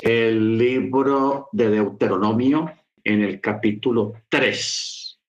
el 0.00 0.56
libro 0.56 1.48
de 1.52 1.70
Deuteronomio 1.70 2.72
en 3.04 3.22
el 3.22 3.40
capítulo 3.40 4.22
3. 4.28 5.20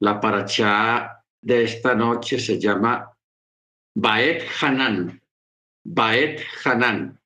La 0.00 0.20
paracha 0.20 1.24
de 1.40 1.64
esta 1.64 1.94
noche 1.94 2.38
se 2.38 2.58
llama 2.58 3.10
Baet 3.94 4.44
Hanan. 4.60 5.20
Baet 5.84 6.40
Hanan. 6.64 7.20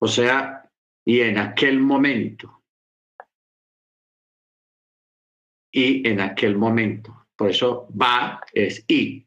O 0.00 0.08
sea, 0.08 0.70
y 1.04 1.20
en 1.20 1.38
aquel 1.38 1.80
momento. 1.80 2.62
Y 5.72 6.06
en 6.08 6.20
aquel 6.20 6.56
momento. 6.56 7.26
Por 7.36 7.50
eso 7.50 7.88
va 7.90 8.40
es 8.52 8.84
y. 8.88 9.26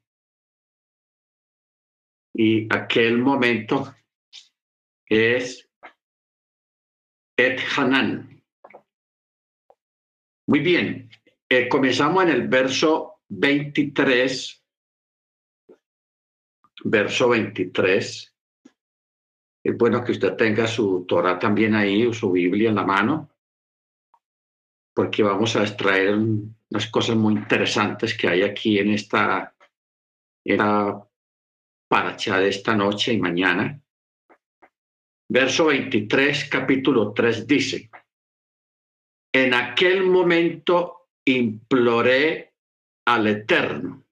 Y 2.38 2.67
aquel 2.70 3.18
momento 3.18 3.96
es 5.05 5.69
Et 7.37 7.60
Hanan. 7.77 8.43
Muy 10.47 10.60
bien, 10.60 11.10
eh, 11.50 11.69
comenzamos 11.69 12.24
en 12.24 12.29
el 12.29 12.47
verso 12.50 13.21
23, 13.29 14.63
verso 16.83 17.29
23. 17.29 18.36
Es 19.63 19.77
bueno 19.77 20.04
que 20.04 20.11
usted 20.11 20.36
tenga 20.36 20.68
su 20.68 21.05
Torah 21.07 21.39
también 21.39 21.74
ahí, 21.74 22.05
o 22.05 22.13
su 22.13 22.33
Biblia 22.33 22.69
en 22.69 22.75
la 22.75 22.83
mano, 22.83 23.29
porque 24.93 25.24
vamos 25.24 25.55
a 25.55 25.63
extraer 25.63 26.15
unas 26.15 26.88
cosas 26.91 27.15
muy 27.15 27.33
interesantes 27.33 28.15
que 28.18 28.27
hay 28.27 28.43
aquí 28.43 28.77
en 28.77 28.91
esta, 28.91 29.55
en 30.43 30.57
la 30.57 31.07
paracha 31.88 32.39
de 32.39 32.50
esta 32.50 32.75
noche 32.75 33.14
y 33.14 33.20
mañana. 33.20 33.80
Verso 35.28 35.66
23, 35.66 36.50
capítulo 36.50 37.14
3 37.14 37.47
dice, 37.47 37.89
en 39.33 39.53
aquel 39.53 40.03
momento 40.03 41.09
imploré 41.25 42.53
al 43.05 43.27
Eterno. 43.27 44.03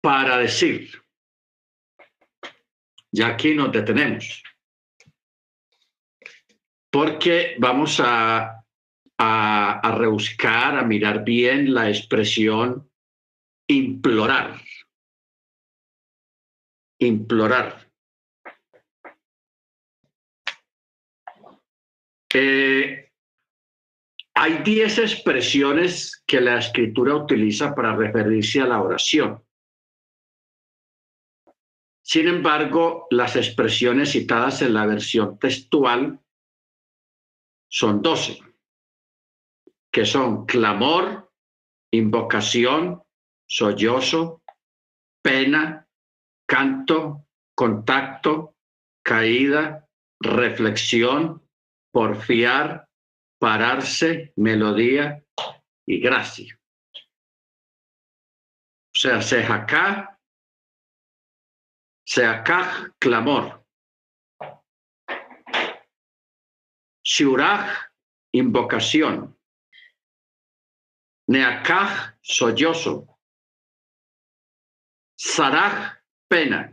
Para 0.00 0.38
decir, 0.38 0.90
ya 3.10 3.28
aquí 3.28 3.54
nos 3.54 3.72
detenemos, 3.72 4.42
porque 6.90 7.56
vamos 7.58 8.00
a, 8.00 8.63
a, 9.18 9.94
rebuscar, 9.96 10.76
a 10.76 10.84
mirar 10.84 11.24
bien 11.24 11.72
la 11.72 11.88
expresión 11.88 12.90
implorar 13.68 14.60
implorar. 16.98 17.90
Eh, 22.32 23.12
hay 24.34 24.58
diez 24.64 24.98
expresiones 24.98 26.22
que 26.26 26.40
la 26.40 26.58
escritura 26.58 27.14
utiliza 27.14 27.74
para 27.74 27.94
referirse 27.94 28.60
a 28.60 28.66
la 28.66 28.82
oración. 28.82 29.42
Sin 32.02 32.28
embargo, 32.28 33.06
las 33.10 33.36
expresiones 33.36 34.10
citadas 34.12 34.60
en 34.62 34.74
la 34.74 34.84
versión 34.84 35.38
textual 35.38 36.20
son 37.68 38.02
doce, 38.02 38.40
que 39.94 40.04
son 40.04 40.44
clamor, 40.44 41.32
invocación, 41.92 43.04
sollozo, 43.46 44.42
pena, 45.22 45.88
canto, 46.48 47.28
contacto, 47.54 48.56
caída, 49.04 49.88
reflexión, 50.18 51.48
porfiar, 51.92 52.88
pararse, 53.38 54.32
melodía 54.34 55.24
y 55.86 56.00
gracia. 56.00 56.58
O 56.96 58.98
sea, 58.98 59.22
sejacá, 59.22 60.18
seacaj, 62.04 62.90
clamor. 62.98 63.64
Shuraj, 67.04 67.92
invocación. 68.32 69.33
Neakaj, 71.28 71.90
sollozo. 72.22 73.06
Saraj, 75.16 75.96
pena. 76.28 76.68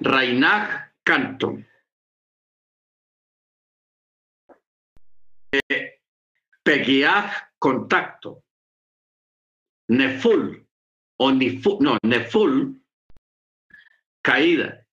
Rainag 0.00 0.94
canto. 1.04 1.58
Eh, 5.52 6.00
contacto. 7.58 8.42
Neful 9.88 10.66
o 11.18 11.30
niful, 11.30 11.78
no, 11.82 11.98
neful 12.02 12.80
caída. 14.22 14.86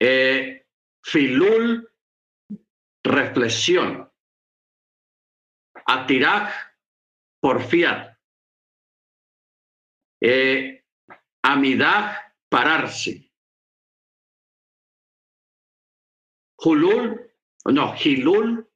Eh, 0.00 0.66
filul 1.02 1.88
reflexión. 3.04 4.09
Atiraj 5.86 6.52
porfiar. 7.40 8.18
Eh, 10.20 10.84
amidad, 11.42 12.16
pararse. 12.48 13.30
Hulul, 16.62 17.32
no, 17.64 17.94
Hilul, 17.96 18.68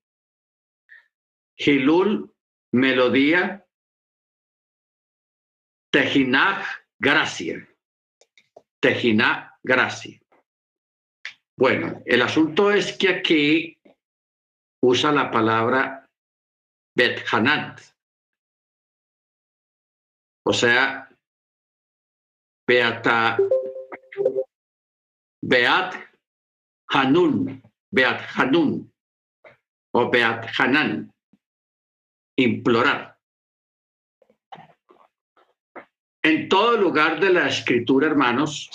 Hilul, 1.57 2.35
melodía. 2.73 3.67
Tejinaj, 5.93 6.65
gracia. 6.99 7.69
Tejinaj, 8.81 9.51
gracia. 9.63 10.21
Bueno, 11.57 12.03
el 12.05 12.23
asunto 12.23 12.73
es 12.73 12.97
que 12.97 13.09
aquí 13.11 13.79
usa 14.83 15.13
la 15.13 15.31
palabra 15.31 16.04
Bethanat. 16.97 17.81
O 20.47 20.53
sea, 20.53 21.09
Beata, 22.67 23.39
Beat 25.43 25.95
Hanun, 26.91 27.63
Beat 27.91 28.21
Hanun 28.37 28.93
o 29.93 30.11
Beat 30.11 30.47
Hanan, 30.59 31.13
implorar. 32.37 33.19
En 36.23 36.49
todo 36.49 36.79
lugar 36.79 37.21
de 37.21 37.31
la 37.31 37.49
escritura, 37.49 38.07
hermanos, 38.07 38.71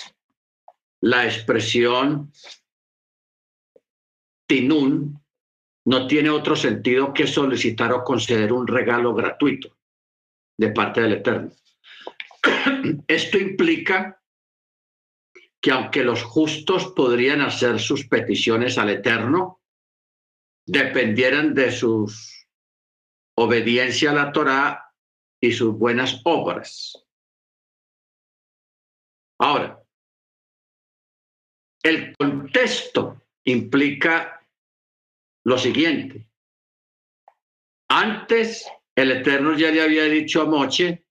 la 1.00 1.24
expresión 1.24 2.32
tinun 4.46 5.19
no 5.90 6.06
tiene 6.06 6.30
otro 6.30 6.54
sentido 6.54 7.12
que 7.12 7.26
solicitar 7.26 7.92
o 7.92 8.04
conceder 8.04 8.52
un 8.52 8.64
regalo 8.64 9.12
gratuito 9.12 9.76
de 10.56 10.68
parte 10.70 11.00
del 11.00 11.14
Eterno. 11.14 11.50
Esto 13.08 13.38
implica 13.38 14.22
que 15.60 15.72
aunque 15.72 16.04
los 16.04 16.22
justos 16.22 16.92
podrían 16.92 17.40
hacer 17.40 17.80
sus 17.80 18.06
peticiones 18.06 18.78
al 18.78 18.90
Eterno, 18.90 19.62
dependieran 20.64 21.54
de 21.54 21.72
su 21.72 22.08
obediencia 23.36 24.12
a 24.12 24.14
la 24.14 24.30
Torá 24.30 24.94
y 25.40 25.50
sus 25.50 25.76
buenas 25.76 26.20
obras. 26.22 27.04
Ahora, 29.40 29.82
el 31.82 32.14
contexto 32.16 33.20
implica 33.42 34.39
lo 35.50 35.58
siguiente. 35.58 36.28
Antes, 37.88 38.66
el 38.94 39.10
Eterno 39.10 39.56
ya 39.56 39.72
le 39.72 39.82
había 39.82 40.04
dicho 40.04 40.42
a 40.42 40.46
Moche 40.46 41.04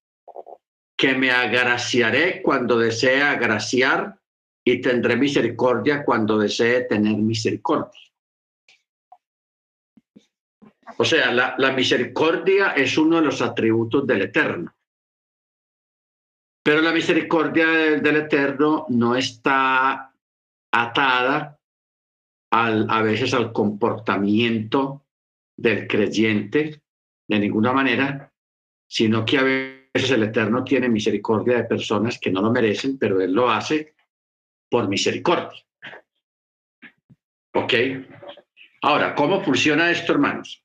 que 0.97 1.13
me 1.13 1.29
agraciaré 1.29 2.41
cuando 2.41 2.79
desee 2.79 3.21
agraciar 3.21 4.17
y 4.63 4.79
tendré 4.79 5.17
misericordia 5.17 6.05
cuando 6.05 6.39
desee 6.39 6.85
tener 6.85 7.17
misericordia. 7.17 7.99
O 10.97 11.03
sea, 11.03 11.31
la, 11.31 11.71
misericordia 11.71 12.71
es 12.71 12.97
uno 12.97 13.17
de 13.17 13.23
los 13.23 13.41
atributos 13.41 14.07
del 14.07 14.21
Eterno. 14.21 14.73
Pero 16.63 16.81
la 16.81 16.91
misericordia 16.91 17.67
del, 17.67 18.15
Eterno 18.15 18.85
no 18.87 19.15
está 19.15 20.13
atada 20.71 21.58
al, 22.51 22.87
a 22.89 23.01
veces 23.01 23.33
al 23.33 23.51
comportamiento 23.51 25.05
del 25.55 25.87
creyente 25.87 26.81
de 27.27 27.39
ninguna 27.39 27.73
manera, 27.73 28.31
sino 28.87 29.23
que 29.23 29.37
a 29.37 29.43
veces 29.43 30.11
el 30.11 30.23
Eterno 30.23 30.63
tiene 30.63 30.89
misericordia 30.89 31.57
de 31.57 31.63
personas 31.65 32.19
que 32.19 32.31
no 32.31 32.41
lo 32.41 32.51
merecen, 32.51 32.97
pero 32.97 33.21
Él 33.21 33.33
lo 33.33 33.49
hace 33.49 33.93
por 34.69 34.87
misericordia. 34.87 35.63
¿Ok? 37.53 37.73
Ahora, 38.81 39.13
¿cómo 39.13 39.43
funciona 39.43 39.91
esto, 39.91 40.13
hermanos? 40.13 40.63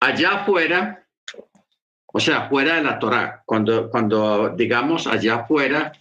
Allá 0.00 0.42
afuera, 0.42 1.06
o 2.06 2.18
sea, 2.18 2.48
fuera 2.48 2.76
de 2.76 2.82
la 2.82 2.98
Torah, 2.98 3.42
cuando, 3.46 3.88
cuando 3.88 4.50
digamos 4.56 5.06
allá 5.06 5.36
afuera, 5.36 5.92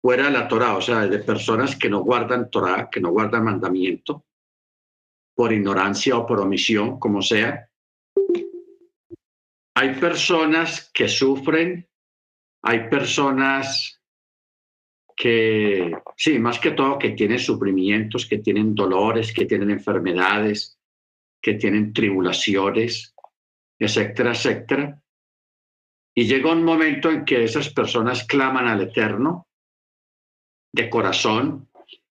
fuera 0.00 0.24
de 0.24 0.30
la 0.30 0.48
Torah, 0.48 0.76
o 0.76 0.80
sea, 0.80 1.06
de 1.06 1.18
personas 1.18 1.76
que 1.76 1.90
no 1.90 2.00
guardan 2.00 2.50
Torah, 2.50 2.88
que 2.90 3.00
no 3.00 3.10
guardan 3.10 3.44
mandamiento, 3.44 4.24
por 5.34 5.52
ignorancia 5.52 6.16
o 6.16 6.26
por 6.26 6.40
omisión, 6.40 6.98
como 6.98 7.22
sea, 7.22 7.68
hay 9.74 9.94
personas 9.94 10.90
que 10.92 11.08
sufren, 11.08 11.88
hay 12.62 12.88
personas 12.88 14.00
que, 15.16 15.92
sí, 16.16 16.38
más 16.38 16.58
que 16.58 16.72
todo, 16.72 16.98
que 16.98 17.10
tienen 17.10 17.38
sufrimientos, 17.38 18.26
que 18.26 18.38
tienen 18.38 18.74
dolores, 18.74 19.32
que 19.32 19.46
tienen 19.46 19.70
enfermedades, 19.70 20.78
que 21.40 21.54
tienen 21.54 21.92
tribulaciones, 21.92 23.14
etcétera, 23.78 24.30
etcétera. 24.30 25.02
Y 26.14 26.26
llega 26.26 26.52
un 26.52 26.64
momento 26.64 27.10
en 27.10 27.24
que 27.24 27.44
esas 27.44 27.72
personas 27.72 28.24
claman 28.24 28.66
al 28.66 28.82
Eterno 28.82 29.47
de 30.72 30.90
corazón 30.90 31.68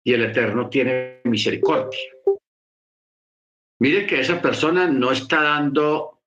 y 0.05 0.13
el 0.13 0.25
Eterno 0.25 0.69
tiene 0.69 1.21
misericordia. 1.25 2.01
Mire 3.81 4.07
que 4.07 4.21
esa 4.21 4.41
persona 4.41 4.87
no 4.87 5.11
está 5.11 5.43
dando 5.43 6.23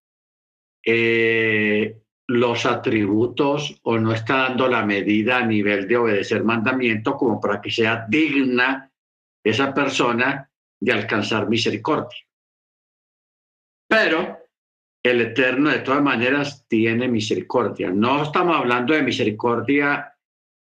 eh, 0.86 1.98
los 2.28 2.66
atributos 2.66 3.80
o 3.84 3.98
no 3.98 4.14
está 4.14 4.50
dando 4.50 4.68
la 4.68 4.86
medida 4.86 5.38
a 5.38 5.46
nivel 5.46 5.88
de 5.88 5.98
obedecer 5.98 6.44
mandamiento 6.44 7.16
como 7.16 7.40
para 7.40 7.62
que 7.62 7.72
sea 7.72 8.06
digna 8.10 8.92
esa 9.44 9.74
persona 9.74 10.50
de 10.80 10.92
alcanzar 10.92 11.48
misericordia. 11.48 12.20
Pero 13.88 14.40
el 15.04 15.22
Eterno 15.22 15.70
de 15.70 15.80
todas 15.80 16.02
maneras 16.02 16.66
tiene 16.68 17.08
misericordia. 17.08 17.92
No 17.92 18.24
estamos 18.24 18.58
hablando 18.58 18.94
de 18.94 19.04
misericordia 19.04 20.15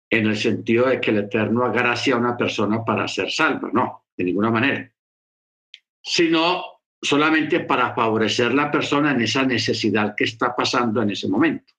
en 0.09 0.27
el 0.27 0.37
sentido 0.37 0.87
de 0.87 1.01
que 1.01 1.11
el 1.11 1.17
Eterno 1.17 1.65
agracia 1.65 2.15
a 2.15 2.17
una 2.17 2.37
persona 2.37 2.83
para 2.83 3.07
ser 3.07 3.31
salva, 3.31 3.69
no, 3.73 4.05
de 4.15 4.23
ninguna 4.23 4.49
manera, 4.49 4.91
sino 6.01 6.63
solamente 7.01 7.59
para 7.61 7.93
favorecer 7.93 8.53
la 8.53 8.71
persona 8.71 9.11
en 9.11 9.21
esa 9.21 9.43
necesidad 9.43 10.15
que 10.15 10.23
está 10.23 10.55
pasando 10.55 11.01
en 11.01 11.11
ese 11.11 11.27
momento. 11.27 11.73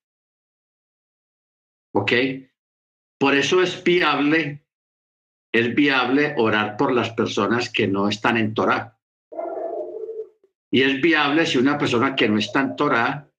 ¿Ok? 1.93 2.11
Por 3.17 3.35
eso 3.35 3.61
es 3.61 3.83
viable, 3.83 4.65
es 5.51 5.75
viable 5.75 6.35
orar 6.37 6.77
por 6.77 6.93
las 6.93 7.09
personas 7.11 7.69
que 7.69 7.87
no 7.87 8.07
están 8.07 8.37
en 8.37 8.53
Torah. 8.53 8.97
Y 10.71 10.83
es 10.83 11.01
viable 11.01 11.45
si 11.45 11.57
una 11.57 11.77
persona 11.77 12.15
que 12.15 12.29
no 12.29 12.37
está 12.37 12.61
en 12.61 12.75
Torah, 12.75 13.29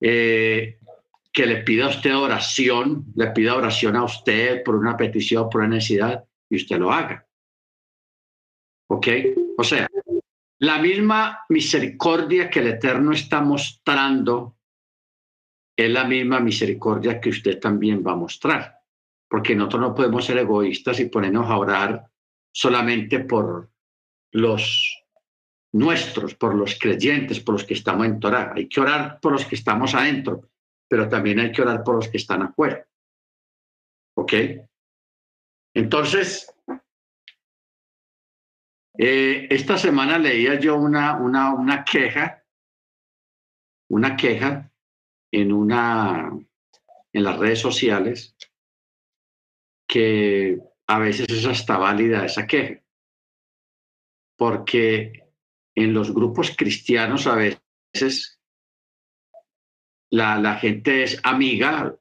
eh, 0.00 0.77
que 1.38 1.46
le 1.46 1.62
pida 1.62 1.84
a 1.84 1.90
usted 1.90 2.16
oración, 2.16 3.12
le 3.14 3.28
pida 3.28 3.54
oración 3.54 3.94
a 3.94 4.02
usted 4.02 4.64
por 4.64 4.74
una 4.74 4.96
petición, 4.96 5.48
por 5.48 5.60
una 5.60 5.76
necesidad, 5.76 6.24
y 6.50 6.56
usted 6.56 6.80
lo 6.80 6.90
haga. 6.90 7.24
¿Ok? 8.90 9.06
O 9.56 9.62
sea, 9.62 9.86
la 10.58 10.78
misma 10.80 11.44
misericordia 11.48 12.50
que 12.50 12.58
el 12.58 12.66
Eterno 12.66 13.12
está 13.12 13.40
mostrando 13.40 14.56
es 15.76 15.88
la 15.88 16.02
misma 16.02 16.40
misericordia 16.40 17.20
que 17.20 17.28
usted 17.28 17.60
también 17.60 18.02
va 18.04 18.14
a 18.14 18.16
mostrar, 18.16 18.80
porque 19.28 19.54
nosotros 19.54 19.82
no 19.82 19.94
podemos 19.94 20.24
ser 20.24 20.38
egoístas 20.38 20.98
y 20.98 21.04
ponernos 21.04 21.48
a 21.48 21.56
orar 21.56 22.10
solamente 22.52 23.20
por 23.20 23.70
los 24.32 25.04
nuestros, 25.70 26.34
por 26.34 26.56
los 26.56 26.76
creyentes, 26.76 27.38
por 27.38 27.52
los 27.52 27.62
que 27.62 27.74
estamos 27.74 28.06
en 28.06 28.18
Torah. 28.18 28.54
Hay 28.56 28.68
que 28.68 28.80
orar 28.80 29.20
por 29.20 29.30
los 29.30 29.44
que 29.44 29.54
estamos 29.54 29.94
adentro, 29.94 30.42
pero 30.88 31.08
también 31.08 31.38
hay 31.38 31.52
que 31.52 31.62
orar 31.62 31.84
por 31.84 31.96
los 31.96 32.08
que 32.08 32.16
están 32.16 32.42
afuera. 32.42 32.86
¿Ok? 34.16 34.32
Entonces, 35.74 36.52
eh, 38.96 39.46
esta 39.50 39.78
semana 39.78 40.18
leía 40.18 40.58
yo 40.58 40.76
una, 40.76 41.16
una, 41.18 41.54
una 41.54 41.84
queja, 41.84 42.42
una 43.90 44.16
queja 44.16 44.72
en, 45.30 45.52
una, 45.52 46.30
en 47.12 47.24
las 47.24 47.38
redes 47.38 47.60
sociales 47.60 48.36
que 49.86 50.58
a 50.86 50.98
veces 50.98 51.28
es 51.30 51.46
hasta 51.46 51.78
válida 51.78 52.24
esa 52.24 52.46
queja, 52.46 52.82
porque 54.36 55.28
en 55.76 55.94
los 55.94 56.12
grupos 56.12 56.54
cristianos 56.56 57.26
a 57.26 57.36
veces 57.36 58.37
la, 60.10 60.54
gente 60.56 61.02
es 61.02 61.20
amiga 61.22 61.96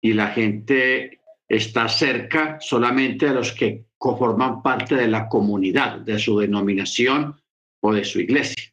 y 0.00 0.12
la 0.12 0.28
gente 0.28 1.20
está 1.48 1.88
cerca 1.88 2.58
solamente 2.60 3.26
de 3.26 3.34
los 3.34 3.52
que 3.52 3.86
conforman 3.98 4.62
parte 4.62 4.96
de 4.96 5.08
la 5.08 5.28
comunidad, 5.28 6.00
de 6.00 6.18
su 6.18 6.38
denominación 6.38 7.40
o 7.80 7.92
de 7.92 8.04
su 8.04 8.20
iglesia. 8.20 8.72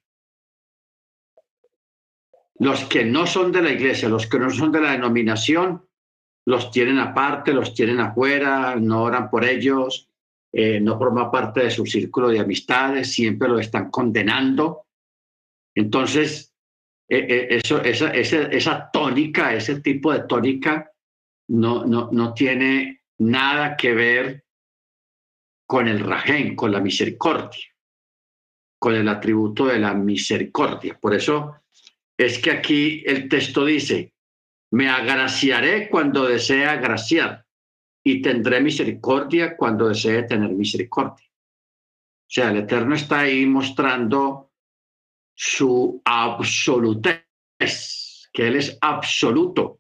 Los 2.60 2.86
que 2.86 3.06
no 3.06 3.28
son 3.28 3.52
de 3.52 3.62
la 3.62 3.72
iglesia, 3.72 4.10
los 4.10 4.26
que 4.28 4.40
no 4.40 4.50
son 4.50 4.72
de 4.72 4.82
la 4.82 4.92
denominación, 4.92 5.88
los 6.46 6.72
tienen 6.72 6.98
aparte, 6.98 7.54
los 7.54 7.74
tienen 7.74 8.00
afuera, 8.00 8.76
no 8.78 9.04
oran 9.04 9.30
por 9.30 9.44
ellos, 9.44 10.10
eh, 10.52 10.80
no 10.80 10.98
forman 10.98 11.30
parte 11.30 11.66
de 11.66 11.72
su 11.72 11.86
círculo 11.86 12.30
de 12.30 12.40
amistades, 12.40 13.12
siempre 13.12 13.50
lo 13.50 13.60
están 13.60 13.92
condenando. 13.92 14.86
Entonces, 15.76 16.57
eso, 17.08 17.82
esa, 17.84 18.12
esa, 18.12 18.44
esa, 18.44 18.92
tónica, 18.92 19.54
ese 19.54 19.82
tipo 19.82 20.12
de 20.12 20.22
tónica, 20.22 20.92
no, 21.50 21.86
no, 21.86 22.10
no 22.12 22.34
tiene 22.34 23.04
nada 23.20 23.78
que 23.78 23.94
ver 23.94 24.46
con 25.66 25.88
el 25.88 26.00
rajén, 26.00 26.56
con 26.56 26.72
la 26.72 26.80
misericordia, 26.80 27.66
con 28.80 28.96
el 28.96 29.08
atributo 29.08 29.68
de 29.68 29.80
la 29.80 29.94
misericordia. 29.94 30.98
Por 31.00 31.14
eso 31.14 31.62
es 32.18 32.40
que 32.40 32.52
aquí 32.52 33.04
el 33.06 33.30
texto 33.30 33.66
dice, 33.66 34.14
me 34.72 34.90
agraciaré 34.90 35.90
cuando 35.90 36.26
desee 36.26 36.66
agraciar 36.66 37.46
y 38.04 38.22
tendré 38.22 38.62
misericordia 38.62 39.56
cuando 39.56 39.90
desee 39.90 40.24
tener 40.24 40.50
misericordia. 40.52 41.26
O 41.26 42.30
sea, 42.30 42.52
el 42.52 42.58
Eterno 42.58 42.96
está 42.96 43.22
ahí 43.22 43.46
mostrando 43.46 44.47
su 45.38 46.02
absolutez, 46.04 47.22
que 48.34 48.48
Él 48.48 48.56
es 48.56 48.78
absoluto 48.82 49.80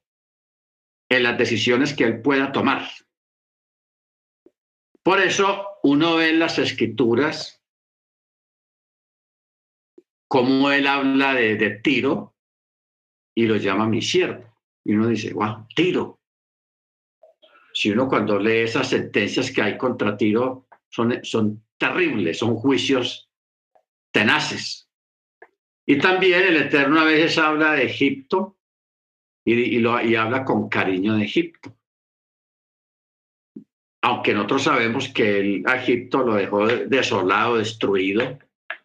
en 1.10 1.24
las 1.24 1.38
decisiones 1.38 1.96
que 1.96 2.04
Él 2.04 2.22
pueda 2.22 2.52
tomar. 2.52 2.88
Por 5.04 5.20
eso 5.20 5.66
uno 5.84 6.18
ve 6.18 6.30
en 6.30 6.40
las 6.40 6.60
escrituras 6.60 7.64
cómo 10.28 10.70
él 10.70 10.86
habla 10.86 11.34
de, 11.34 11.80
Tiro 11.82 12.36
y 13.34 13.46
lo 13.46 13.56
llama 13.56 13.88
mi 13.88 14.02
siervo. 14.02 14.44
Y 14.84 14.94
uno 14.94 15.08
dice, 15.08 15.34
wow, 15.34 15.66
Tiro. 15.74 16.20
Si 17.74 17.90
uno 17.90 18.08
cuando 18.10 18.38
lee 18.38 18.64
esas 18.64 18.90
sentencias 18.90 19.50
que 19.52 19.62
hay 19.62 19.78
contra 19.78 20.18
Tiro, 20.18 20.68
son, 20.90 21.24
son 21.24 21.64
terribles, 21.78 22.40
son 22.40 22.56
juicios 22.56 23.30
tenaces. 24.12 24.87
Y 25.88 25.98
también 25.98 26.44
el 26.44 26.58
Eterno 26.58 27.00
a 27.00 27.06
veces 27.06 27.38
habla 27.38 27.72
de 27.74 27.86
Egipto 27.86 28.58
y, 29.46 29.80
lo, 29.80 30.00
y 30.02 30.16
habla 30.16 30.44
con 30.44 30.68
cariño 30.70 31.16
de 31.16 31.24
Egipto 31.24 31.78
aunque 34.08 34.34
nosotros 34.34 34.64
sabemos 34.64 35.10
que 35.10 35.40
el 35.40 35.66
Egipto 35.68 36.24
lo 36.24 36.36
dejó 36.36 36.66
desolado, 36.66 37.58
destruido, 37.58 38.40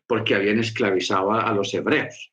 porque 0.07 0.35
habían 0.35 0.59
esclavizado 0.59 1.33
a, 1.33 1.53
los 1.53 1.73
hebreos. 1.75 2.33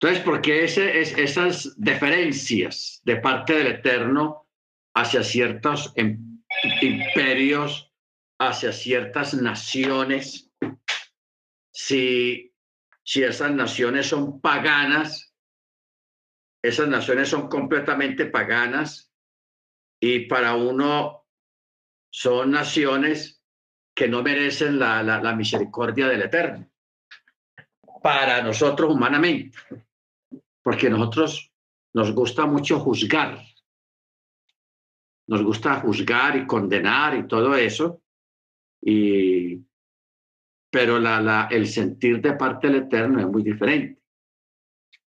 Entonces, 0.00 0.22
¿por 0.24 0.40
qué 0.40 0.62
ese, 0.62 1.00
es, 1.00 1.16
esas 1.18 1.74
deferencias 1.76 3.00
de 3.04 3.16
parte 3.16 3.54
del 3.54 3.66
Eterno 3.68 4.46
hacia 4.94 5.24
ciertos 5.24 5.92
imperios, 6.80 7.92
hacia 8.38 8.72
ciertas 8.72 9.34
naciones, 9.34 10.52
si, 11.72 12.51
si 13.04 13.22
esas 13.22 13.52
naciones 13.52 14.06
son 14.06 14.40
paganas, 14.40 15.34
esas 16.62 16.88
naciones 16.88 17.28
son 17.28 17.48
completamente 17.48 18.26
paganas, 18.26 19.12
y 20.00 20.26
para 20.26 20.54
uno 20.54 21.26
son 22.10 22.50
naciones 22.50 23.42
que 23.94 24.08
no 24.08 24.22
merecen 24.22 24.78
la, 24.78 25.34
misericordia 25.36 26.08
del 26.08 26.22
Eterno. 26.22 26.68
para 28.02 28.42
nosotros 28.42 28.92
humanamente, 28.92 29.56
porque 30.62 30.90
nosotros 30.90 31.52
nos 31.94 32.12
gusta 32.12 32.46
mucho 32.46 32.80
juzgar, 32.80 33.38
nos 35.28 35.42
gusta 35.44 35.80
juzgar 35.80 36.36
y 36.36 36.46
condenar 36.46 37.16
y 37.16 37.28
todo 37.28 37.54
eso, 37.54 38.02
y, 38.80 39.64
pero 40.72 40.98
la, 40.98 41.20
la, 41.20 41.48
el 41.50 41.68
sentir 41.68 42.22
de 42.22 42.32
parte 42.32 42.66
del 42.66 42.84
Eterno 42.84 43.20
es 43.20 43.26
muy 43.26 43.42
diferente. 43.42 44.00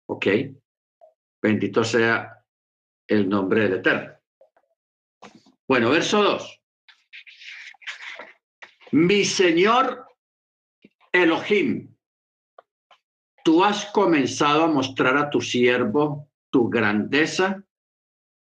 ¿Ok? 0.07 0.25
Bendito 1.39 1.83
sea 1.83 2.43
el 3.07 3.29
nombre 3.29 3.61
del 3.61 3.73
Eterno. 3.73 4.11
Bueno, 5.67 5.91
verso 5.91 6.23
2. 6.23 6.61
Mi 8.93 9.23
Señor 9.23 10.07
Elohim, 11.11 11.95
tú 13.43 13.63
has 13.63 13.85
comenzado 13.91 14.63
a 14.63 14.67
mostrar 14.67 15.15
a 15.15 15.29
tu 15.29 15.41
siervo 15.41 16.27
tu 16.49 16.71
grandeza 16.71 17.63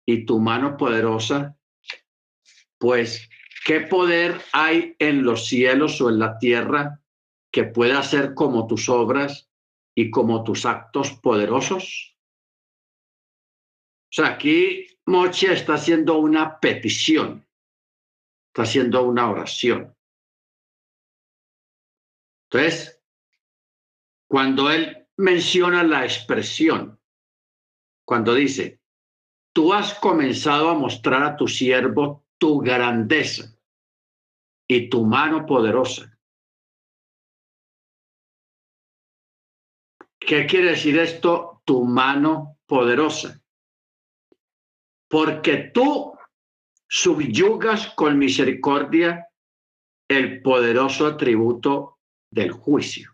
y 0.05 0.25
tu 0.25 0.39
mano 0.39 0.75
poderosa, 0.75 1.57
pues 2.77 3.29
¿qué 3.67 3.81
poder 3.81 4.41
hay 4.53 4.95
en 4.97 5.23
los 5.23 5.47
cielos 5.47 5.99
o 5.99 6.09
en 6.09 6.19
la 6.19 6.39
tierra 6.39 7.03
que 7.51 7.65
pueda 7.65 8.01
ser 8.01 8.33
como 8.33 8.65
tus 8.65 8.87
obras 8.87 9.49
y 9.93 10.09
como 10.09 10.45
tus 10.45 10.65
actos 10.65 11.11
poderosos? 11.21 12.15
O 14.09 14.09
sea, 14.09 14.27
aquí 14.27 14.87
Moche 15.05 15.51
está 15.51 15.73
haciendo 15.73 16.17
una 16.17 16.61
petición, 16.61 17.45
está 18.47 18.61
haciendo 18.61 19.03
una 19.03 19.29
oración. 19.29 19.93
Entonces, 22.49 23.03
cuando 24.29 24.71
él 24.71 25.09
menciona 25.17 25.83
la 25.83 26.05
expresión, 26.05 27.01
cuando 28.05 28.33
dice, 28.33 28.79
tú 29.51 29.73
has 29.73 29.93
comenzado 29.95 30.69
a 30.69 30.73
mostrar 30.73 31.21
a 31.23 31.35
tu 31.35 31.49
siervo 31.49 32.23
tu 32.37 32.59
grandeza 32.59 33.56
y 34.67 34.89
tu 34.89 35.05
mano 35.05 35.45
poderosa. 35.45 36.17
¿Qué 40.19 40.45
quiere 40.45 40.71
decir 40.71 40.99
esto? 40.99 41.61
Tu 41.63 41.85
mano 41.85 42.57
poderosa. 42.65 43.41
Porque 45.09 45.71
tú 45.73 46.17
subyugas 46.89 47.93
con 47.95 48.17
misericordia 48.17 49.29
el 50.09 50.41
poderoso 50.41 51.07
atributo 51.07 51.99
del 52.29 52.51
juicio. 52.51 53.11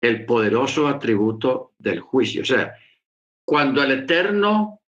El 0.00 0.26
poderoso 0.26 0.88
atributo 0.88 1.74
del 1.78 2.00
juicio. 2.00 2.42
O 2.42 2.44
sea, 2.44 2.76
cuando 3.44 3.82
el 3.82 3.92
Eterno 3.92 4.80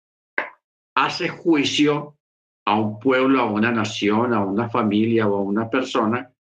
hace 0.96 1.28
juicio 1.28 2.18
a 2.66 2.78
un 2.78 2.98
pueblo, 2.98 3.40
a 3.40 3.50
una 3.50 3.70
nación, 3.70 4.32
a 4.32 4.44
una 4.44 4.68
familia 4.68 5.26
o 5.28 5.36
a 5.36 5.42
una 5.42 5.68
persona, 5.68 6.32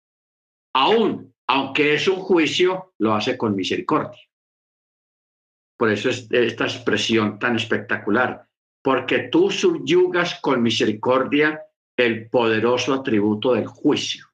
aún 0.73 1.33
aunque 1.47 1.93
es 1.93 2.07
un 2.07 2.15
juicio, 2.15 2.93
lo 2.99 3.13
hace 3.13 3.37
con 3.37 3.55
misericordia. 3.55 4.21
Por 5.77 5.89
eso 5.89 6.09
es 6.09 6.27
esta 6.31 6.65
expresión 6.65 7.37
tan 7.37 7.55
espectacular, 7.55 8.47
porque 8.81 9.27
tú 9.29 9.51
subyugas 9.51 10.39
con 10.41 10.61
misericordia 10.61 11.61
el 11.97 12.29
poderoso 12.29 12.93
atributo 12.93 13.53
del 13.53 13.67
juicio. 13.67 14.25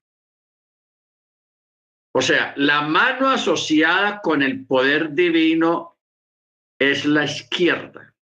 O 2.15 2.21
sea, 2.21 2.53
la 2.57 2.81
mano 2.81 3.29
asociada 3.29 4.21
con 4.21 4.41
el 4.41 4.65
poder 4.65 5.13
divino 5.13 5.97
es 6.79 7.05
la 7.05 7.25
izquierda, 7.25 8.13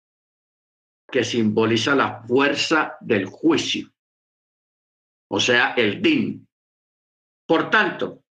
que 1.10 1.24
simboliza 1.24 1.96
la 1.96 2.22
fuerza 2.24 2.98
del 3.00 3.26
juicio, 3.26 3.92
o 5.30 5.40
sea, 5.40 5.74
el 5.74 6.02
din. 6.02 6.48
Por 7.46 7.70
tanto, 7.70 8.24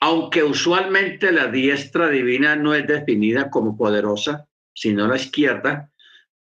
aunque 0.00 0.42
usualmente 0.42 1.32
la 1.32 1.46
diestra 1.46 2.08
divina 2.08 2.56
no 2.56 2.74
es 2.74 2.86
definida 2.86 3.50
como 3.50 3.76
poderosa, 3.76 4.48
sino 4.74 5.06
la 5.06 5.16
izquierda, 5.16 5.90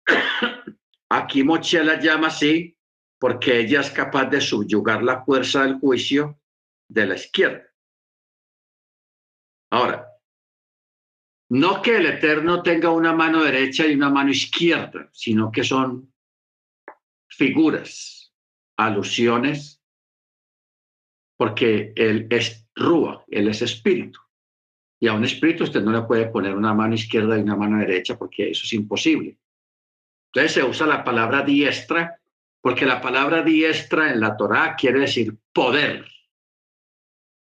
aquí 1.10 1.44
Moche 1.44 1.84
la 1.84 2.00
llama 2.00 2.28
así 2.28 2.78
porque 3.20 3.60
ella 3.60 3.82
es 3.82 3.92
capaz 3.92 4.26
de 4.26 4.42
subyugar 4.42 5.04
la 5.04 5.24
fuerza 5.24 5.64
del 5.64 5.80
juicio 5.80 6.40
de 6.88 7.06
la 7.06 7.16
izquierda. 7.16 7.68
Ahora, 9.72 10.07
no 11.50 11.82
que 11.82 11.98
el 11.98 12.06
Eterno 12.06 12.62
tenga 12.62 12.92
una 12.92 13.14
mano 13.14 13.44
derecha 13.44 13.86
y 13.86 13.96
una 13.96 14.10
mano 14.10 14.32
izquierda, 14.32 15.10
sino 15.14 15.52
que 15.52 15.64
son 15.64 16.12
figuras, 17.28 18.34
alusiones, 18.78 19.82
porque 21.38 21.94
Él 21.96 22.28
es 22.30 22.68
Rúa, 22.76 23.24
Él 23.30 23.48
es 23.48 23.62
espíritu. 23.62 24.20
Y 25.00 25.08
a 25.08 25.14
un 25.14 25.24
espíritu 25.24 25.64
usted 25.64 25.84
no 25.84 25.92
le 25.92 26.02
puede 26.02 26.28
poner 26.28 26.56
una 26.56 26.74
mano 26.74 26.96
izquierda 26.96 27.38
y 27.38 27.42
una 27.42 27.56
mano 27.56 27.78
derecha 27.78 28.18
porque 28.18 28.50
eso 28.50 28.64
es 28.66 28.74
imposible. 28.74 29.38
Entonces 30.34 30.54
se 30.54 30.64
usa 30.64 30.88
la 30.88 31.04
palabra 31.04 31.44
diestra 31.44 32.20
porque 32.62 32.86
la 32.86 33.00
palabra 33.00 33.44
diestra 33.44 34.12
en 34.12 34.20
la 34.20 34.36
Torá 34.36 34.76
quiere 34.76 35.00
decir 35.00 35.38
poder. 35.54 36.06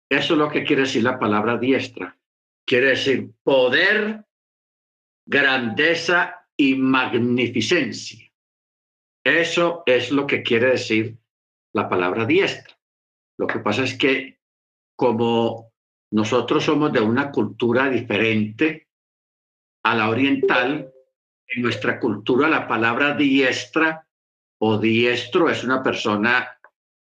Eso 0.08 0.34
es 0.34 0.38
lo 0.38 0.48
que 0.48 0.64
quiere 0.64 0.82
decir 0.82 1.02
la 1.02 1.18
palabra 1.18 1.58
diestra. 1.58 2.16
Quiere 2.66 2.88
decir 2.88 3.32
poder, 3.42 4.24
grandeza 5.26 6.46
y 6.56 6.74
magnificencia. 6.76 8.30
Eso 9.24 9.82
es 9.86 10.10
lo 10.10 10.26
que 10.26 10.42
quiere 10.42 10.70
decir 10.70 11.18
la 11.72 11.88
palabra 11.88 12.26
diestra. 12.26 12.78
Lo 13.38 13.46
que 13.46 13.58
pasa 13.58 13.84
es 13.84 13.96
que 13.96 14.38
como 14.96 15.72
nosotros 16.12 16.64
somos 16.64 16.92
de 16.92 17.00
una 17.00 17.30
cultura 17.30 17.90
diferente 17.90 18.88
a 19.82 19.94
la 19.94 20.08
oriental, 20.08 20.92
en 21.46 21.62
nuestra 21.62 21.98
cultura 21.98 22.48
la 22.48 22.68
palabra 22.68 23.14
diestra 23.14 24.06
o 24.60 24.78
diestro 24.78 25.50
es 25.50 25.64
una 25.64 25.82
persona 25.82 26.58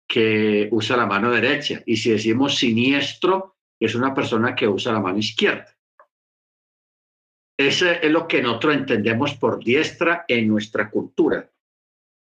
que 0.09 0.69
usa 0.73 0.97
la 0.97 1.07
mano 1.07 1.31
derecha. 1.31 1.83
Y 1.87 1.97
si 1.97 2.11
decimos 2.11 2.57
siniestro, 2.57 3.57
es 3.85 3.95
una 3.95 4.15
persona 4.15 4.55
que 4.55 4.69
usa 4.69 4.93
la 4.93 5.01
mano 5.01 5.19
izquierda. 5.19 5.77
Ese 7.59 8.05
es 8.05 8.11
lo 8.11 8.27
que 8.27 8.43
nosotros 8.43 8.75
entendemos 8.75 9.35
por 9.35 9.63
diestra 9.63 10.25
en 10.27 10.49
nuestra 10.49 10.91
cultura. 10.91 11.51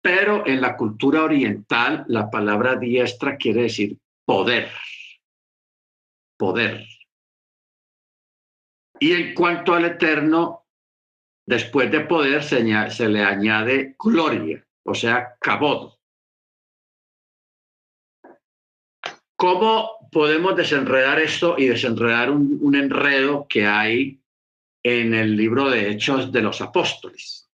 Pero 0.02 0.46
en 0.46 0.60
la 0.60 0.76
cultura 0.76 1.22
oriental, 1.22 2.04
la 2.08 2.30
palabra 2.30 2.76
diestra 2.76 3.36
quiere 3.36 3.62
decir 3.62 3.98
poder. 4.24 4.70
Poder. 6.36 6.84
Y 8.98 9.12
en 9.12 9.34
cuanto 9.34 9.74
al 9.74 9.84
eterno, 9.84 10.66
después 11.46 11.90
de 11.90 12.00
poder 12.00 12.42
se, 12.42 12.90
se 12.90 13.08
le 13.08 13.22
añade 13.22 13.96
gloria, 13.98 14.64
o 14.84 14.94
sea, 14.94 15.36
cabod. 15.40 15.94
¿Cómo 19.36 20.01
podemos 20.12 20.54
desenredar 20.54 21.18
esto 21.18 21.56
y 21.58 21.66
desenredar 21.66 22.30
un, 22.30 22.74
enredo 22.76 23.46
que 23.48 23.66
hay 23.66 24.20
en 24.82 25.14
el 25.14 25.34
libro 25.34 25.70
de 25.70 25.90
Hechos 25.90 26.30
de 26.30 26.42
los 26.42 26.60
Apóstoles? 26.60 27.50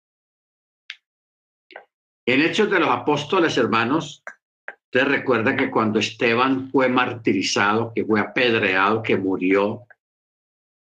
En 2.25 2.41
Hechos 2.41 2.71
de 2.71 2.79
los 2.79 2.89
Apóstoles, 2.89 3.57
hermanos, 3.57 4.23
ustedes 4.85 5.07
recuerdan 5.09 5.57
que 5.57 5.69
cuando 5.69 5.99
Esteban 5.99 6.71
fue 6.71 6.87
martirizado, 6.87 7.91
que 7.93 8.05
fue 8.05 8.21
apedreado, 8.21 9.03
que 9.03 9.17
murió 9.17 9.85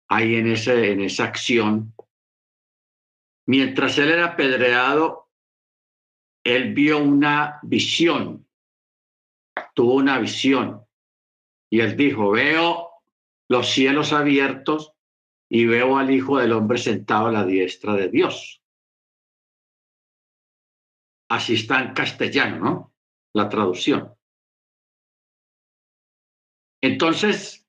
ahí 0.09 0.37
en, 0.37 0.53
ese, 0.53 0.93
en 0.93 1.01
esa 1.01 1.25
acción, 1.25 1.93
mientras 3.47 3.99
él 3.99 4.13
era 4.13 4.27
apedreado, 4.27 5.29
él 6.45 6.73
vio 6.73 6.99
una 6.99 7.59
visión, 7.63 8.47
tuvo 9.75 9.95
una 9.95 10.21
visión 10.21 10.84
y 11.71 11.81
él 11.81 11.97
dijo, 11.97 12.31
veo 12.31 12.91
los 13.49 13.69
cielos 13.71 14.13
abiertos 14.13 14.93
y 15.51 15.67
veo 15.67 15.99
al 15.99 16.11
Hijo 16.11 16.39
del 16.39 16.53
Hombre 16.53 16.79
sentado 16.79 17.27
a 17.27 17.33
la 17.33 17.45
diestra 17.45 17.95
de 17.95 18.09
Dios. 18.09 18.63
Así 21.29 21.55
está 21.55 21.81
en 21.81 21.95
castellano, 21.95 22.59
¿no? 22.59 22.95
La 23.35 23.49
traducción. 23.49 24.15
Entonces, 26.83 27.67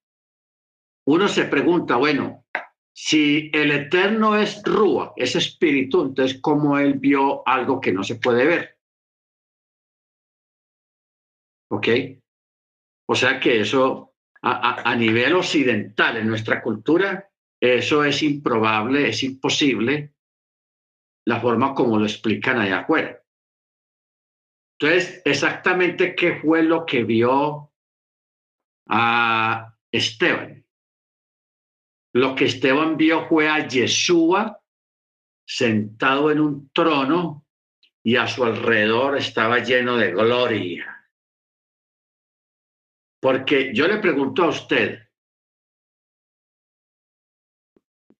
uno 1.08 1.28
se 1.28 1.46
pregunta, 1.46 1.96
bueno, 1.96 2.46
si 2.94 3.50
el 3.54 3.72
Eterno 3.72 4.38
es 4.38 4.62
Rúa, 4.64 5.14
es 5.16 5.36
espíritu, 5.36 6.02
entonces, 6.02 6.40
¿cómo 6.42 6.78
él 6.78 6.96
vio 6.96 7.48
algo 7.48 7.80
que 7.80 7.92
no 7.92 8.04
se 8.04 8.16
puede 8.16 8.46
ver? 8.46 8.80
¿Ok? 11.70 11.88
O 13.07 13.15
sea 13.15 13.39
que 13.39 13.62
eso 13.62 14.15
a, 14.41 14.95
nivel 14.95 15.33
occidental, 15.33 16.17
en 16.17 16.27
nuestra 16.27 16.62
cultura, 16.62 17.31
eso 17.59 18.03
es 18.03 18.21
improbable, 18.21 19.09
es 19.09 19.24
imposible, 19.24 20.13
la 21.25 21.39
forma 21.39 21.74
como 21.74 21.97
lo 21.97 22.05
explican 22.05 22.59
allá 22.59 22.81
afuera. 22.81 23.19
Entonces, 24.77 25.21
exactamente 25.25 26.13
qué 26.15 26.39
fue 26.39 26.62
lo 26.62 26.85
que 26.85 27.03
vio 27.03 27.71
a 28.88 29.75
Esteban. 29.91 30.63
Lo 32.13 32.35
que 32.35 32.45
Esteban 32.45 32.97
vio 32.97 33.27
fue 33.27 33.50
a 33.50 33.67
Yeshua 33.67 34.62
sentado 35.47 36.29
en 36.29 36.39
un 36.39 36.69
trono 36.69 37.45
y 38.03 38.15
a 38.15 38.27
su 38.27 38.43
alrededor 38.43 39.17
estaba 39.17 39.59
lleno 39.59 39.97
de 39.97 40.12
gloria. 40.12 40.95
Porque 43.22 43.74
yo 43.74 43.88
le 43.88 43.98
pregunto 43.98 44.43
a 44.43 44.50
usted, 44.50 45.00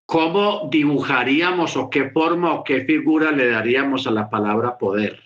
¿cómo 0.05 0.69
dibujaríamos 0.71 1.77
o 1.77 1.89
qué 1.89 2.09
forma 2.09 2.53
o 2.53 2.63
qué 2.63 2.85
figura 2.85 3.31
le 3.31 3.49
daríamos 3.49 4.07
a 4.07 4.11
la 4.11 4.29
palabra 4.29 4.77
poder? 4.77 5.21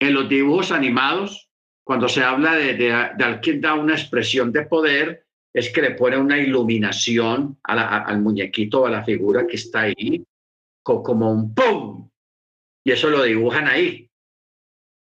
En 0.00 0.14
los 0.14 0.28
dibujos 0.28 0.72
animados, 0.72 1.48
cuando 1.84 2.08
se 2.08 2.22
habla 2.22 2.54
de, 2.54 2.74
de, 2.74 2.92
alguien 2.92 3.60
da 3.60 3.74
una 3.74 3.94
expresión 3.94 4.52
de 4.52 4.66
poder, 4.66 5.26
es 5.54 5.70
que 5.70 5.82
le 5.82 5.92
pone 5.92 6.16
una 6.16 6.38
iluminación 6.38 7.58
al 7.62 8.20
muñequito 8.20 8.82
o 8.82 8.86
a 8.86 8.90
la 8.90 9.04
figura 9.04 9.46
que 9.46 9.56
está 9.56 9.82
ahí, 9.82 10.24
como 10.82 11.30
un 11.30 11.54
¡pum! 11.54 12.08
Y 12.84 12.92
eso 12.92 13.10
lo 13.10 13.22
dibujan 13.22 13.66
ahí. 13.66 14.10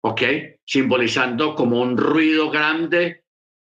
¿Ok? 0.01 0.21
Simbolizando 0.69 1.55
como 1.55 1.81
un 1.81 1.97
ruido 1.97 2.51
grande, 2.51 3.23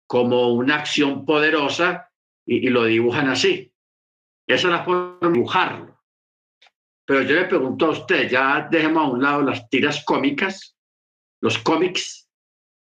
como 0.07 0.53
una 0.53 0.75
acción 0.75 1.25
poderosa, 1.25 2.09
y, 2.45 2.69
lo 2.69 2.85
dibujan 2.85 3.27
así. 3.27 3.73
Esa 4.47 4.67
es 4.67 4.73
la 4.73 4.85
forma 4.85 5.17
de 5.21 5.33
dibujarlo. 5.33 5.99
Pero 7.05 7.23
yo 7.23 7.35
le 7.35 7.45
pregunto 7.45 7.87
a 7.87 7.89
usted, 7.89 8.29
ya 8.29 8.69
dejemos 8.71 9.03
a 9.03 9.09
un 9.09 9.21
lado 9.21 9.41
las 9.41 9.67
tiras 9.67 10.05
cómicas, 10.05 10.77
los 11.41 11.57
cómics, 11.57 12.29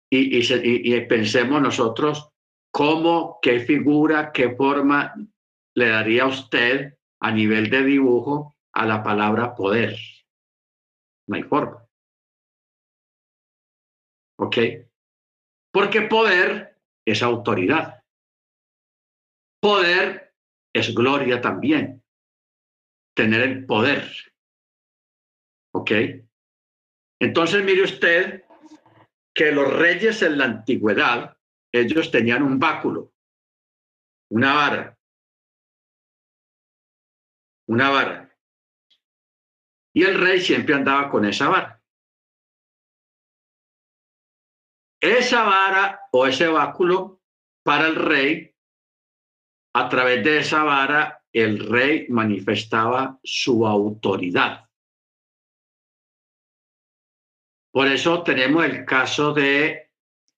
y, 0.10 0.38
y, 0.38 1.02
pensemos 1.08 1.62
nosotros 1.62 2.30
cómo, 2.72 3.40
qué 3.42 3.60
figura, 3.60 4.32
qué 4.32 4.56
forma 4.56 5.14
le 5.76 5.90
daría 5.90 6.26
usted 6.26 6.94
a 7.20 7.32
nivel 7.32 7.70
de 7.70 7.84
dibujo 7.84 8.56
a 8.72 8.86
la 8.86 9.04
palabra 9.04 9.56
poder. 9.56 9.98
No 11.28 11.36
hay 11.36 11.44
forma. 11.44 11.85
¿Ok? 14.38 14.58
Porque 15.72 16.02
poder 16.04 16.78
es 17.06 17.22
autoridad. 17.22 18.04
Poder 19.62 20.34
es 20.74 20.94
gloria 20.94 21.42
también. 21.42 22.04
Tener 23.16 23.42
el 23.42 23.66
poder. 23.66 24.12
¿Ok? 25.74 25.92
Entonces 27.20 27.64
mire 27.64 27.84
usted 27.84 28.44
que 29.34 29.52
los 29.52 29.72
reyes 29.72 30.22
en 30.22 30.38
la 30.38 30.46
antigüedad, 30.46 31.38
ellos 31.74 32.10
tenían 32.10 32.42
un 32.42 32.58
báculo, 32.58 33.14
una 34.30 34.54
vara, 34.54 34.98
una 37.68 37.90
vara. 37.90 38.38
Y 39.94 40.04
el 40.04 40.20
rey 40.20 40.40
siempre 40.40 40.76
andaba 40.76 41.10
con 41.10 41.26
esa 41.26 41.50
vara. 41.50 41.75
Esa 45.06 45.44
vara 45.44 46.02
o 46.12 46.26
ese 46.26 46.48
báculo 46.48 47.22
para 47.64 47.88
el 47.88 47.96
rey, 47.96 48.56
a 49.74 49.90
través 49.90 50.24
de 50.24 50.40
esa 50.40 50.64
vara 50.64 51.24
el 51.34 51.68
rey 51.68 52.08
manifestaba 52.10 53.20
su 53.24 53.68
autoridad. 53.68 54.70
Por 57.74 57.88
eso 57.88 58.24
tenemos 58.24 58.64
el 58.64 58.86
caso 58.86 59.34
de 59.34 59.92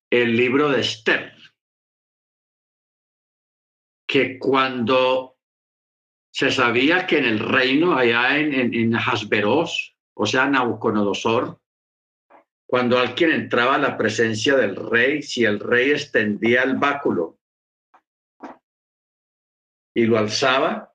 el 0.10 0.36
libro 0.36 0.70
de 0.70 0.82
Esther, 0.82 1.34
que 4.08 4.40
cuando 4.40 5.38
se 6.34 6.50
sabía 6.50 7.06
que 7.06 7.20
en 7.20 7.26
el 7.26 7.40
reino, 7.40 7.96
allá 7.96 8.40
en, 8.40 8.54
en, 8.54 8.74
en 8.74 8.96
Hasberos, 8.96 9.96
o 10.16 10.26
sea, 10.26 10.48
Nabucodonosor, 10.48 11.62
cuando 12.68 13.00
alguien 13.00 13.32
entraba 13.32 13.76
a 13.76 13.80
la 13.80 13.98
presencia 13.98 14.56
del 14.58 14.76
rey, 14.76 15.22
si 15.24 15.46
el 15.46 15.60
rey 15.60 15.92
extendía 15.92 16.64
el 16.64 16.76
báculo 16.76 17.40
y 19.96 20.06
lo 20.06 20.18
alzaba, 20.18 20.94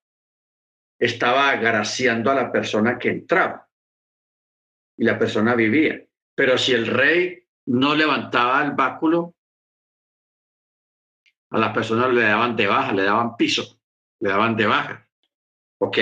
estaba 0.99 1.49
agraciando 1.49 2.31
a 2.31 2.35
la 2.35 2.53
persona 2.53 2.99
que 2.99 3.09
entraba 3.09 3.69
y 4.99 5.05
la 5.05 5.19
persona 5.19 5.55
vivía. 5.55 6.07
Pero 6.35 6.59
si 6.59 6.73
el 6.73 6.87
rey 6.87 7.43
no 7.67 7.95
levantaba 7.95 8.63
el 8.63 8.73
báculo, 8.73 9.35
a 11.51 11.59
la 11.59 11.73
persona 11.73 12.07
le 12.09 12.23
daban 12.23 12.55
de 12.55 12.67
baja, 12.67 12.93
le 12.93 13.05
daban 13.05 13.37
piso, 13.37 13.81
le 14.21 14.29
daban 14.29 14.57
de 14.57 14.67
baja. 14.67 15.09
¿Ok? 15.79 15.99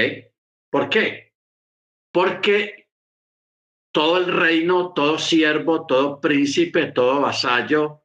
¿Por 0.69 0.89
qué? 0.89 1.35
Porque 2.13 2.80
todo 3.93 4.19
el 4.19 4.33
reino, 4.33 4.93
todo 4.93 5.19
siervo, 5.19 5.87
todo 5.87 6.21
príncipe, 6.21 6.87
todo 6.93 7.23
vasallo, 7.23 8.03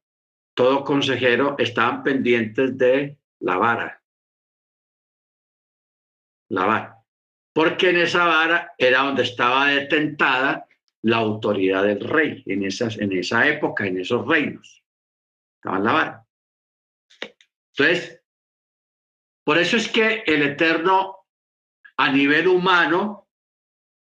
todo 0.53 0.83
consejero 0.83 1.55
estaban 1.59 2.03
pendientes 2.03 2.77
de 2.77 3.17
la 3.39 3.57
vara. 3.57 4.03
La 6.49 6.65
vara. 6.65 7.03
Porque 7.53 7.89
en 7.89 7.97
esa 7.97 8.25
vara 8.25 8.73
era 8.77 9.03
donde 9.03 9.23
estaba 9.23 9.67
detentada 9.67 10.67
la 11.03 11.17
autoridad 11.17 11.83
del 11.83 12.01
rey, 12.01 12.43
en, 12.47 12.63
esas, 12.63 12.97
en 12.97 13.13
esa 13.13 13.47
época, 13.47 13.85
en 13.85 13.99
esos 13.99 14.27
reinos. 14.27 14.83
Estaba 15.57 15.79
la 15.79 15.91
vara. 15.91 16.27
Entonces, 17.77 18.21
por 19.43 19.59
eso 19.59 19.77
es 19.77 19.87
que 19.89 20.23
el 20.25 20.41
Eterno, 20.41 21.27
a 21.97 22.11
nivel 22.11 22.47
humano, 22.47 23.24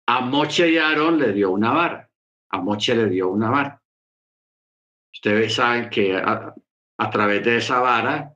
a 0.08 0.22
Moche 0.22 0.72
y 0.72 0.78
Aarón 0.78 1.20
le 1.20 1.34
dio 1.34 1.52
una 1.52 1.72
vara. 1.72 2.10
A 2.50 2.62
Moche 2.62 2.96
le 2.96 3.10
dio 3.10 3.30
una 3.30 3.50
vara. 3.50 3.82
Ustedes 5.14 5.54
saben 5.54 5.90
que 5.90 6.16
a, 6.16 7.10
través 7.12 7.44
de 7.44 7.58
esa 7.58 7.80
vara, 7.80 8.34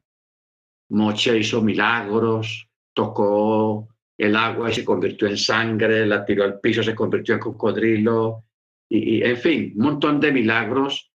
Moche 0.89 1.37
hizo 1.37 1.61
milagros, 1.61 2.67
tocó 2.93 3.87
el 4.17 4.35
agua 4.35 4.69
y 4.69 4.73
se 4.73 4.83
convirtió 4.83 5.27
en 5.27 5.37
sangre, 5.37 6.05
la 6.05 6.25
tiró 6.25 6.43
al 6.43 6.59
piso, 6.59 6.83
se 6.83 6.95
convirtió 6.95 7.35
en 7.35 7.39
cocodrilo, 7.39 8.45
y, 8.89 9.23
en 9.23 9.37
fin, 9.37 9.73
un 9.77 9.83
montón 9.83 10.19
de 10.19 10.33
milagros 10.33 11.13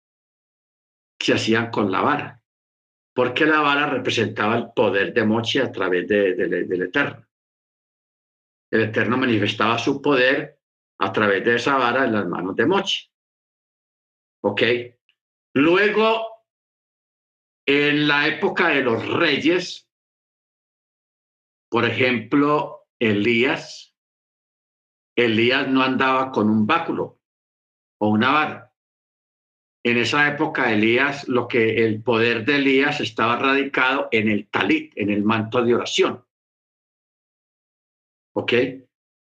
se 1.18 1.34
hacían 1.34 1.70
con 1.70 1.90
la 1.90 2.02
vara, 2.02 2.40
porque 3.12 3.46
la 3.46 3.60
vara 3.60 3.86
representaba 3.90 4.56
el 4.56 4.72
poder 4.72 5.12
de 5.12 5.24
Moche 5.24 5.60
a 5.60 5.72
través 5.72 6.06
del 6.06 6.82
Eterno 6.82 7.23
el 8.74 8.82
Eterno 8.82 9.16
manifestaba 9.16 9.78
su 9.78 10.02
poder 10.02 10.58
a 10.98 11.12
través 11.12 11.44
de 11.44 11.54
esa 11.54 11.76
vara 11.76 12.06
en 12.06 12.12
las 12.12 12.26
manos 12.26 12.56
de 12.56 12.66
Mochi. 12.66 13.08
¿Ok? 14.42 14.62
Luego, 15.54 16.42
en 17.66 18.08
la 18.08 18.26
época 18.26 18.70
de 18.70 18.82
los 18.82 19.06
reyes, 19.08 19.88
por 21.70 21.84
ejemplo, 21.84 22.88
Elías, 22.98 23.94
Elías 25.16 25.68
no 25.68 25.80
andaba 25.80 26.32
con 26.32 26.50
un 26.50 26.66
báculo 26.66 27.20
o 28.00 28.08
una 28.08 28.32
vara. 28.32 28.74
En 29.84 29.98
esa 29.98 30.26
época, 30.26 30.72
Elías, 30.72 31.28
lo 31.28 31.46
que 31.46 31.84
el 31.84 32.02
poder 32.02 32.44
de 32.44 32.56
Elías 32.56 33.00
estaba 33.00 33.38
radicado 33.38 34.08
en 34.10 34.28
el 34.28 34.48
talit, 34.48 34.92
en 34.96 35.10
el 35.10 35.22
manto 35.22 35.62
de 35.62 35.76
oración. 35.76 36.24
¿Ok? 38.34 38.52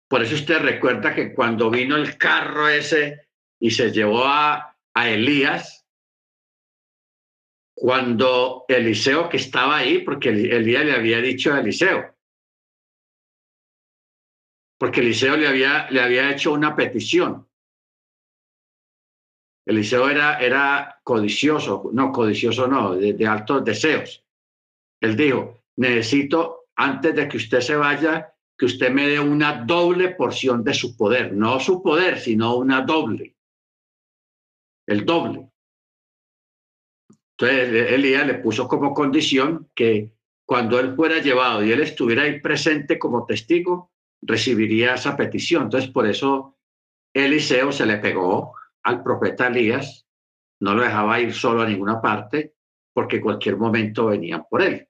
Por 0.09 0.23
eso 0.23 0.35
usted 0.35 0.61
recuerda 0.61 1.15
que 1.15 1.35
cuando 1.35 1.71
vino 1.71 1.97
el 1.97 2.17
carro 2.17 2.69
ese 2.69 3.29
y 3.61 3.71
se 3.71 3.91
llevó 3.91 4.25
a, 4.25 4.77
a 4.95 5.11
Elías, 5.11 5.87
cuando 7.75 8.65
Eliseo 8.69 9.29
que 9.29 9.37
estaba 9.37 9.77
ahí, 9.77 9.99
porque 9.99 10.31
Elías 10.31 10.85
le 10.85 10.95
había 10.95 11.21
dicho 11.21 11.53
a 11.53 11.61
Eliseo, 11.61 12.15
porque 14.79 15.01
Eliseo 15.01 15.37
le 15.37 15.49
había, 15.49 15.91
le 15.91 16.01
había 16.01 16.31
hecho 16.31 16.53
una 16.53 16.75
petición. 16.75 17.47
Eliseo 19.67 20.09
era, 20.09 20.39
era 20.39 21.01
codicioso, 21.03 21.91
no, 21.93 22.13
codicioso 22.13 22.69
no, 22.69 22.95
de, 22.95 23.15
de 23.15 23.27
altos 23.27 23.65
deseos. 23.65 24.25
Él 25.01 25.17
dijo, 25.17 25.65
necesito, 25.77 26.69
antes 26.77 27.15
de 27.15 27.29
que 27.29 27.37
usted 27.37 27.61
se 27.61 27.75
vaya, 27.75 28.36
que 28.57 28.67
usted 28.67 28.91
me 28.91 29.09
dé 29.09 29.21
una 29.21 29.65
doble 29.65 30.11
porción 30.11 30.65
de 30.65 30.75
su 30.75 30.97
poder, 30.97 31.33
no 31.33 31.61
su 31.61 31.83
poder, 31.83 32.19
sino 32.19 32.57
una 32.57 32.83
doble, 32.83 33.37
el 34.87 35.05
doble. 35.05 35.51
Entonces 37.39 37.93
Elías 37.93 38.27
le 38.27 38.35
puso 38.35 38.67
como 38.67 38.95
condición 38.95 39.69
que 39.75 40.13
cuando 40.47 40.81
él 40.81 40.95
fuera 40.95 41.19
llevado 41.19 41.63
y 41.63 41.73
él 41.73 41.83
estuviera 41.83 42.23
ahí 42.23 42.41
presente 42.41 42.99
como 42.99 43.27
testigo, 43.27 43.93
recibiría 44.23 44.95
esa 44.95 45.17
petición. 45.17 45.65
Entonces 45.65 45.91
por 45.91 46.07
eso 46.07 46.57
Eliseo 47.13 47.73
se 47.73 47.85
le 47.85 47.99
pegó 47.99 48.55
al 48.85 49.03
profeta 49.03 49.49
Elías, 49.49 50.07
no 50.61 50.75
lo 50.75 50.83
dejaba 50.83 51.21
ir 51.21 51.35
solo 51.35 51.63
a 51.63 51.69
ninguna 51.69 52.01
parte, 52.01 52.55
porque 52.95 53.17
en 53.17 53.23
cualquier 53.23 53.59
momento 53.59 54.07
venían 54.07 54.45
por 54.49 54.63
él. 54.63 54.89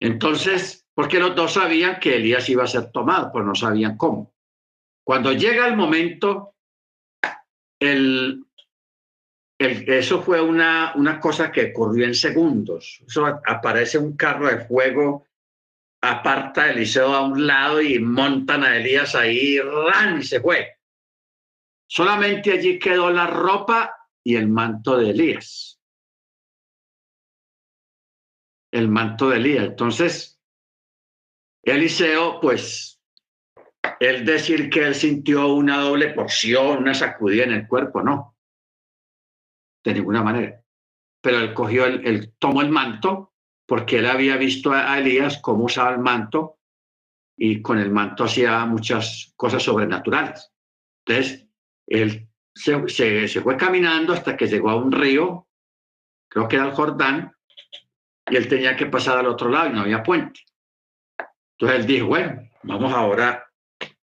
Entonces, 0.00 0.86
porque 0.94 1.18
los 1.18 1.34
dos 1.34 1.54
sabían 1.54 2.00
que 2.00 2.16
Elías 2.16 2.48
iba 2.48 2.64
a 2.64 2.68
ser 2.68 2.90
tomado, 2.90 3.30
pero 3.32 3.44
no 3.44 3.54
sabían 3.54 3.96
cómo. 3.96 4.32
Cuando 5.04 5.32
llega 5.32 5.66
el 5.66 5.76
momento, 5.76 6.54
el, 7.80 8.44
eso 9.58 10.22
fue 10.22 10.40
una, 10.40 10.92
una 10.96 11.20
cosa 11.20 11.50
que 11.50 11.70
ocurrió 11.70 12.06
en 12.06 12.14
segundos. 12.14 13.02
Aparece 13.46 13.98
un 13.98 14.16
carro 14.16 14.48
de 14.48 14.64
fuego, 14.64 15.26
aparta 16.02 16.64
a 16.64 16.70
Eliseo 16.70 17.14
a 17.14 17.22
un 17.22 17.46
lado 17.46 17.80
y 17.80 17.98
montan 17.98 18.64
a 18.64 18.76
Elías 18.76 19.14
ahí, 19.14 19.58
ran 19.60 20.18
y 20.18 20.22
se 20.22 20.40
fue. 20.40 20.76
Solamente 21.88 22.52
allí 22.52 22.78
quedó 22.78 23.10
la 23.10 23.26
ropa 23.26 23.94
y 24.24 24.34
el 24.34 24.48
manto 24.48 24.98
de 24.98 25.10
Elías. 25.10 25.75
El 28.76 28.88
manto 28.88 29.30
de 29.30 29.36
Elías. 29.38 29.64
Entonces, 29.64 30.38
Eliseo, 31.62 32.40
pues, 32.40 33.00
él 34.00 34.26
decir 34.26 34.68
que 34.68 34.86
él 34.86 34.94
sintió 34.94 35.48
una 35.48 35.78
doble 35.80 36.12
porción, 36.12 36.78
una 36.78 36.92
sacudida 36.92 37.44
en 37.44 37.52
el 37.52 37.66
cuerpo, 37.66 38.02
no. 38.02 38.36
De 39.82 39.94
ninguna 39.94 40.22
manera. 40.22 40.62
Pero 41.22 41.38
él 41.38 41.54
cogió, 41.54 41.86
el, 41.86 42.34
tomó 42.38 42.60
el 42.60 42.68
manto 42.68 43.32
porque 43.66 43.98
él 43.98 44.06
había 44.06 44.36
visto 44.36 44.72
a 44.72 44.98
Elías 44.98 45.38
cómo 45.42 45.64
usaba 45.64 45.92
el 45.92 45.98
manto 45.98 46.58
y 47.36 47.62
con 47.62 47.78
el 47.78 47.90
manto 47.90 48.24
hacía 48.24 48.64
muchas 48.66 49.32
cosas 49.36 49.62
sobrenaturales. 49.62 50.52
Entonces, 51.04 51.48
él 51.86 52.28
se, 52.54 53.28
se, 53.28 53.40
fue 53.40 53.56
caminando 53.56 54.12
hasta 54.12 54.36
que 54.36 54.46
llegó 54.46 54.70
a 54.70 54.76
un 54.76 54.92
río, 54.92 55.48
creo 56.28 56.46
que 56.48 56.56
era 56.56 56.66
el 56.66 56.72
Jordán, 56.72 57.35
y 58.28 58.36
él 58.36 58.48
tenía 58.48 58.76
que 58.76 58.86
pasar 58.86 59.18
al 59.18 59.26
otro 59.26 59.48
lado 59.48 59.70
y 59.70 59.72
no 59.72 59.80
había 59.82 60.02
puente. 60.02 60.40
Entonces 61.52 61.80
él 61.80 61.86
dijo, 61.86 62.06
bueno, 62.06 62.48
vamos 62.62 62.92
ahora 62.92 63.46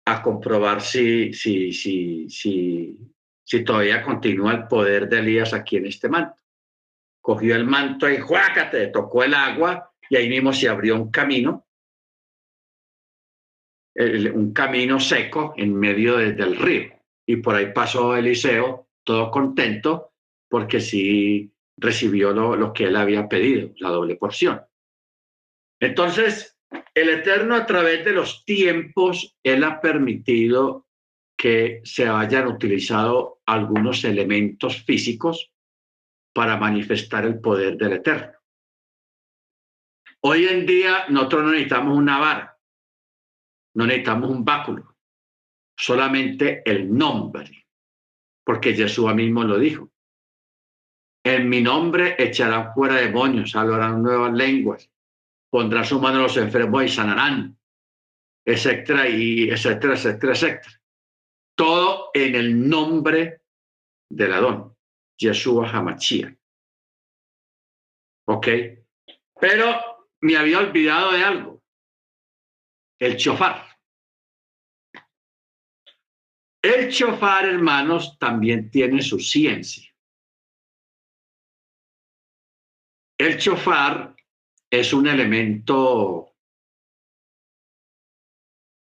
a 0.05 0.21
comprobar 0.21 0.81
si, 0.81 1.33
si, 1.33 1.71
si, 1.71 2.29
si, 2.29 2.97
si 3.43 3.63
todavía 3.63 4.01
continúa 4.01 4.53
el 4.53 4.67
poder 4.67 5.07
de 5.07 5.19
Elías 5.19 5.53
aquí 5.53 5.77
en 5.77 5.85
este 5.85 6.09
manto. 6.09 6.35
Cogió 7.21 7.55
el 7.55 7.65
manto 7.65 8.09
y 8.09 8.17
juácate, 8.17 8.87
tocó 8.87 9.23
el 9.23 9.33
agua 9.33 9.91
y 10.09 10.15
ahí 10.15 10.29
mismo 10.29 10.51
se 10.51 10.67
abrió 10.67 10.95
un 10.95 11.11
camino, 11.11 11.67
un 13.95 14.53
camino 14.53 14.99
seco 14.99 15.53
en 15.57 15.75
medio 15.75 16.17
del 16.17 16.55
río 16.55 16.99
y 17.29 17.35
por 17.35 17.53
ahí 17.53 17.71
pasó 17.71 18.15
Eliseo, 18.15 18.87
todo 19.03 19.29
contento, 19.29 20.13
porque 20.49 20.81
sí 20.81 21.53
recibió 21.79 22.31
lo, 22.31 22.73
que 22.73 22.85
él 22.85 22.95
había 22.95 23.27
pedido, 23.27 23.71
la 23.77 23.89
doble 23.89 24.15
porción. 24.15 24.61
Entonces, 25.79 26.57
el 26.93 27.09
Eterno 27.09 27.55
a 27.55 27.65
través 27.65 28.03
de 28.05 28.11
los 28.11 28.45
tiempos, 28.45 29.37
Él 29.43 29.63
ha 29.63 29.79
permitido 29.81 30.87
que 31.37 31.81
se 31.85 32.07
hayan 32.07 32.47
utilizado 32.47 33.41
algunos 33.45 34.03
elementos 34.03 34.83
físicos 34.83 35.51
para 36.33 36.57
manifestar 36.57 37.25
el 37.25 37.39
poder 37.39 37.77
del 37.77 37.93
Eterno. 37.93 38.33
Hoy 40.21 40.45
en 40.45 40.65
día 40.65 41.05
nosotros 41.07 41.43
no 41.43 41.51
necesitamos 41.51 41.97
una 41.97 42.19
vara, 42.19 42.59
no 43.75 43.85
necesitamos 43.85 44.29
un 44.29 44.43
báculo, 44.43 44.97
solamente 45.77 46.61
el 46.65 46.93
nombre, 46.93 47.65
porque 48.43 48.73
Jesús 48.73 49.13
mismo 49.15 49.45
lo 49.45 49.57
dijo. 49.57 49.89
En 51.23 51.49
mi 51.49 51.61
nombre 51.61 52.15
echarán 52.17 52.73
fuera 52.73 52.95
demonios, 52.95 53.55
hablarán 53.55 54.01
nuevas 54.01 54.33
lenguas, 54.33 54.89
pondrá 55.49 55.83
su 55.83 55.99
mano 55.99 56.19
a 56.19 56.23
los 56.23 56.37
enfermos 56.37 56.83
y 56.85 56.89
sanarán, 56.89 57.57
etcétera, 58.45 59.07
y 59.07 59.49
etcétera, 59.49 59.93
etcétera, 59.93 60.33
etcétera. 60.33 60.81
Todo 61.55 62.09
en 62.13 62.35
el 62.35 62.69
nombre 62.69 63.41
del 64.09 64.33
Adón, 64.33 64.77
Yeshua 65.17 65.69
Hamachia. 65.69 66.35
¿Ok? 68.27 68.47
Pero 69.39 70.07
me 70.21 70.37
había 70.37 70.59
olvidado 70.59 71.11
de 71.11 71.23
algo, 71.23 71.63
el 72.99 73.17
chofar. 73.17 73.65
El 76.61 76.91
chofar, 76.91 77.45
hermanos, 77.45 78.17
también 78.19 78.69
tiene 78.69 79.01
su 79.01 79.19
ciencia. 79.19 79.88
El 83.19 83.37
chofar 83.37 84.15
es 84.69 84.93
un 84.93 85.05
elemento 85.05 86.35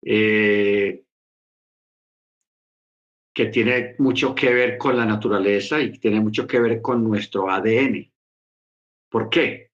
eh, 0.03 1.03
que 3.33 3.47
tiene 3.47 3.95
mucho 3.99 4.35
que 4.35 4.53
ver 4.53 4.77
con 4.77 4.99
la 4.99 5.07
naturaleza 5.07 5.81
y 5.81 5.99
tiene 5.99 6.21
mucho 6.21 6.47
que 6.47 6.61
ver 6.61 6.83
con 6.83 7.03
nuestro 7.03 7.51
ADN. 7.51 8.13
¿Por 9.09 9.31
qué? 9.31 9.71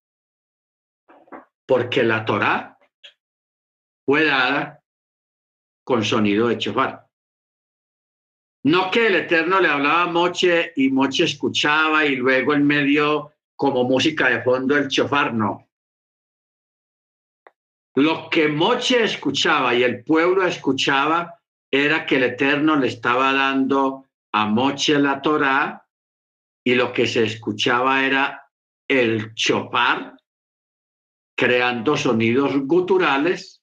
Porque 1.66 2.04
la 2.04 2.24
Torá 2.24 2.78
fue 4.04 4.26
dada 4.26 4.80
con 5.82 6.04
sonido 6.04 6.46
de 6.46 6.58
chofar. 6.58 7.04
No 8.62 8.92
que 8.92 9.08
el 9.08 9.16
Eterno 9.16 9.60
le 9.60 9.66
hablaba 9.66 10.02
a 10.02 10.06
Moche 10.06 10.72
y 10.76 10.88
Moche 10.90 11.24
escuchaba 11.24 12.04
y 12.04 12.14
luego 12.14 12.54
en 12.54 12.64
medio 12.64 13.32
como 13.56 13.84
música 13.84 14.28
de 14.28 14.42
fondo 14.42 14.76
el 14.76 14.88
chofar, 14.88 15.34
no. 15.34 15.66
Lo 17.94 18.28
que 18.28 18.48
Moche 18.48 19.04
escuchaba 19.04 19.74
y 19.74 19.82
el 19.82 20.04
pueblo 20.04 20.46
escuchaba 20.46 21.40
era 21.70 22.04
que 22.04 22.16
el 22.16 22.24
Eterno 22.24 22.76
le 22.76 22.88
estaba 22.88 23.32
dando 23.32 24.04
a 24.32 24.46
Moche 24.46 24.98
la 24.98 25.20
Torá 25.22 25.86
y 26.62 26.74
lo 26.74 26.92
que 26.92 27.06
se 27.06 27.24
escuchaba 27.24 28.04
era 28.04 28.50
el 28.86 29.34
chofar 29.34 30.16
creando 31.34 31.96
sonidos 31.96 32.52
guturales 32.66 33.62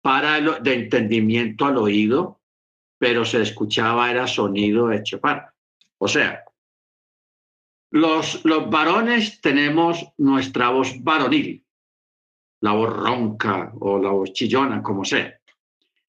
para 0.00 0.40
de 0.40 0.74
entendimiento 0.74 1.66
al 1.66 1.76
oído 1.76 2.40
pero 3.00 3.24
se 3.24 3.40
escuchaba 3.40 4.10
era 4.10 4.26
sonido 4.26 4.88
de 4.88 5.02
chopar. 5.02 5.54
O 5.96 6.06
sea, 6.06 6.44
los, 7.90 8.42
varones 8.70 9.40
tenemos 9.40 10.12
nuestra 10.18 10.70
voz 10.70 10.94
varonil, 11.02 11.64
la 12.60 12.72
voz 12.72 12.96
ronca 12.96 13.72
o 13.80 13.98
la 13.98 14.10
voz 14.10 14.32
chillona, 14.32 14.82
como 14.82 15.04
sea. 15.04 15.40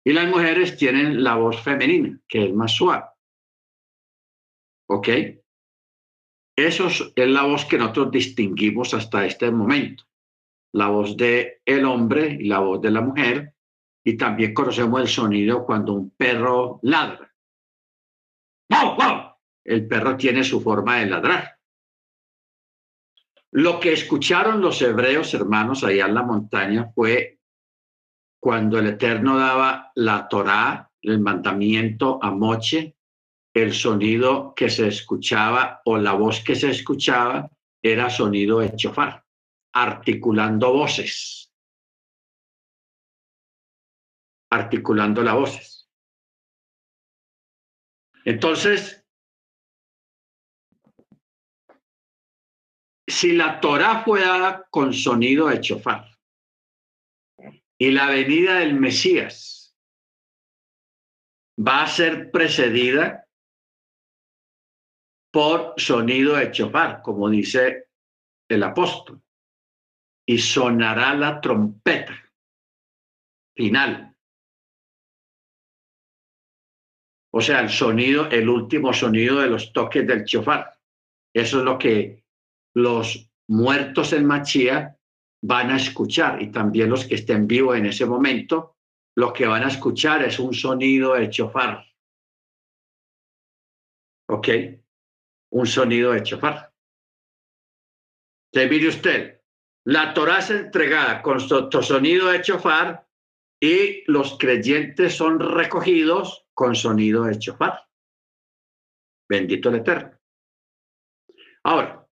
Y 0.04 0.14
las 0.14 0.28
mujeres 0.28 0.78
tienen 0.78 1.24
la 1.24 1.36
voz 1.36 1.62
femenina, 1.62 2.20
que 2.28 2.46
es 2.46 2.54
más 2.54 2.72
suave. 2.72 3.06
¿Ok? 4.88 5.08
Eso 6.56 6.88
es 6.88 7.14
la 7.16 7.44
voz 7.44 7.66
que 7.66 7.78
nosotros 7.78 8.12
distinguimos 8.12 8.94
hasta 8.94 9.26
este 9.26 9.50
momento. 9.52 10.04
La 10.74 10.90
voz 10.90 11.18
del 11.18 11.54
el 11.66 11.86
hombre 11.86 12.38
y 12.40 12.46
la 12.46 12.60
voz 12.60 12.82
de 12.82 12.92
la 12.92 13.02
mujer 13.02 13.56
y 14.04 14.18
también 14.18 14.54
conocemos 14.54 15.02
el 15.02 15.08
sonido 15.08 15.66
cuando 15.66 15.94
un 15.94 16.12
perro 16.12 16.80
ladra. 16.84 17.34
¡Wow, 18.70 18.96
wow! 18.96 19.36
El 19.64 19.88
perro 19.88 20.18
tiene 20.18 20.44
su 20.44 20.62
forma 20.62 20.98
de 20.98 21.06
ladrar. 21.08 21.61
Lo 23.52 23.80
que 23.80 23.94
escucharon 23.94 24.62
los 24.62 24.82
hebreos 24.82 25.34
hermanos 25.34 25.84
allá 25.84 26.06
en 26.06 26.16
la 26.16 26.24
montaña 26.24 26.92
fue 26.96 27.40
cuando 28.40 28.80
el 28.80 28.88
Eterno 28.88 29.38
daba 29.38 29.92
la 29.96 30.28
Torá, 30.28 30.90
el 31.02 31.20
mandamiento 31.20 32.20
a 32.22 32.32
Moche, 32.32 32.96
el 33.54 33.74
sonido 33.74 34.54
que 34.56 34.70
se 34.70 34.88
escuchaba 34.88 35.82
o 35.86 35.98
la 35.98 36.14
voz 36.14 36.44
que 36.44 36.56
se 36.56 36.70
escuchaba 36.70 37.50
era 37.82 38.10
sonido 38.10 38.60
de 38.60 38.76
chofar, 38.76 39.24
articulando 39.74 40.72
voces 40.72 41.42
articulando 44.52 45.24
las 45.24 45.34
voces. 45.34 45.90
Entonces, 48.26 49.01
si 53.12 53.34
la 53.34 53.60
Torah 53.60 54.04
fue 54.04 54.22
dada 54.22 54.66
con 54.70 54.94
sonido 54.94 55.48
de 55.48 55.62
chofar 55.62 56.10
y 57.78 57.92
la 57.92 58.08
venida 58.08 58.60
del 58.60 58.74
Mesías 58.76 59.76
va 61.60 61.84
a 61.84 61.88
ser 61.88 62.32
precedida 62.32 63.28
por 65.32 65.74
sonido 65.78 66.36
de 66.36 66.52
chofar, 66.52 67.02
como 67.02 67.30
dice 67.30 67.90
el 68.50 68.64
apóstol. 68.64 69.22
Y 70.28 70.38
sonará 70.38 71.14
la 71.14 71.42
trompeta 71.42 72.14
final. 73.56 74.16
O 77.34 77.42
sea, 77.42 77.62
el 77.62 77.70
sonido, 77.70 78.30
el 78.30 78.48
último 78.50 78.94
sonido 78.94 79.40
de 79.40 79.48
los 79.48 79.74
toques 79.74 80.06
del 80.06 80.26
chofar. 80.26 80.78
Eso 81.34 81.60
es 81.60 81.64
lo 81.64 81.78
que 81.78 82.21
los 82.76 83.30
muertos 83.48 84.14
en 84.14 84.26
Machía 84.26 84.98
van 85.44 85.72
a 85.72 85.78
escuchar 85.78 86.42
y 86.42 86.52
también 86.52 86.90
los 86.90 87.06
que 87.06 87.16
estén 87.16 87.48
vivos 87.48 87.78
en 87.78 87.88
ese 87.88 88.06
momento, 88.06 88.78
lo 89.18 89.34
que 89.34 89.46
van 89.46 89.64
a 89.64 89.68
escuchar 89.68 90.24
es 90.24 90.40
un 90.40 90.54
sonido 90.54 91.14
de 91.14 91.30
chofar. 91.30 91.86
¿Ok? 94.30 94.48
Un 95.52 95.66
sonido 95.66 96.12
de 96.12 96.24
chofar. 96.24 96.72
Se 98.54 98.68
mire 98.68 98.88
usted, 98.88 99.42
la 99.86 100.14
Torah 100.14 100.40
es 100.40 100.52
entregada 100.52 101.22
con 101.22 101.40
sonido 101.40 102.28
de 102.30 102.42
chofar 102.42 103.08
y 103.60 104.04
los 104.12 104.38
creyentes 104.38 105.16
son 105.16 105.40
recogidos 105.40 106.46
con 106.54 106.76
sonido 106.76 107.24
de 107.24 107.40
chofar. 107.40 107.88
Bendito 109.30 109.70
el 109.70 109.76
Eterno. 109.76 110.18
Ahora, 111.64 112.08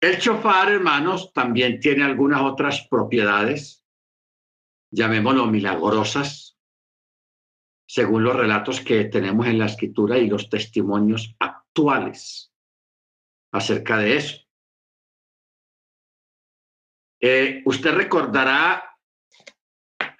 el 0.00 0.18
chofar, 0.18 0.70
hermanos, 0.70 1.32
también 1.32 1.80
tiene 1.80 2.04
algunas 2.04 2.42
otras 2.42 2.86
propiedades, 2.88 3.84
llamémoslo 4.90 5.46
milagrosas, 5.46 6.56
según 7.86 8.22
los 8.22 8.36
relatos 8.36 8.80
que 8.80 9.06
tenemos 9.06 9.46
en 9.46 9.58
la 9.58 9.66
escritura 9.66 10.18
y 10.18 10.28
los 10.28 10.48
testimonios 10.48 11.34
actuales 11.38 12.52
acerca 13.52 13.98
de 13.98 14.16
eso. 14.16 14.48
Eh, 17.20 17.62
usted 17.64 17.94
recordará 17.94 18.96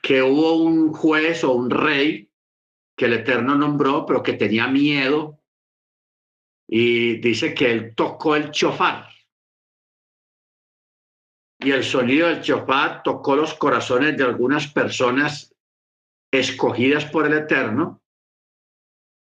que 0.03 0.23
hubo 0.23 0.55
un 0.57 0.93
juez 0.93 1.45
o 1.45 1.53
un 1.53 1.71
rey 1.71 2.33
que 2.97 3.05
el 3.05 3.13
Eterno 3.13 3.55
nombró, 3.55 4.05
pero 4.05 4.23
que 4.23 4.33
tenía 4.33 4.67
miedo 4.67 5.39
y 6.67 7.19
dice 7.19 7.55
que 7.55 7.71
él 7.71 7.95
tocó 7.95 8.35
el 8.35 8.51
chofar. 8.51 9.09
Y 11.61 11.73
el 11.73 11.83
sonido 11.83 12.29
del 12.29 12.41
chofar 12.41 13.03
tocó 13.03 13.35
los 13.35 13.55
corazones 13.55 14.17
de 14.17 14.25
algunas 14.25 14.69
personas 14.69 15.55
escogidas 16.31 17.05
por 17.07 17.27
el 17.27 17.33
Eterno 17.33 18.01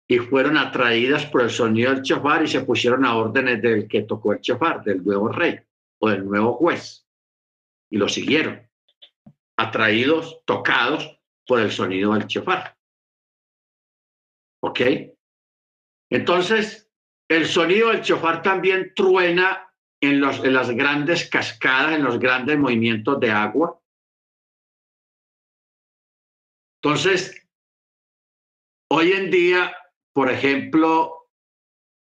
y 0.06 0.18
fueron 0.18 0.56
atraídas 0.56 1.26
por 1.26 1.42
el 1.42 1.50
sonido 1.50 1.92
del 1.92 2.02
chofar 2.02 2.42
y 2.42 2.48
se 2.48 2.62
pusieron 2.62 3.04
a 3.04 3.16
órdenes 3.16 3.60
del 3.60 3.86
que 3.86 4.02
tocó 4.02 4.32
el 4.32 4.40
chofar, 4.40 4.82
del 4.82 5.04
nuevo 5.04 5.28
rey 5.28 5.58
o 5.98 6.08
del 6.08 6.24
nuevo 6.24 6.54
juez. 6.54 7.06
Y 7.90 7.98
lo 7.98 8.08
siguieron, 8.08 8.66
atraídos, 9.56 10.42
tocados 10.44 11.20
por 11.46 11.60
el 11.60 11.70
sonido 11.70 12.14
del 12.14 12.26
chofar. 12.26 12.76
¿Ok? 14.60 14.80
Entonces, 16.10 16.90
el 17.28 17.46
sonido 17.46 17.88
del 17.88 18.02
chofar 18.02 18.42
también 18.42 18.92
truena 18.94 19.67
en, 20.00 20.20
los, 20.20 20.44
en 20.44 20.54
las 20.54 20.70
grandes 20.70 21.28
cascadas, 21.28 21.94
en 21.94 22.04
los 22.04 22.18
grandes 22.18 22.58
movimientos 22.58 23.18
de 23.20 23.30
agua. 23.30 23.80
Entonces, 26.82 27.46
hoy 28.90 29.12
en 29.12 29.30
día, 29.30 29.74
por 30.12 30.30
ejemplo, 30.30 31.30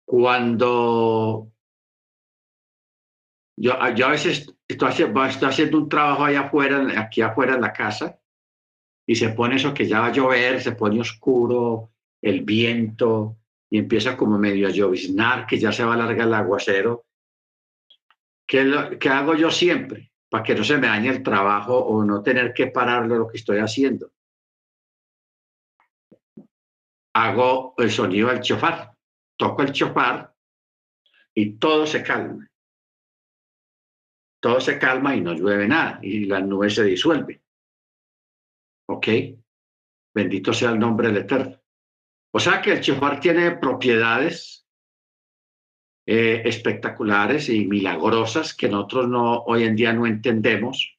cuando 0.06 1.52
yo, 3.56 3.72
yo 3.94 4.06
a 4.06 4.10
veces 4.10 4.54
estoy, 4.68 4.90
estoy 4.90 5.48
haciendo 5.48 5.78
un 5.78 5.88
trabajo 5.88 6.24
allá 6.24 6.40
afuera, 6.42 7.00
aquí 7.00 7.20
afuera 7.20 7.54
en 7.54 7.60
la 7.60 7.72
casa, 7.72 8.18
y 9.06 9.16
se 9.16 9.28
pone 9.30 9.56
eso 9.56 9.74
que 9.74 9.86
ya 9.86 10.00
va 10.00 10.06
a 10.06 10.12
llover, 10.12 10.62
se 10.62 10.72
pone 10.72 11.00
oscuro, 11.00 11.90
el 12.22 12.42
viento, 12.42 13.36
y 13.70 13.78
empieza 13.78 14.16
como 14.16 14.38
medio 14.38 14.66
a 14.66 14.70
lloviznar, 14.70 15.46
que 15.46 15.58
ya 15.58 15.72
se 15.72 15.84
va 15.84 15.92
a 15.92 15.94
alargar 15.94 16.26
el 16.26 16.34
aguacero. 16.34 17.04
¿Qué, 18.46 18.98
¿Qué 19.00 19.08
hago 19.08 19.34
yo 19.34 19.50
siempre? 19.50 20.12
Para 20.28 20.44
que 20.44 20.54
no 20.54 20.64
se 20.64 20.78
me 20.78 20.86
dañe 20.86 21.10
el 21.10 21.22
trabajo 21.22 21.78
o 21.78 22.04
no 22.04 22.22
tener 22.22 22.52
que 22.52 22.68
parar 22.68 23.06
lo 23.06 23.28
que 23.28 23.38
estoy 23.38 23.58
haciendo. 23.58 24.12
Hago 27.14 27.74
el 27.78 27.90
sonido 27.90 28.28
del 28.28 28.40
chofar. 28.40 28.92
Toco 29.36 29.62
el 29.62 29.72
chofar 29.72 30.34
y 31.34 31.56
todo 31.56 31.86
se 31.86 32.02
calma. 32.02 32.48
Todo 34.40 34.60
se 34.60 34.78
calma 34.78 35.14
y 35.16 35.20
no 35.20 35.32
llueve 35.32 35.66
nada 35.66 35.98
y 36.02 36.26
las 36.26 36.44
nubes 36.44 36.74
se 36.74 36.84
disuelven. 36.84 37.42
¿Ok? 38.88 39.08
Bendito 40.14 40.52
sea 40.52 40.70
el 40.70 40.78
nombre 40.78 41.08
del 41.08 41.18
Eterno. 41.18 41.60
O 42.32 42.38
sea 42.38 42.60
que 42.60 42.72
el 42.72 42.80
chofar 42.80 43.20
tiene 43.20 43.52
propiedades 43.52 44.63
eh, 46.06 46.42
espectaculares 46.44 47.48
y 47.48 47.64
milagrosas 47.64 48.54
que 48.54 48.68
nosotros 48.68 49.08
no, 49.08 49.38
hoy 49.44 49.64
en 49.64 49.74
día 49.74 49.92
no 49.92 50.06
entendemos. 50.06 50.98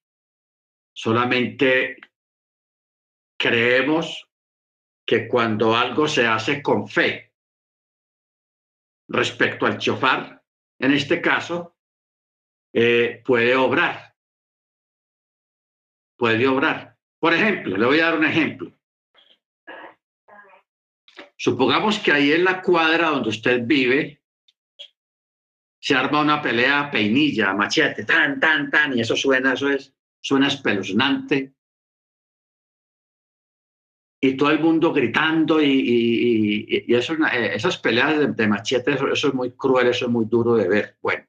Solamente 0.94 1.98
creemos 3.38 4.28
que 5.06 5.28
cuando 5.28 5.76
algo 5.76 6.08
se 6.08 6.26
hace 6.26 6.63
con 6.63 6.88
fe 6.88 7.32
respecto 9.08 9.68
al 9.68 9.78
chofar, 9.78 10.44
en 10.80 10.94
este 10.94 11.22
caso, 11.22 11.76
eh, 12.74 13.22
puede 13.24 13.56
obrar. 13.56 14.15
Puede 16.18 16.48
obrar. 16.48 16.98
Por 17.20 17.34
ejemplo, 17.34 17.78
le 17.78 17.86
voy 17.86 18.00
a 18.00 18.06
dar 18.06 18.18
un 18.18 18.26
ejemplo. 18.26 18.72
Supongamos 21.38 22.00
que 22.00 22.12
ahí 22.12 22.32
en 22.32 22.44
la 22.44 22.62
cuadra 22.62 23.10
donde 23.10 23.30
usted 23.30 23.62
vive 23.65 24.22
se 25.86 25.93
arma 25.93 26.21
una 26.21 26.41
pelea 26.41 26.89
peinilla, 26.89 27.54
machete, 27.54 28.06
tan, 28.06 28.39
tan, 28.39 28.71
tan, 28.71 28.98
y 28.98 29.02
eso 29.02 29.15
suena, 29.15 29.54
eso 29.54 29.69
es, 29.69 29.93
suena 30.19 30.48
espeluznante. 30.48 31.54
Y 34.19 34.36
todo 34.36 34.50
el 34.50 34.62
mundo 34.62 34.91
gritando 34.91 35.62
y, 35.62 36.65
y, 36.88 36.95
eso, 36.95 37.13
eh, 37.32 37.52
esas 37.54 37.78
peleas 37.78 38.36
de, 38.36 38.48
machete, 38.48 38.93
eso, 38.93 39.12
es 39.12 39.34
muy 39.36 39.52
cruel, 39.52 39.89
eso 39.89 40.06
es 40.06 40.12
muy 40.12 40.26
duro 40.26 40.56
de 40.56 40.67
ver. 40.67 40.98
Bueno, 41.04 41.28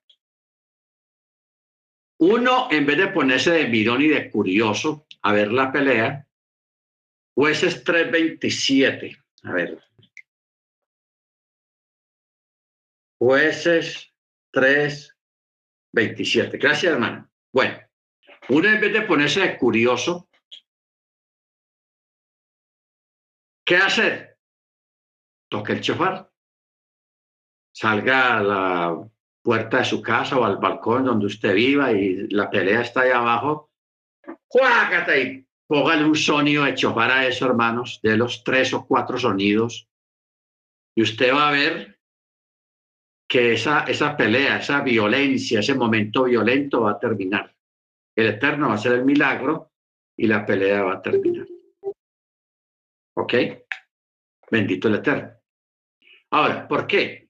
uno, 2.21 2.69
en 2.71 2.87
vez 2.87 2.97
de 2.97 3.09
ponerse 3.09 3.51
de 3.51 3.69
mirón 3.69 4.01
y 4.01 4.09
de 4.09 4.31
curioso 4.31 5.07
a 5.21 5.35
ver 5.35 5.53
la 5.53 5.71
pelea, 5.71 6.27
jueces 7.35 7.85
327, 7.85 9.19
a 9.43 9.53
ver, 9.53 9.83
Jueces 13.19 14.16
3, 14.57 15.15
27. 15.93 16.57
Gracias, 16.57 16.91
hermano. 16.91 17.31
Bueno, 17.53 17.79
uno 18.49 18.69
en 18.71 18.81
vez 18.81 18.91
de 18.91 19.03
ponerse 19.03 19.59
curioso, 19.59 20.31
¿qué 23.67 23.77
hacer? 23.77 24.39
Toque 25.51 25.75
el 25.75 25.83
chofar. 25.83 26.33
Salga 27.71 28.39
a 28.39 28.43
la 28.43 29.11
puerta 29.43 29.81
de 29.81 29.85
su 29.85 30.01
casa 30.01 30.39
o 30.39 30.45
al 30.47 30.57
balcón 30.57 31.05
donde 31.05 31.27
usted 31.27 31.55
viva 31.55 31.93
y 31.93 32.27
la 32.29 32.49
pelea 32.49 32.81
está 32.81 33.03
ahí 33.03 33.11
abajo. 33.11 33.71
¡Cuácate! 34.49 35.23
Y 35.23 35.47
póngale 35.67 36.03
un 36.03 36.17
sonido 36.17 36.65
de 36.65 36.75
chofar 36.75 37.11
a 37.11 37.27
eso, 37.27 37.45
hermanos, 37.45 38.01
de 38.03 38.17
los 38.17 38.43
tres 38.43 38.73
o 38.73 38.87
cuatro 38.87 39.19
sonidos. 39.19 39.87
Y 40.95 41.03
usted 41.03 41.35
va 41.35 41.51
a 41.51 41.53
ver 41.53 41.96
que 43.29 43.55
esa, 43.55 43.85
esa 43.85 44.17
pelea, 44.17 44.59
esa 44.59 44.81
violencia, 44.83 45.61
ese 45.61 45.75
momento 45.75 46.25
violento 46.25 46.83
va 46.83 46.93
a 46.93 46.99
terminar. 46.99 47.55
El 48.15 48.27
Eterno 48.27 48.69
va 48.69 48.75
a 48.75 48.79
ser 48.79 48.93
el 48.93 49.05
milagro 49.05 49.73
y 50.17 50.27
la 50.27 50.47
pelea 50.47 50.83
va 50.83 50.95
a 50.95 51.03
terminar. 51.03 51.47
¿Ok? 53.17 53.35
Bendito 54.51 54.89
el 54.89 54.95
Eterno. 54.97 55.33
Ahora, 56.31 56.67
¿por 56.67 56.87
qué? 56.87 57.27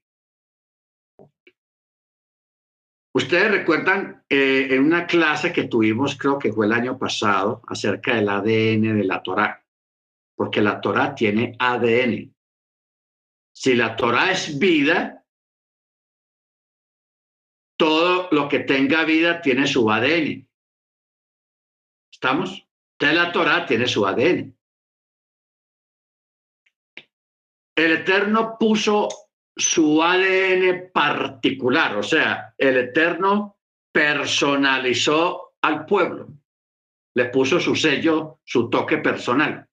Ustedes 3.13 3.49
recuerdan 3.49 4.23
eh, 4.29 4.67
en 4.69 4.83
una 4.83 5.07
clase 5.07 5.51
que 5.51 5.63
tuvimos, 5.63 6.15
creo 6.15 6.37
que 6.37 6.53
fue 6.53 6.67
el 6.67 6.73
año 6.73 6.99
pasado, 6.99 7.63
acerca 7.67 8.15
del 8.15 8.29
ADN 8.29 8.95
de 8.95 9.03
la 9.03 9.23
Torah, 9.23 9.65
porque 10.35 10.61
la 10.61 10.79
Torah 10.79 11.15
tiene 11.15 11.55
ADN. 11.57 12.31
Si 13.51 13.73
la 13.73 13.95
Torah 13.95 14.31
es 14.31 14.59
vida, 14.59 15.25
todo 17.77 18.27
lo 18.31 18.49
que 18.49 18.59
tenga 18.59 19.05
vida 19.05 19.41
tiene 19.41 19.67
su 19.67 19.89
ADN. 19.89 20.47
¿Estamos? 22.11 22.67
De 22.99 23.13
la 23.13 23.31
Torah 23.31 23.65
tiene 23.65 23.87
su 23.87 24.05
ADN. 24.05 24.57
El 27.75 27.91
Eterno 27.91 28.57
puso 28.59 29.07
su 29.55 30.01
ADN 30.01 30.91
particular, 30.91 31.95
o 31.95 32.03
sea, 32.03 32.55
el 32.57 32.77
Eterno 32.77 33.59
personalizó 33.91 35.53
al 35.61 35.85
pueblo, 35.85 36.27
le 37.13 37.25
puso 37.25 37.59
su 37.59 37.75
sello, 37.75 38.39
su 38.43 38.69
toque 38.69 38.97
personal. 38.97 39.67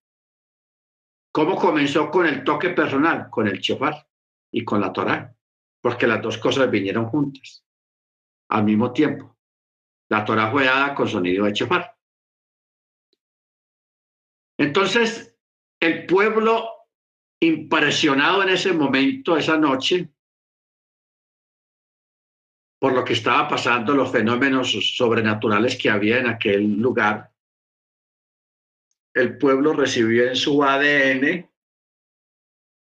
¿Cómo 1.31 1.55
comenzó 1.55 2.09
con 2.11 2.27
el 2.27 2.43
toque 2.43 2.69
personal? 2.69 3.29
Con 3.29 3.47
el 3.47 3.59
chofar 3.59 4.07
y 4.51 4.63
con 4.63 4.79
la 4.81 4.93
Torá, 4.93 5.35
porque 5.81 6.07
las 6.07 6.21
dos 6.21 6.37
cosas 6.37 6.69
vinieron 6.69 7.07
juntas 7.07 7.64
al 8.55 8.63
mismo 8.63 8.93
tiempo. 8.93 9.37
La 10.09 10.23
Torá 10.23 10.49
fue 10.49 10.65
dada 10.65 10.95
con 10.95 11.09
sonido 11.09 11.45
de 11.45 11.53
chofar. 11.53 11.93
Entonces, 14.57 15.37
el 15.81 16.05
pueblo 16.05 16.69
impresionado 17.41 18.43
en 18.43 18.49
ese 18.49 18.71
momento, 18.71 19.35
esa 19.35 19.57
noche, 19.57 20.09
por 22.79 22.93
lo 22.93 23.03
que 23.03 23.13
estaba 23.13 23.49
pasando, 23.49 23.93
los 23.93 24.09
fenómenos 24.09 24.71
sobrenaturales 24.95 25.77
que 25.77 25.89
había 25.89 26.19
en 26.19 26.27
aquel 26.27 26.77
lugar, 26.77 27.33
el 29.13 29.37
pueblo 29.37 29.73
recibió 29.73 30.27
en 30.29 30.35
su 30.37 30.63
ADN, 30.63 31.49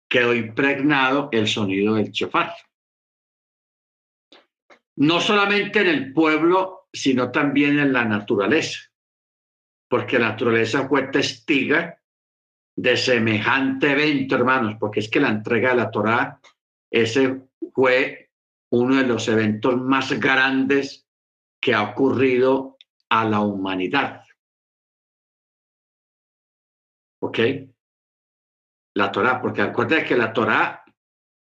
quedó 0.07 0.35
impregnado 0.35 1.29
el 1.31 1.47
sonido 1.47 1.95
del 1.95 2.11
chofar. 2.11 2.53
No 4.97 5.19
solamente 5.19 5.81
en 5.81 5.87
el 5.87 6.13
pueblo, 6.13 6.87
sino 6.93 7.31
también 7.31 7.79
en 7.79 7.91
la 7.91 8.05
naturaleza, 8.05 8.79
porque 9.89 10.19
la 10.19 10.29
naturaleza 10.29 10.87
fue 10.87 11.07
testiga 11.07 11.99
de 12.75 12.97
semejante 12.97 13.91
evento, 13.91 14.35
hermanos, 14.35 14.75
porque 14.79 14.99
es 14.99 15.09
que 15.09 15.19
la 15.19 15.29
entrega 15.29 15.69
de 15.69 15.75
la 15.75 15.91
Torá, 15.91 16.39
ese 16.91 17.47
fue 17.73 18.31
uno 18.71 18.95
de 18.95 19.07
los 19.07 19.27
eventos 19.27 19.79
más 19.79 20.11
grandes 20.19 21.07
que 21.61 21.73
ha 21.73 21.83
ocurrido 21.83 22.77
a 23.09 23.25
la 23.25 23.41
humanidad. 23.41 24.23
¿Ok? 27.21 27.39
La 28.95 29.11
Torá, 29.11 29.41
porque 29.41 29.61
acuérdate 29.61 30.05
que 30.05 30.17
la 30.17 30.33
Torá 30.33 30.82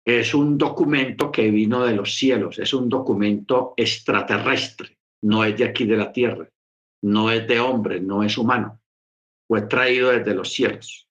es 0.04 0.34
un 0.34 0.58
documento 0.58 1.32
que 1.32 1.50
vino 1.50 1.84
de 1.84 1.94
los 1.94 2.14
cielos, 2.14 2.58
es 2.58 2.74
un 2.74 2.88
documento 2.88 3.74
extraterrestre, 3.76 4.98
no 5.22 5.44
es 5.44 5.56
de 5.56 5.64
aquí 5.64 5.86
de 5.86 5.96
la 5.96 6.12
tierra, 6.12 6.48
no 7.02 7.30
es 7.30 7.46
de 7.46 7.60
hombre, 7.60 8.00
no 8.00 8.22
es 8.22 8.36
humano, 8.36 8.80
fue 9.48 9.62
traído 9.62 10.10
desde 10.10 10.34
los 10.34 10.52
cielos 10.52 11.04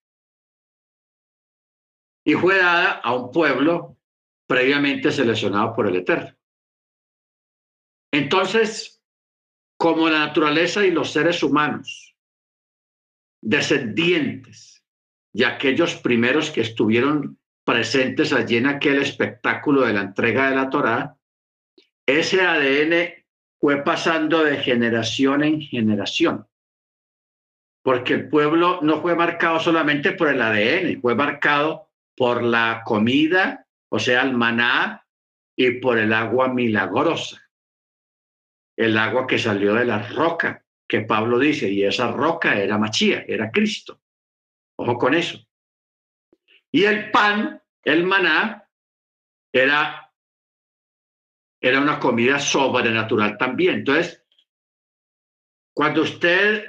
y 2.25 2.33
fue 2.33 2.57
dada 2.57 2.91
a 2.91 3.13
un 3.13 3.31
pueblo 3.31 3.97
previamente 4.47 5.11
seleccionado 5.11 5.73
por 5.75 5.87
el 5.87 5.97
Eterno. 5.97 6.35
Entonces, 8.11 9.01
como 9.77 10.09
la 10.09 10.19
naturaleza 10.27 10.85
y 10.85 10.91
los 10.91 11.11
seres 11.11 11.43
humanos, 11.43 12.15
descendientes 13.41 14.85
y 15.33 15.43
aquellos 15.43 15.95
primeros 15.95 16.51
que 16.51 16.61
estuvieron 16.61 17.39
presentes 17.63 18.33
allí 18.33 18.57
en 18.57 18.67
aquel 18.67 19.01
espectáculo 19.01 19.81
de 19.81 19.93
la 19.93 20.01
entrega 20.01 20.49
de 20.49 20.55
la 20.55 20.69
Torá, 20.69 21.17
ese 22.05 22.41
ADN 22.41 23.25
fue 23.59 23.83
pasando 23.83 24.43
de 24.43 24.57
generación 24.57 25.43
en 25.43 25.61
generación, 25.61 26.47
porque 27.81 28.13
el 28.13 28.29
pueblo 28.29 28.79
no 28.81 29.01
fue 29.01 29.15
marcado 29.15 29.59
solamente 29.59 30.11
por 30.11 30.27
el 30.27 30.41
ADN, 30.41 31.01
fue 31.01 31.15
marcado 31.15 31.89
por 32.15 32.43
la 32.43 32.81
comida, 32.85 33.65
o 33.89 33.99
sea, 33.99 34.23
el 34.23 34.33
maná, 34.33 35.03
y 35.55 35.71
por 35.79 35.97
el 35.97 36.13
agua 36.13 36.47
milagrosa, 36.47 37.41
el 38.75 38.97
agua 38.97 39.27
que 39.27 39.37
salió 39.37 39.75
de 39.75 39.85
la 39.85 40.07
roca, 40.09 40.65
que 40.87 41.01
Pablo 41.01 41.39
dice, 41.39 41.69
y 41.69 41.83
esa 41.83 42.11
roca 42.11 42.59
era 42.59 42.77
Machía, 42.77 43.23
era 43.27 43.51
Cristo. 43.51 44.01
Ojo 44.77 44.97
con 44.97 45.13
eso. 45.13 45.39
Y 46.73 46.85
el 46.85 47.11
pan, 47.11 47.61
el 47.83 48.03
maná, 48.03 48.67
era, 49.53 50.11
era 51.61 51.79
una 51.79 51.99
comida 51.99 52.39
sobrenatural 52.39 53.37
también. 53.37 53.75
Entonces, 53.75 54.23
cuando 55.71 56.01
usted 56.01 56.65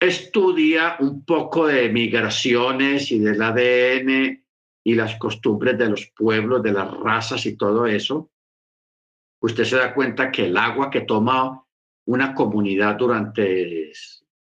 estudia 0.00 0.96
un 0.98 1.24
poco 1.24 1.68
de 1.68 1.88
migraciones 1.88 3.12
y 3.12 3.20
del 3.20 3.40
ADN 3.40 4.44
y 4.82 4.94
las 4.96 5.16
costumbres 5.18 5.78
de 5.78 5.88
los 5.88 6.10
pueblos, 6.16 6.60
de 6.60 6.72
las 6.72 6.90
razas 6.90 7.46
y 7.46 7.56
todo 7.56 7.86
eso, 7.86 8.32
usted 9.40 9.64
se 9.64 9.76
da 9.76 9.94
cuenta 9.94 10.32
que 10.32 10.46
el 10.46 10.56
agua 10.56 10.90
que 10.90 11.02
toma 11.02 11.64
una 12.06 12.34
comunidad 12.34 12.96
durante 12.96 13.92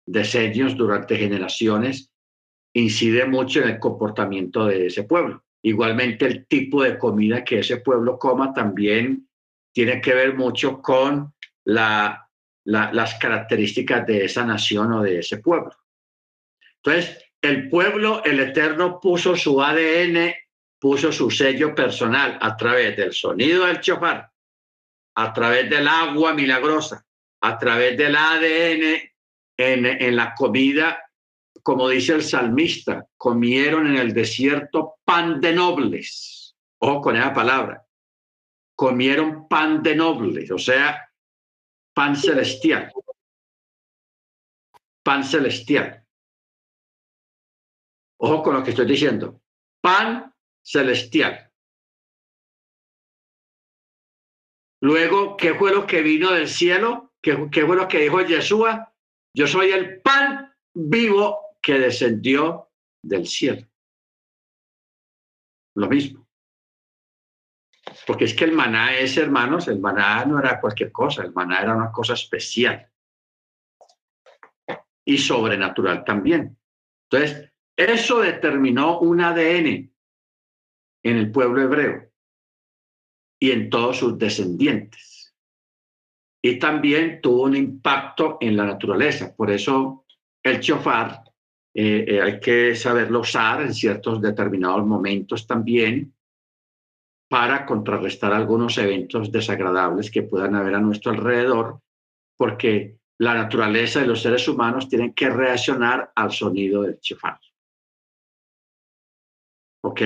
decenios, 0.05 0.77
durante 0.77 1.17
generaciones, 1.17 2.14
incide 2.75 3.25
mucho 3.25 3.61
en 3.61 3.69
el 3.69 3.79
comportamiento 3.79 4.65
de 4.65 4.87
ese 4.87 5.03
pueblo. 5.03 5.43
Igualmente 5.63 6.25
el 6.25 6.45
tipo 6.45 6.83
de 6.83 6.97
comida 6.97 7.43
que 7.43 7.59
ese 7.59 7.77
pueblo 7.77 8.19
coma 8.19 8.53
también 8.53 9.27
tiene 9.73 10.01
que 10.01 10.13
ver 10.13 10.35
mucho 10.35 10.81
con 10.81 11.33
la, 11.63 12.29
las 12.65 13.15
características 13.15 14.05
de 14.05 14.25
esa 14.25 14.45
nación 14.45 14.91
o 14.91 15.01
de 15.01 15.19
ese 15.19 15.37
pueblo. 15.37 15.71
Entonces, 16.83 17.25
el 17.41 17.69
pueblo, 17.69 18.23
el 18.23 18.39
Eterno, 18.41 18.99
puso 18.99 19.35
su 19.35 19.61
ADN, 19.61 20.33
puso 20.79 21.11
su 21.11 21.31
sello 21.31 21.73
personal 21.73 22.37
a 22.41 22.55
través 22.57 22.95
del 22.97 23.13
sonido 23.13 23.65
del 23.65 23.79
chofar, 23.79 24.29
a 25.15 25.33
través 25.33 25.69
del 25.69 25.87
agua 25.87 26.33
milagrosa, 26.33 27.05
a 27.41 27.57
través 27.57 27.97
del 27.97 28.15
ADN 28.15 28.83
en, 29.57 29.85
en 29.85 30.15
la 30.15 30.35
comida, 30.35 31.04
como 31.65 31.89
dice 31.89 32.13
el 32.13 32.21
salmista, 32.21 33.07
comieron 33.17 33.87
en 33.87 33.95
el 33.95 34.13
desierto 34.13 34.99
pan 35.03 35.41
de 35.41 35.51
nobles. 35.51 36.55
Ojo 36.77 37.01
con 37.01 37.15
esa 37.15 37.33
palabra. 37.33 37.83
Comieron 38.75 39.47
pan 39.47 39.81
de 39.81 39.95
nobles, 39.95 40.51
o 40.51 40.59
sea, 40.59 41.11
pan 41.91 42.15
celestial. 42.15 42.93
Pan 45.01 45.23
celestial. 45.23 46.05
Ojo 48.17 48.43
con 48.43 48.53
lo 48.53 48.63
que 48.63 48.69
estoy 48.69 48.85
diciendo. 48.85 49.41
Pan 49.81 50.31
celestial. 50.61 51.51
Luego, 54.81 55.35
¿qué 55.35 55.55
fue 55.55 55.73
lo 55.73 55.87
que 55.87 56.03
vino 56.03 56.29
del 56.29 56.47
cielo? 56.47 57.13
¿Qué, 57.19 57.35
fue 57.65 57.75
lo 57.75 57.87
que 57.87 58.01
dijo 58.01 58.21
Yeshua? 58.21 58.93
Yo 59.33 59.47
soy 59.47 59.71
el 59.71 59.99
pan 60.03 60.53
vivo 60.71 61.44
que 61.65 61.79
descendió 61.79 62.69
del 63.01 63.25
cielo. 63.25 63.67
Lo 65.73 65.87
mismo. 65.87 66.29
Porque 68.05 68.25
es 68.25 68.35
que 68.35 68.43
el 68.43 68.51
maná 68.51 68.95
es, 68.95 69.17
hermanos, 69.17 69.67
el 69.67 69.79
maná 69.79 70.23
no 70.25 70.37
era 70.37 70.61
cualquier 70.61 70.91
cosa, 70.91 71.23
el 71.23 71.33
maná 71.33 71.61
era 71.61 71.75
una 71.75 71.91
cosa 71.91 72.13
especial 72.13 72.87
y 75.05 75.17
sobrenatural 75.17 76.03
también. 76.05 76.55
Entonces, 77.09 77.51
eso 77.75 78.19
determinó 78.19 78.99
un 78.99 79.21
ADN 79.21 79.91
en 81.03 81.17
el 81.17 81.31
pueblo 81.31 81.63
hebreo 81.63 82.11
y 83.39 83.49
en 83.49 83.71
todos 83.71 83.97
sus 83.97 84.19
descendientes. 84.19 85.35
Y 86.43 86.59
también 86.59 87.21
tuvo 87.21 87.45
un 87.45 87.55
impacto 87.55 88.37
en 88.39 88.55
la 88.55 88.65
naturaleza. 88.65 89.35
Por 89.35 89.49
eso 89.49 90.05
el 90.43 90.59
chofar 90.59 91.24
eh, 91.77 92.05
eh, 92.07 92.21
hay 92.21 92.39
que 92.39 92.73
saberlo 92.75 93.19
usar 93.19 93.61
en 93.61 93.73
ciertos 93.73 94.21
determinados 94.21 94.85
momentos 94.85 95.45
también 95.45 96.13
para 97.29 97.65
contrarrestar 97.65 98.31
algunos 98.31 98.77
eventos 98.77 99.31
desagradables 99.31 100.09
que 100.09 100.23
puedan 100.23 100.55
haber 100.55 100.75
a 100.75 100.79
nuestro 100.79 101.11
alrededor, 101.11 101.81
porque 102.37 102.97
la 103.17 103.33
naturaleza 103.33 103.99
de 103.99 104.07
los 104.07 104.21
seres 104.21 104.47
humanos 104.47 104.87
tienen 104.87 105.13
que 105.13 105.29
reaccionar 105.29 106.11
al 106.15 106.31
sonido 106.31 106.83
del 106.83 106.99
chofar. 106.99 107.39
¿ok? 109.85 110.01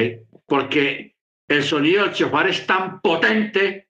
Porque 0.45 1.15
el 1.47 1.63
sonido 1.63 2.03
del 2.03 2.13
chofar 2.13 2.47
es 2.47 2.65
tan 2.65 2.99
potente 2.99 3.89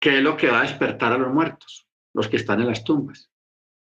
que 0.00 0.18
es 0.18 0.22
lo 0.22 0.36
que 0.36 0.48
va 0.48 0.60
a 0.60 0.62
despertar 0.62 1.12
a 1.12 1.18
los 1.18 1.32
muertos, 1.32 1.86
los 2.14 2.28
que 2.28 2.36
están 2.36 2.60
en 2.60 2.68
las 2.68 2.84
tumbas. 2.84 3.30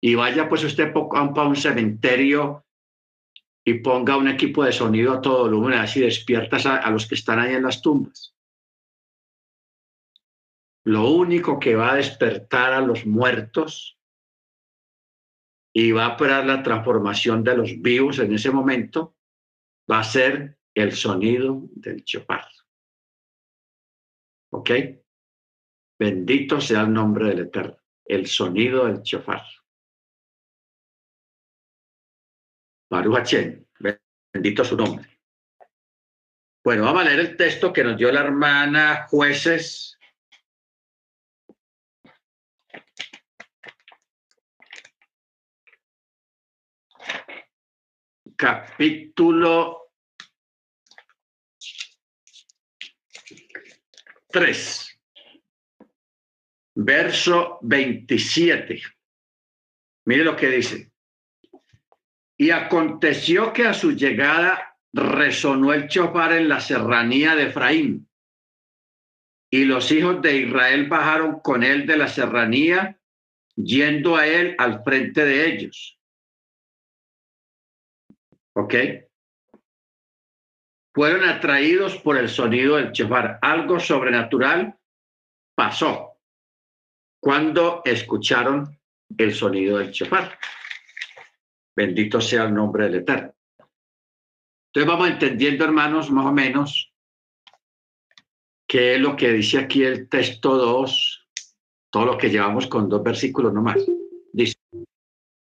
Y 0.04 0.16
vaya 0.16 0.50
pues 0.50 0.62
usted 0.62 0.92
a 0.94 1.42
un 1.44 1.56
cementerio 1.56 2.66
y 3.64 3.78
ponga 3.78 4.18
un 4.18 4.28
equipo 4.28 4.62
de 4.62 4.70
sonido 4.70 5.14
a 5.14 5.22
todo 5.22 5.44
volumen, 5.44 5.78
así 5.78 5.98
despiertas 5.98 6.66
a, 6.66 6.90
los 6.90 7.08
que 7.08 7.14
están 7.14 7.38
ahí 7.38 7.54
en 7.54 7.62
las 7.62 7.80
tumbas. 7.80 8.36
Lo 10.84 11.08
único 11.08 11.58
que 11.58 11.74
va 11.74 11.92
a 11.92 11.96
despertar 11.96 12.74
a 12.74 12.82
los 12.82 13.06
muertos 13.06 13.98
y 15.72 15.92
va 15.92 16.04
a 16.04 16.14
operar 16.16 16.44
la 16.44 16.62
transformación 16.62 17.42
de 17.42 17.56
los 17.56 17.80
vivos 17.80 18.18
en 18.18 18.34
ese 18.34 18.50
momento 18.50 19.16
va 19.90 20.00
a 20.00 20.04
ser 20.04 20.58
el 20.74 20.92
sonido 20.92 21.62
del 21.70 22.04
chopar. 22.04 22.46
¿Ok? 24.52 24.70
Bendito 25.98 26.60
sea 26.60 26.82
el 26.82 26.92
nombre 26.92 27.28
del 27.28 27.38
Eterno, 27.46 27.78
el 28.04 28.26
sonido 28.26 28.84
del 28.84 29.02
chofar. 29.02 29.40
Baruch 32.90 33.34
bendito 34.32 34.64
su 34.64 34.76
nombre. 34.76 35.08
Bueno, 36.64 36.84
vamos 36.84 37.02
a 37.02 37.04
leer 37.04 37.20
el 37.20 37.36
texto 37.36 37.72
que 37.72 37.84
nos 37.84 37.96
dio 37.96 38.10
la 38.10 38.20
hermana 38.20 39.06
Jueces. 39.08 39.98
Capítulo 48.36 49.92
3, 54.28 55.00
verso 56.74 57.58
27. 57.62 58.82
Mire 60.06 60.24
lo 60.24 60.34
que 60.34 60.48
dice. 60.48 60.93
Y 62.44 62.50
aconteció 62.50 63.54
que 63.54 63.66
a 63.66 63.72
su 63.72 63.92
llegada 63.92 64.76
resonó 64.92 65.72
el 65.72 65.88
chofar 65.88 66.34
en 66.34 66.46
la 66.46 66.60
serranía 66.60 67.34
de 67.34 67.44
Efraín. 67.44 68.06
Y 69.50 69.64
los 69.64 69.90
hijos 69.90 70.20
de 70.20 70.36
Israel 70.36 70.86
bajaron 70.86 71.40
con 71.40 71.62
él 71.62 71.86
de 71.86 71.96
la 71.96 72.06
serranía, 72.06 73.00
yendo 73.56 74.16
a 74.16 74.26
él 74.26 74.56
al 74.58 74.84
frente 74.84 75.24
de 75.24 75.54
ellos. 75.54 75.98
¿Ok? 78.52 78.74
Fueron 80.92 81.24
atraídos 81.24 81.96
por 81.96 82.18
el 82.18 82.28
sonido 82.28 82.76
del 82.76 82.92
chofar. 82.92 83.38
Algo 83.40 83.80
sobrenatural 83.80 84.78
pasó 85.54 86.18
cuando 87.20 87.80
escucharon 87.86 88.78
el 89.16 89.34
sonido 89.34 89.78
del 89.78 89.92
chofar. 89.92 90.38
Bendito 91.76 92.20
sea 92.20 92.44
el 92.44 92.54
nombre 92.54 92.84
del 92.84 92.96
Eterno. 92.96 93.34
Entonces 94.74 94.90
vamos 94.90 95.08
entendiendo, 95.08 95.64
hermanos, 95.64 96.10
más 96.10 96.26
o 96.26 96.32
menos, 96.32 96.92
qué 98.66 98.94
es 98.94 99.00
lo 99.00 99.16
que 99.16 99.30
dice 99.32 99.58
aquí 99.58 99.84
el 99.84 100.08
texto 100.08 100.56
2, 100.56 101.28
todo 101.90 102.06
lo 102.06 102.18
que 102.18 102.30
llevamos 102.30 102.66
con 102.66 102.88
dos 102.88 103.02
versículos 103.02 103.52
nomás. 103.52 103.78
Dice, 104.32 104.56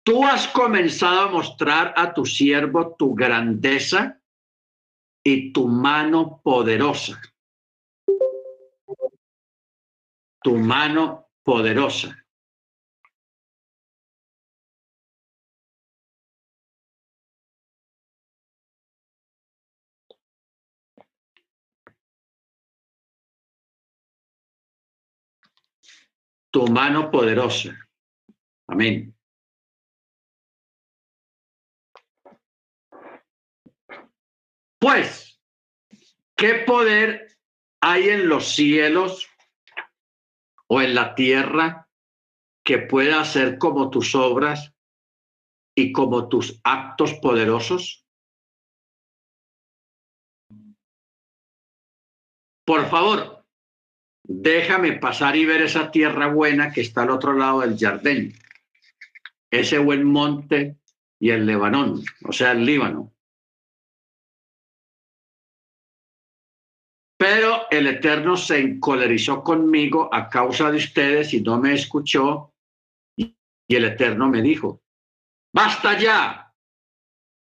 tú 0.04 0.26
has 0.26 0.50
comenzado 0.50 1.22
a 1.22 1.32
mostrar 1.32 1.94
a 1.96 2.14
tu 2.14 2.26
siervo 2.26 2.96
tu 2.98 3.16
grandeza 3.16 4.20
y 5.24 5.54
tu 5.54 5.68
mano 5.68 6.42
poderosa. 6.44 7.22
Tu 10.44 10.58
mano 10.58 11.30
poderosa. 11.42 12.25
Tu 26.56 26.68
mano 26.68 27.12
poderosa. 27.12 27.78
Amén. 28.70 29.14
Pues, 34.80 35.38
¿qué 36.38 36.64
poder 36.66 37.28
hay 37.82 38.08
en 38.08 38.30
los 38.30 38.56
cielos 38.56 39.28
o 40.70 40.82
en 40.82 40.96
la 40.96 41.14
tierra 41.14 41.90
que 42.64 42.78
pueda 42.78 43.20
hacer 43.20 43.58
como 43.58 43.90
tus 43.90 44.16
obras 44.16 44.74
y 45.78 45.92
como 45.92 46.30
tus 46.30 46.62
actos 46.64 47.16
poderosos? 47.16 48.08
Por 52.66 52.90
favor, 52.90 53.35
déjame 54.28 54.94
pasar 54.94 55.36
y 55.36 55.46
ver 55.46 55.62
esa 55.62 55.92
tierra 55.92 56.28
buena 56.28 56.72
que 56.72 56.82
está 56.82 57.04
al 57.04 57.12
otro 57.12 57.34
lado 57.34 57.62
del 57.62 57.78
jardín, 57.78 58.34
ese 59.52 59.78
buen 59.78 60.04
monte 60.04 60.78
y 61.20 61.30
el 61.30 61.46
Lebanón, 61.46 62.04
o 62.24 62.32
sea, 62.32 62.52
el 62.52 62.66
Líbano. 62.66 63.12
Pero 67.18 67.70
el 67.72 67.88
Eterno 67.88 68.36
se 68.36 68.60
encolerizó 68.60 69.42
conmigo 69.42 70.14
a 70.14 70.30
causa 70.30 70.70
de 70.70 70.78
ustedes 70.78 71.34
y 71.34 71.42
no 71.42 71.60
me 71.60 71.74
escuchó. 71.74 72.54
Y 73.18 73.34
el 73.70 73.86
Eterno 73.86 74.30
me 74.30 74.42
dijo, 74.42 74.84
basta 75.54 75.98
ya, 75.98 76.54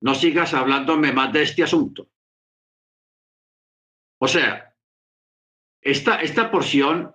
no 0.03 0.15
sigas 0.15 0.55
hablándome 0.55 1.13
más 1.13 1.33
de 1.33 1.43
este 1.43 1.63
asunto. 1.63 2.11
O 4.19 4.27
sea, 4.29 4.70
esta, 5.81 6.21
esta 6.21 6.51
porción, 6.51 7.15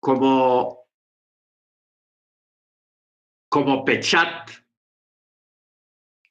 como, 0.00 0.86
como 3.48 3.84
Pechat, 3.84 4.50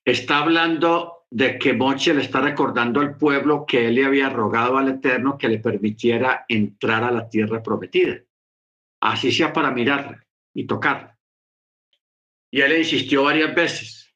está 0.03 0.39
hablando 0.39 1.25
de 1.29 1.57
que 1.57 1.73
Moche 1.73 2.13
le 2.13 2.21
está 2.21 2.41
recordando 2.41 2.99
al 2.99 3.15
pueblo 3.15 3.65
que 3.65 3.87
él 3.87 3.95
le 3.95 4.05
había 4.05 4.29
rogado 4.29 4.77
al 4.77 4.89
Eterno 4.89 5.37
que 5.37 5.47
le 5.47 5.59
permitiera 5.59 6.45
entrar 6.47 7.03
a 7.03 7.11
la 7.11 7.29
tierra 7.29 7.63
prometida, 7.63 8.19
así 9.01 9.31
sea 9.31 9.53
para 9.53 9.71
mirarla 9.71 10.25
y 10.53 10.65
tocarla. 10.65 11.17
Y 12.51 12.59
él 12.59 12.79
insistió 12.79 13.23
varias 13.23 13.55
veces, 13.55 14.13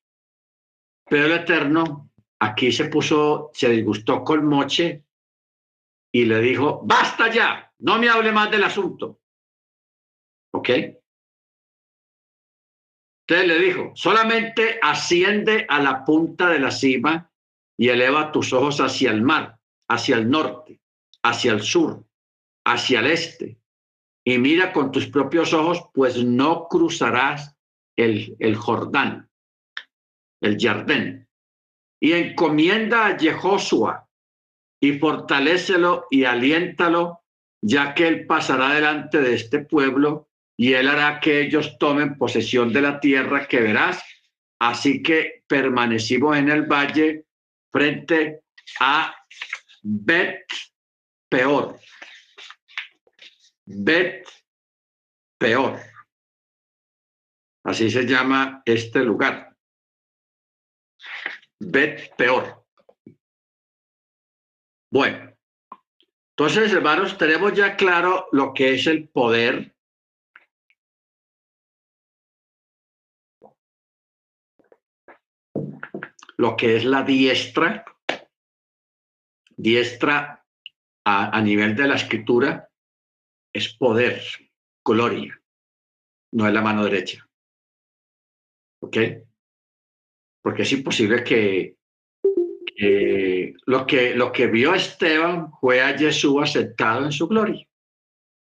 pero 1.06 1.28
el 1.28 1.32
Eterno 1.32 2.12
aquí 2.40 2.74
se 2.74 2.86
puso, 2.86 3.52
se 3.54 3.70
disgustó 3.70 4.22
con 4.26 4.46
Moche 4.46 5.05
y 6.16 6.24
le 6.24 6.40
dijo, 6.40 6.80
basta 6.86 7.30
ya, 7.30 7.74
no 7.80 8.00
me 8.00 8.08
hable 8.08 8.32
más 8.32 8.50
del 8.50 8.64
asunto. 8.64 9.20
¿Ok? 10.54 10.70
Entonces 13.28 13.48
le 13.50 13.60
dijo, 13.60 13.92
solamente 13.96 14.80
asciende 14.82 15.66
a 15.68 15.82
la 15.82 16.06
punta 16.06 16.48
de 16.48 16.60
la 16.60 16.72
cima 16.72 17.30
y 17.78 17.90
eleva 17.90 18.32
tus 18.32 18.54
ojos 18.54 18.80
hacia 18.80 19.12
el 19.12 19.24
mar, 19.24 19.60
hacia 19.90 20.16
el 20.16 20.30
norte, 20.30 20.80
hacia 21.22 21.52
el 21.52 21.62
sur, 21.62 22.06
hacia 22.66 23.02
el 23.02 23.08
este, 23.08 23.60
y 24.24 24.38
mira 24.38 24.72
con 24.72 24.94
tus 24.94 25.08
propios 25.08 25.52
ojos, 25.52 25.84
pues 25.94 26.24
no 26.24 26.70
cruzarás 26.70 27.58
el, 27.98 28.56
Jordán, 28.56 29.30
el 30.40 30.58
Jardín. 30.58 31.28
Y 32.00 32.14
encomienda 32.14 33.06
a 33.06 33.20
Jehoshua, 33.20 34.05
y 34.80 35.00
fortalécelo 35.00 36.08
y 36.12 36.26
aliéntalo, 36.26 37.22
ya 37.62 37.94
que 37.94 38.08
él 38.08 38.26
pasará 38.28 38.74
delante 38.74 39.22
de 39.22 39.34
este 39.34 39.60
pueblo 39.60 40.30
y 40.58 40.74
él 40.74 40.88
hará 40.88 41.20
que 41.20 41.42
ellos 41.42 41.78
tomen 41.78 42.18
posesión 42.18 42.72
de 42.72 42.82
la 42.82 43.00
tierra 43.00 43.48
que 43.48 43.62
verás. 43.62 44.04
Así 44.60 45.04
que 45.04 45.44
permanecimos 45.48 46.38
en 46.38 46.50
el 46.50 46.64
valle 46.64 47.26
frente 47.72 48.44
a 48.80 49.16
Bet 49.82 50.46
Peor. 51.30 51.80
Bet 53.66 54.28
Peor. 55.38 55.80
Así 57.64 57.90
se 57.90 58.06
llama 58.06 58.62
este 58.66 59.04
lugar. 59.04 59.56
Bet 61.60 62.16
Peor. 62.16 62.65
Bueno, 64.96 65.36
entonces, 66.30 66.72
hermanos, 66.72 67.18
tenemos 67.18 67.52
ya 67.54 67.76
claro 67.76 68.30
lo 68.32 68.54
que 68.54 68.76
es 68.76 68.88
el 68.88 69.10
poder. 69.10 69.76
Lo 76.38 76.56
que 76.56 76.78
es 76.78 76.86
la 76.86 77.04
diestra. 77.04 77.84
Diestra 79.58 80.46
a, 81.04 81.42
nivel 81.42 81.76
de 81.76 81.88
la 81.90 81.96
escritura 81.96 82.72
es 83.54 83.74
poder, 83.74 84.22
gloria, 84.82 85.38
no 86.32 86.48
es 86.48 86.54
la 86.54 86.62
mano 86.62 86.86
derecha. 86.86 87.30
¿Ok? 88.80 88.98
Porque 90.42 90.62
es 90.62 90.72
imposible 90.72 91.22
que 91.22 91.76
eh, 92.78 93.54
lo, 93.66 93.86
que, 93.86 94.16
lo 94.16 94.32
que 94.32 94.48
vio 94.48 94.74
Esteban 94.74 95.52
fue 95.60 95.82
a 95.82 95.98
Jesús 95.98 96.42
aceptado 96.42 97.06
en 97.06 97.12
su 97.12 97.28
gloria. 97.28 97.66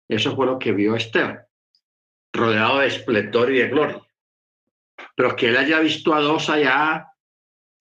Eso 0.08 0.36
fue 0.36 0.46
lo 0.46 0.58
que 0.58 0.72
vio 0.72 0.96
Esteban, 0.96 1.40
rodeado 2.34 2.80
de 2.80 2.88
esplendor 2.88 3.52
y 3.52 3.60
de 3.60 3.68
gloria. 3.68 4.02
Pero 5.16 5.36
que 5.36 5.50
él 5.50 5.58
haya 5.58 5.80
visto 5.80 6.14
a 6.14 6.22
dos 6.22 6.50
allá 6.50 7.12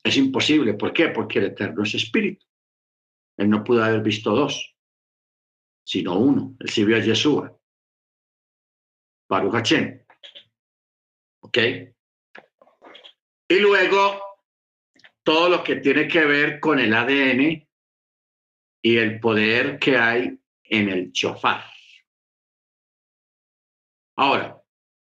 es 0.02 0.16
imposible. 0.16 0.74
¿Por 0.74 0.92
qué? 0.92 1.08
Porque 1.08 1.38
el 1.38 1.46
Eterno 1.46 1.82
es 1.82 1.94
espíritu. 1.94 2.44
Él 3.36 3.50
no 3.50 3.62
pudo 3.64 3.84
haber 3.84 4.02
visto 4.02 4.30
dos. 4.30 4.74
sino 5.84 6.18
uno. 6.18 6.56
Él 6.58 6.68
sí 6.68 6.84
vio 6.84 6.96
a 6.96 7.00
Yeshua. 7.00 7.56
Baruch 9.28 9.52
Hashem. 9.52 10.02
¿Ok? 11.40 11.58
Y 13.48 13.58
luego, 13.60 14.20
todo 15.26 15.48
lo 15.48 15.64
que 15.64 15.76
tiene 15.76 16.06
que 16.06 16.24
ver 16.24 16.60
con 16.60 16.78
el 16.78 16.94
ADN 16.94 17.68
y 18.80 18.96
el 18.96 19.18
poder 19.18 19.80
que 19.80 19.98
hay 19.98 20.38
en 20.62 20.88
el 20.88 21.10
chofar. 21.10 21.64
Ahora, 24.16 24.62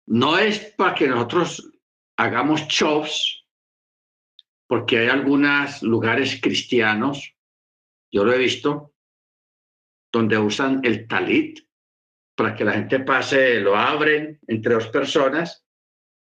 no 0.07 0.39
es 0.39 0.73
para 0.77 0.95
que 0.95 1.09
nosotros 1.09 1.69
hagamos 2.17 2.61
shows, 2.69 3.45
porque 4.69 4.99
hay 4.99 5.09
algunos 5.09 5.83
lugares 5.83 6.41
cristianos, 6.41 7.35
yo 8.13 8.25
lo 8.25 8.33
he 8.33 8.39
visto, 8.39 8.95
donde 10.13 10.39
usan 10.39 10.81
el 10.85 11.09
talit 11.09 11.59
para 12.37 12.55
que 12.55 12.65
la 12.65 12.75
gente 12.75 13.01
pase, 13.01 13.59
lo 13.59 13.75
abren 13.75 14.39
entre 14.47 14.75
dos 14.75 14.87
personas 14.87 15.64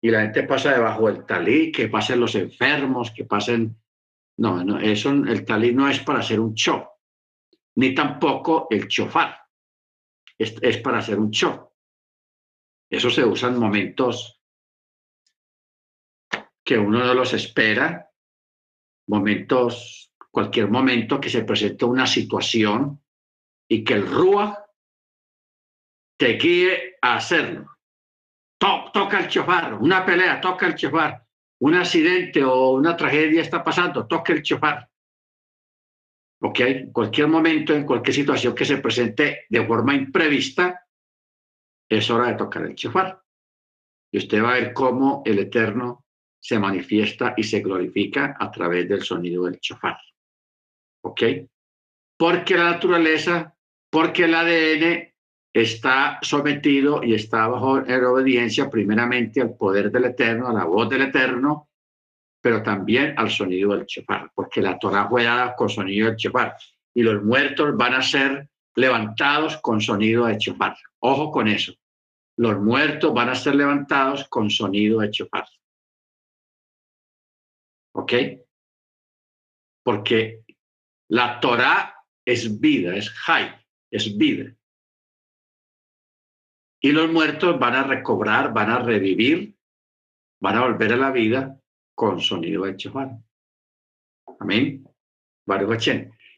y 0.01 0.11
la 0.11 0.21
gente 0.21 0.43
pasa 0.43 0.73
debajo 0.73 1.07
del 1.07 1.25
talit, 1.25 1.75
que 1.75 1.87
pasen 1.87 2.19
los 2.19 2.35
enfermos, 2.35 3.11
que 3.11 3.25
pasen... 3.25 3.75
No, 4.37 4.63
no, 4.63 4.79
eso, 4.79 5.09
el 5.09 5.45
talit 5.45 5.75
no 5.75 5.89
es 5.89 5.99
para 5.99 6.19
hacer 6.19 6.39
un 6.39 6.53
show, 6.53 6.87
ni 7.75 7.95
tampoco 7.95 8.67
el 8.69 8.87
chofar, 8.87 9.35
es, 10.37 10.55
es 10.61 10.77
para 10.77 10.99
hacer 10.99 11.17
un 11.17 11.31
show. 11.31 11.71
Eso 12.89 13.09
se 13.09 13.25
usa 13.25 13.49
en 13.49 13.57
momentos 13.57 14.39
que 16.63 16.77
uno 16.77 17.03
no 17.03 17.13
los 17.13 17.33
espera, 17.33 18.11
momentos, 19.07 20.13
cualquier 20.29 20.69
momento 20.69 21.19
que 21.19 21.29
se 21.29 21.43
presente 21.43 21.85
una 21.85 22.05
situación 22.05 23.01
y 23.69 23.83
que 23.83 23.93
el 23.93 24.07
Rúa 24.07 24.69
te 26.17 26.33
guíe 26.33 26.97
a 27.01 27.15
hacerlo. 27.15 27.76
Toca 28.57 29.19
el 29.19 29.27
chofar, 29.27 29.75
una 29.75 30.05
pelea, 30.05 30.41
toca 30.41 30.67
el 30.67 30.75
chofar, 30.75 31.23
un 31.59 31.75
accidente 31.75 32.43
o 32.43 32.71
una 32.71 32.95
tragedia 32.95 33.41
está 33.41 33.63
pasando, 33.63 34.07
toca 34.07 34.33
el 34.33 34.41
chofar. 34.41 34.89
¿Ok? 36.41 36.59
En 36.59 36.91
cualquier 36.91 37.27
momento, 37.27 37.73
en 37.73 37.85
cualquier 37.85 38.13
situación 38.13 38.53
que 38.53 38.65
se 38.65 38.77
presente 38.77 39.45
de 39.49 39.65
forma 39.65 39.95
imprevista, 39.95 40.87
es 41.89 42.09
hora 42.09 42.27
de 42.27 42.35
tocar 42.35 42.63
el 42.63 42.75
chofar. 42.75 43.21
Y 44.11 44.19
usted 44.19 44.43
va 44.43 44.51
a 44.51 44.59
ver 44.59 44.73
cómo 44.73 45.23
el 45.25 45.39
Eterno 45.39 46.05
se 46.39 46.59
manifiesta 46.59 47.33
y 47.35 47.43
se 47.43 47.61
glorifica 47.61 48.35
a 48.39 48.51
través 48.51 48.87
del 48.87 49.01
sonido 49.01 49.45
del 49.45 49.59
chofar. 49.59 49.97
¿Ok? 51.03 51.23
Porque 52.17 52.55
la 52.55 52.71
naturaleza, 52.71 53.55
porque 53.89 54.25
el 54.25 54.35
ADN 54.35 55.13
está 55.61 56.19
sometido 56.21 57.03
y 57.03 57.13
está 57.13 57.47
bajo 57.47 57.79
en 57.79 58.05
obediencia 58.05 58.69
primeramente 58.69 59.41
al 59.41 59.55
poder 59.55 59.91
del 59.91 60.05
Eterno, 60.05 60.47
a 60.47 60.53
la 60.53 60.65
voz 60.65 60.89
del 60.89 61.03
Eterno, 61.03 61.69
pero 62.41 62.61
también 62.61 63.15
al 63.17 63.31
sonido 63.31 63.75
del 63.75 63.85
chofar, 63.85 64.31
porque 64.35 64.61
la 64.61 64.77
Torah 64.77 65.07
fue 65.09 65.23
dada 65.23 65.55
con 65.55 65.69
sonido 65.69 66.07
del 66.07 66.15
chofar 66.15 66.55
y 66.93 67.01
los 67.01 67.23
muertos 67.23 67.75
van 67.75 67.95
a 67.95 68.01
ser 68.01 68.49
levantados 68.75 69.57
con 69.57 69.81
sonido 69.81 70.25
de 70.25 70.37
chofar. 70.37 70.77
Ojo 70.99 71.31
con 71.31 71.47
eso. 71.47 71.73
Los 72.37 72.59
muertos 72.59 73.13
van 73.13 73.29
a 73.29 73.35
ser 73.35 73.55
levantados 73.55 74.27
con 74.29 74.49
sonido 74.49 74.99
de 74.99 75.09
chofar. 75.09 75.45
¿Ok? 77.93 78.13
Porque 79.83 80.43
la 81.09 81.39
Torah 81.39 81.95
es 82.23 82.59
vida, 82.59 82.95
es 82.95 83.11
hay, 83.27 83.49
es 83.89 84.15
vida. 84.15 84.56
Y 86.79 86.91
los 86.91 87.11
muertos 87.11 87.57
van 87.59 87.75
a 87.75 87.83
recobrar, 87.83 88.53
van 88.53 88.69
a 88.69 88.79
revivir, 88.79 89.55
van 90.39 90.57
a 90.57 90.61
volver 90.61 90.93
a 90.93 90.97
la 90.97 91.11
vida 91.11 91.59
con 91.95 92.21
sonido 92.21 92.65
de 92.65 92.77
chofar. 92.77 93.17
Amén. 94.39 94.87
Baruch 95.45 95.89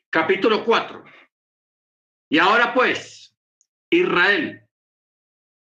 Capítulo 0.09 0.63
4. 0.63 1.03
Y 2.31 2.37
ahora 2.37 2.73
pues, 2.73 3.35
Israel, 3.89 4.63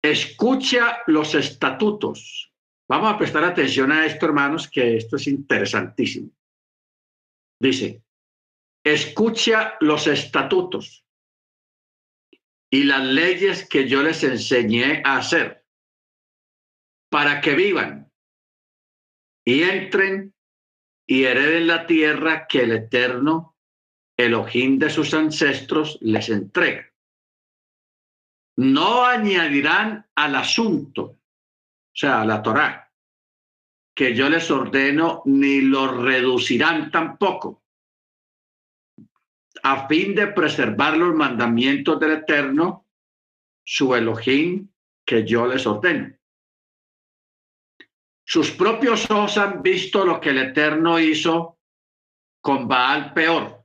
escucha 0.03 0.99
los 1.07 1.35
estatutos. 1.35 2.53
Vamos 2.89 3.13
a 3.13 3.19
prestar 3.19 3.45
atención 3.45 3.91
a 3.91 4.07
esto, 4.07 4.27
hermanos, 4.27 4.69
que 4.69 4.97
esto 4.97 5.17
es 5.17 5.27
interesantísimo. 5.27 6.31
Dice, 7.59 8.03
escucha 8.85 9.77
los 9.81 10.07
estatutos 10.07 11.02
y 12.73 12.85
las 12.85 13.05
leyes 13.05 13.69
que 13.69 13.87
yo 13.87 14.03
les 14.03 14.25
enseñé 14.25 15.03
a 15.05 15.19
hacer 15.19 15.67
para 17.11 17.43
que 17.43 17.55
vivan 17.55 18.11
y 19.45 19.63
entren 19.63 20.35
y 21.07 21.25
hereden 21.25 21.67
la 21.67 21.87
tierra 21.87 22.47
que 22.47 22.63
el 22.63 22.73
Eterno 22.73 23.59
Elohim 24.17 24.79
de 24.79 24.89
sus 24.89 25.13
ancestros 25.13 25.99
les 26.01 26.31
entrega. 26.31 26.91
No 28.57 29.05
añadirán 29.05 30.07
al 30.15 30.37
asunto, 30.37 31.03
o 31.03 31.19
sea, 31.93 32.23
a 32.23 32.25
la 32.25 32.43
Torá, 32.43 32.91
que 33.95 34.15
yo 34.15 34.31
les 34.31 34.51
ordeno, 34.51 35.23
ni 35.27 35.61
lo 35.61 36.03
reducirán 36.03 36.91
tampoco, 36.91 37.62
a 39.63 39.87
fin 39.89 40.15
de 40.15 40.29
preservar 40.29 40.97
los 40.97 41.15
mandamientos 41.15 41.99
del 42.01 42.13
Eterno, 42.13 42.87
su 43.65 43.95
Elohim, 43.95 44.69
que 45.05 45.25
yo 45.25 45.47
les 45.47 45.67
ordeno. 45.67 46.15
Sus 48.25 48.51
propios 48.51 49.11
ojos 49.11 49.39
han 49.39 49.63
visto 49.63 50.05
lo 50.05 50.21
que 50.21 50.31
el 50.31 50.39
Eterno 50.39 50.99
hizo 50.99 51.59
con 52.41 52.67
Baal 52.67 53.13
peor 53.13 53.63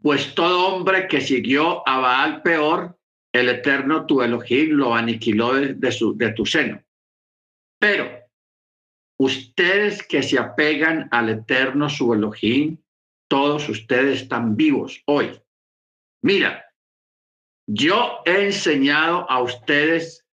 pues 0.00 0.34
todo 0.34 0.68
hombre 0.68 1.08
que 1.08 1.20
siguió 1.20 1.86
a 1.86 1.98
Baal 1.98 2.42
peor, 2.42 2.98
el 3.32 3.48
eterno 3.48 4.06
tu 4.06 4.22
Elohim 4.22 4.70
lo 4.70 4.94
aniquiló 4.94 5.54
de, 5.54 5.92
su, 5.92 6.16
de 6.16 6.32
tu 6.32 6.46
seno. 6.46 6.82
Pero 7.78 8.08
ustedes 9.18 10.02
que 10.02 10.22
se 10.22 10.38
apegan 10.38 11.08
al 11.10 11.28
eterno 11.28 11.88
su 11.88 12.14
Elohim, 12.14 12.78
todos 13.28 13.68
ustedes 13.68 14.22
están 14.22 14.56
vivos 14.56 15.02
hoy. 15.06 15.40
Mira, 16.22 16.64
yo 17.66 18.22
he 18.24 18.46
enseñado 18.46 19.30
a 19.30 19.42
ustedes 19.42 20.26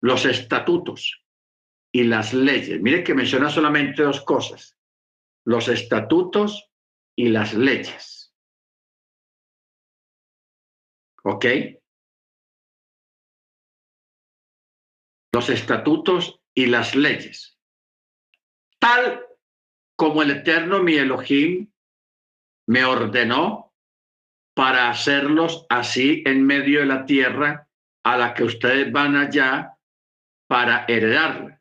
los 0.00 0.24
estatutos 0.24 1.22
y 1.92 2.04
las 2.04 2.32
leyes. 2.32 2.80
Mire 2.80 3.04
que 3.04 3.14
menciona 3.14 3.50
solamente 3.50 4.02
dos 4.02 4.22
cosas, 4.22 4.78
los 5.44 5.68
estatutos 5.68 6.70
y 7.16 7.28
las 7.28 7.52
leyes. 7.52 8.34
¿Ok? 11.22 11.44
Los 15.32 15.50
estatutos 15.50 16.40
y 16.54 16.66
las 16.66 16.94
leyes. 16.94 17.58
Tal 18.78 19.26
como 19.96 20.22
el 20.22 20.30
eterno 20.30 20.82
mi 20.82 20.94
Elohim 20.94 21.69
me 22.70 22.84
ordenó 22.84 23.74
para 24.54 24.90
hacerlos 24.90 25.66
así 25.68 26.22
en 26.26 26.44
medio 26.44 26.80
de 26.80 26.86
la 26.86 27.04
tierra 27.04 27.68
a 28.04 28.16
la 28.16 28.34
que 28.34 28.44
ustedes 28.44 28.90
van 28.90 29.16
allá 29.16 29.76
para 30.48 30.84
heredarla. 30.86 31.60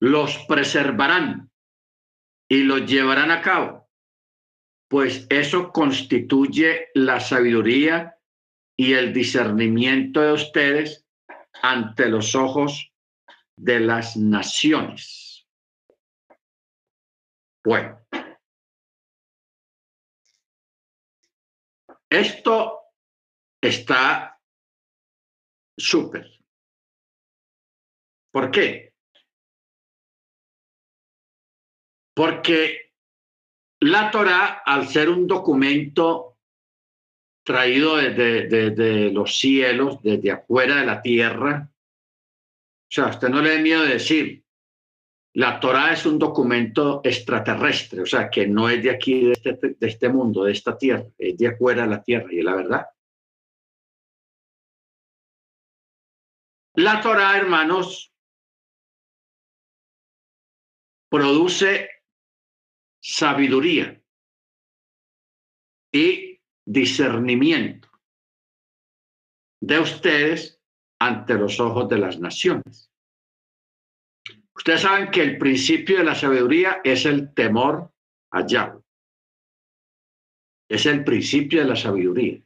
Los 0.00 0.38
preservarán 0.46 1.50
y 2.48 2.62
los 2.62 2.86
llevarán 2.86 3.30
a 3.30 3.40
cabo 3.40 3.86
pues 4.88 5.26
eso 5.30 5.72
constituye 5.72 6.88
la 6.94 7.20
sabiduría 7.20 8.18
y 8.78 8.92
el 8.92 9.12
discernimiento 9.12 10.20
de 10.20 10.32
ustedes 10.32 11.06
ante 11.62 12.08
los 12.08 12.34
ojos 12.34 12.92
de 13.56 13.80
las 13.80 14.16
naciones. 14.16 15.46
Bueno, 17.64 18.05
esto 22.10 22.80
está 23.60 24.40
súper. 25.76 26.30
¿Por 28.32 28.50
qué? 28.50 28.94
Porque 32.14 32.92
la 33.80 34.10
Torah, 34.10 34.62
al 34.64 34.88
ser 34.88 35.10
un 35.10 35.26
documento 35.26 36.38
traído 37.44 37.96
desde, 37.96 39.10
los 39.12 39.38
cielos, 39.38 40.02
desde 40.02 40.32
afuera 40.32 40.76
de 40.76 40.86
la 40.86 41.02
tierra, 41.02 41.70
o 41.70 42.90
sea, 42.90 43.06
usted 43.06 43.28
no 43.28 43.42
le 43.42 43.50
dé 43.50 43.58
miedo 43.60 43.82
de 43.82 43.94
decir, 43.94 44.45
la 45.36 45.60
Torá 45.60 45.92
es 45.92 46.06
un 46.06 46.18
documento 46.18 47.02
extraterrestre, 47.04 48.00
o 48.00 48.06
sea, 48.06 48.30
que 48.30 48.46
no 48.46 48.70
es 48.70 48.82
de 48.82 48.90
aquí, 48.90 49.26
de 49.26 49.32
este, 49.32 49.52
de 49.78 49.86
este 49.86 50.08
mundo, 50.08 50.44
de 50.44 50.52
esta 50.52 50.78
tierra, 50.78 51.04
es 51.18 51.36
de 51.36 51.48
afuera 51.48 51.82
de 51.82 51.88
la 51.88 52.02
tierra, 52.02 52.32
y 52.32 52.38
es 52.38 52.44
la 52.44 52.54
verdad. 52.54 52.86
La 56.76 57.02
Torá, 57.02 57.36
hermanos, 57.36 58.14
produce 61.10 61.90
sabiduría 62.98 64.02
y 65.92 66.40
discernimiento 66.64 67.90
de 69.60 69.80
ustedes 69.80 70.62
ante 70.98 71.34
los 71.34 71.60
ojos 71.60 71.90
de 71.90 71.98
las 71.98 72.18
naciones. 72.18 72.90
Ustedes 74.66 74.80
saben 74.80 75.12
que 75.12 75.22
el 75.22 75.38
principio 75.38 75.98
de 75.98 76.02
la 76.02 76.16
sabiduría 76.16 76.80
es 76.82 77.06
el 77.06 77.32
temor 77.34 77.92
a 78.32 78.44
Yahweh. 78.44 78.82
Es 80.68 80.86
el 80.86 81.04
principio 81.04 81.60
de 81.60 81.68
la 81.68 81.76
sabiduría. 81.76 82.42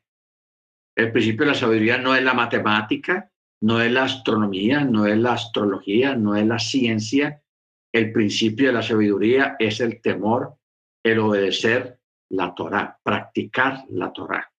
El 0.95 1.13
principio 1.13 1.47
de 1.47 1.53
la 1.53 1.59
sabiduría 1.59 1.97
no 1.97 2.15
es 2.15 2.23
la 2.23 2.35
matemática, 2.35 3.33
no 3.63 3.81
es 3.81 3.91
la 3.91 4.05
astronomía, 4.05 4.85
no 4.85 5.07
es 5.07 5.17
la 5.17 5.33
astrología, 5.33 6.15
no 6.15 6.37
es 6.37 6.47
la 6.47 6.59
ciencia. 6.59 7.43
El 7.91 8.13
principio 8.13 8.67
de 8.67 8.75
la 8.75 8.83
sabiduría 8.83 9.57
es 9.59 9.81
el 9.81 10.03
temor, 10.03 10.57
el 11.03 11.21
obedecer 11.21 12.01
la 12.33 12.55
Torah, 12.55 12.99
practicar 13.03 13.87
la 13.89 14.13
Torah. 14.13 14.53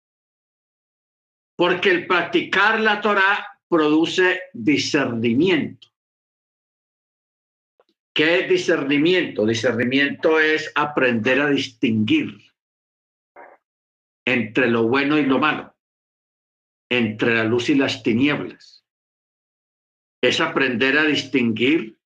Porque 1.59 1.91
el 1.91 2.07
practicar 2.07 2.81
la 2.81 3.03
Torah 3.03 3.47
produce 3.69 4.45
discernimiento. 4.55 5.90
¿Qué 8.21 8.41
es 8.41 8.51
discernimiento? 8.51 9.47
Discernimiento 9.47 10.39
es 10.39 10.71
aprender 10.75 11.41
a 11.41 11.49
distinguir 11.49 12.53
entre 14.27 14.67
lo 14.67 14.89
bueno 14.89 15.17
y 15.17 15.25
lo 15.25 15.39
malo, 15.39 15.75
entre 16.91 17.35
la 17.35 17.45
luz 17.45 17.71
y 17.71 17.77
las 17.77 18.03
tinieblas. 18.03 18.85
Es 20.23 20.39
aprender 20.43 20.99
a 20.99 21.05
distinguir 21.05 21.99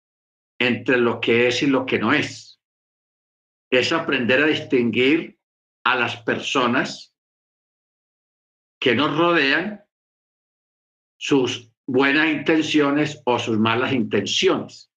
entre 0.61 0.99
lo 0.99 1.21
que 1.21 1.49
es 1.49 1.65
y 1.65 1.67
lo 1.67 1.85
que 1.85 1.99
no 1.99 2.12
es. 2.12 2.61
Es 3.69 3.91
aprender 3.91 4.41
a 4.41 4.47
distinguir 4.47 5.41
a 5.85 5.97
las 5.97 6.19
personas 6.19 7.12
que 8.81 8.95
nos 8.95 9.19
rodean, 9.19 9.85
sus 11.19 11.73
buenas 11.89 12.29
intenciones 12.29 13.21
o 13.25 13.41
sus 13.41 13.59
malas 13.59 13.93
intenciones, 13.93 14.93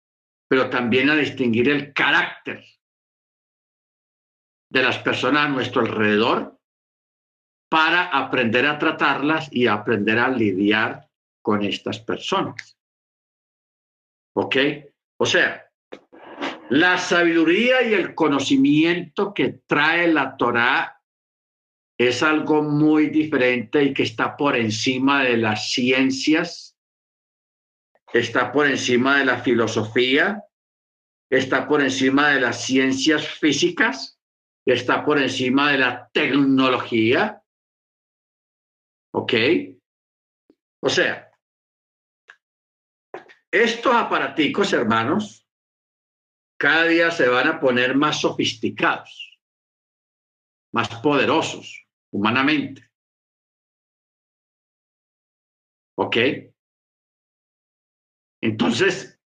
pero 0.47 0.69
también 0.69 1.09
a 1.09 1.15
distinguir 1.15 1.69
el 1.69 1.93
carácter 1.93 2.63
de 4.69 4.83
las 4.83 4.97
personas 4.99 5.45
a 5.45 5.49
nuestro 5.49 5.81
alrededor 5.81 6.59
para 7.69 8.03
aprender 8.05 8.65
a 8.65 8.79
tratarlas 8.79 9.49
y 9.51 9.67
aprender 9.67 10.19
a 10.19 10.29
lidiar 10.29 11.09
con 11.41 11.63
estas 11.63 11.99
personas. 11.99 12.77
¿Ok? 14.35 14.55
O 15.19 15.25
sea, 15.25 15.69
la 16.69 16.97
sabiduría 16.97 17.81
y 17.81 17.93
el 17.93 18.13
conocimiento 18.13 19.33
que 19.33 19.61
trae 19.65 20.07
la 20.07 20.35
Torá 20.35 21.01
es 21.97 22.21
algo 22.21 22.61
muy 22.61 23.09
diferente 23.09 23.83
y 23.83 23.93
que 23.93 24.03
está 24.03 24.37
por 24.37 24.55
encima 24.55 25.23
de 25.23 25.37
las 25.37 25.71
ciencias, 25.71 26.66
está 28.13 28.51
por 28.51 28.67
encima 28.67 29.19
de 29.19 29.25
la 29.25 29.39
filosofía, 29.41 30.43
está 31.29 31.67
por 31.67 31.81
encima 31.81 32.29
de 32.29 32.41
las 32.41 32.63
ciencias 32.63 33.27
físicas, 33.27 34.19
está 34.65 35.03
por 35.05 35.19
encima 35.19 35.71
de 35.71 35.77
la 35.77 36.09
tecnología. 36.13 37.41
¿Ok? 39.13 39.33
O 40.81 40.89
sea, 40.89 41.31
estos 43.51 43.93
aparaticos, 43.93 44.73
hermanos, 44.73 45.47
cada 46.59 46.85
día 46.85 47.11
se 47.11 47.27
van 47.27 47.47
a 47.47 47.59
poner 47.59 47.95
más 47.95 48.21
sofisticados, 48.21 49.39
más 50.73 50.89
poderosos 51.01 51.85
humanamente. 52.11 52.89
¿Ok? 55.95 56.17
Entonces, 58.47 59.19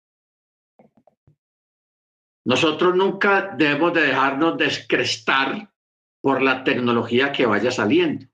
nosotros 2.47 2.95
nunca 2.95 3.53
debemos 3.59 3.93
de 3.93 4.03
dejarnos 4.03 4.57
descrestar 4.57 5.75
por 6.23 6.41
la 6.41 6.63
tecnología 6.63 7.33
que 7.33 7.45
vaya 7.45 7.73
saliendo, 7.73 8.27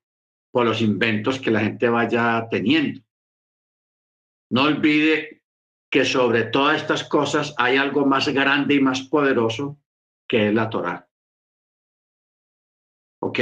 por 0.53 0.67
los 0.67 0.83
inventos 0.83 1.41
que 1.41 1.51
la 1.51 1.61
gente 1.61 1.89
vaya 1.89 2.47
teniendo. 2.51 3.01
No 4.51 4.65
olvide 4.65 5.43
que 5.91 6.05
sobre 6.05 6.45
todas 6.45 6.83
estas 6.83 7.03
cosas 7.09 7.55
hay 7.57 7.79
algo 7.79 8.05
más 8.05 8.29
grande 8.29 8.75
y 8.75 8.81
más 8.81 9.01
poderoso 9.01 9.81
que 10.29 10.49
es 10.49 10.55
la 10.55 10.69
Torah. 10.69 11.09
¿Ok? 13.23 13.39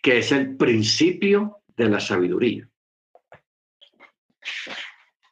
Que 0.00 0.18
es 0.18 0.30
el 0.30 0.56
principio 0.56 1.64
de 1.76 1.88
la 1.88 1.98
sabiduría. 1.98 2.68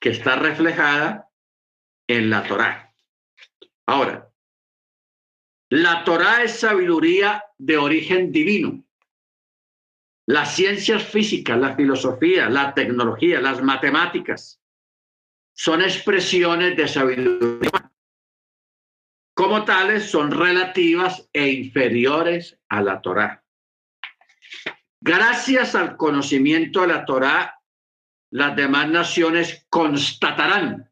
Que 0.00 0.10
está 0.10 0.36
reflejada 0.36 1.30
en 2.08 2.30
la 2.30 2.42
Torah. 2.42 2.92
Ahora, 3.86 4.30
la 5.68 6.02
Torah 6.04 6.42
es 6.42 6.58
sabiduría 6.58 7.44
de 7.58 7.76
origen 7.76 8.32
divino. 8.32 8.82
Las 10.26 10.56
ciencias 10.56 11.04
físicas, 11.04 11.58
la 11.58 11.76
filosofía, 11.76 12.48
la 12.48 12.74
tecnología, 12.74 13.40
las 13.40 13.62
matemáticas, 13.62 14.60
son 15.54 15.82
expresiones 15.82 16.76
de 16.76 16.88
sabiduría. 16.88 17.92
Como 19.34 19.64
tales, 19.64 20.10
son 20.10 20.30
relativas 20.30 21.28
e 21.32 21.48
inferiores 21.48 22.58
a 22.68 22.82
la 22.82 23.00
Torá. 23.00 23.44
Gracias 25.00 25.74
al 25.74 25.96
conocimiento 25.96 26.82
de 26.82 26.88
la 26.88 27.04
Torá, 27.04 27.59
las 28.30 28.56
demás 28.56 28.88
naciones 28.88 29.66
constatarán 29.68 30.90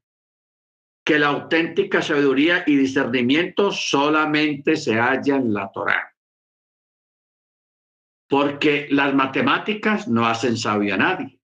que 1.04 1.18
la 1.18 1.28
auténtica 1.28 2.02
sabiduría 2.02 2.64
y 2.66 2.76
discernimiento 2.76 3.72
solamente 3.72 4.76
se 4.76 4.94
halla 4.94 5.36
en 5.36 5.54
la 5.54 5.70
Torá. 5.72 6.14
Porque 8.28 8.88
las 8.90 9.14
matemáticas 9.14 10.08
no 10.08 10.26
hacen 10.26 10.56
sabio 10.56 10.94
a 10.94 10.98
nadie 10.98 11.38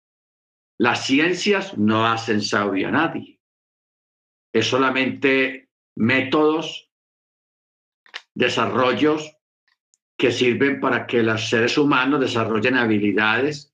las 0.77 1.05
ciencias 1.05 1.77
no 1.77 2.05
hacen 2.05 2.41
sabio 2.41 2.89
a 2.89 2.91
nadie. 2.91 3.39
Es 4.53 4.67
solamente 4.67 5.69
métodos, 5.95 6.91
desarrollos 8.33 9.37
que 10.17 10.31
sirven 10.31 10.79
para 10.79 11.07
que 11.07 11.23
los 11.23 11.49
seres 11.49 11.77
humanos 11.77 12.19
desarrollen 12.19 12.75
habilidades 12.75 13.73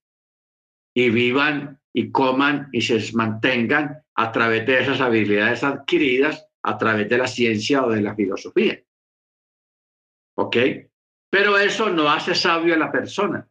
y 0.94 1.10
vivan 1.10 1.80
y 1.92 2.10
coman 2.10 2.68
y 2.72 2.80
se 2.80 3.00
mantengan 3.14 4.02
a 4.14 4.32
través 4.32 4.66
de 4.66 4.80
esas 4.80 5.00
habilidades 5.00 5.62
adquiridas 5.62 6.46
a 6.62 6.78
través 6.78 7.08
de 7.08 7.18
la 7.18 7.26
ciencia 7.26 7.84
o 7.84 7.90
de 7.90 8.00
la 8.00 8.14
filosofía. 8.14 8.80
¿Ok? 10.36 10.56
Pero 11.30 11.58
eso 11.58 11.90
no 11.90 12.08
hace 12.08 12.34
sabio 12.34 12.74
a 12.74 12.78
la 12.78 12.92
persona. 12.92 13.48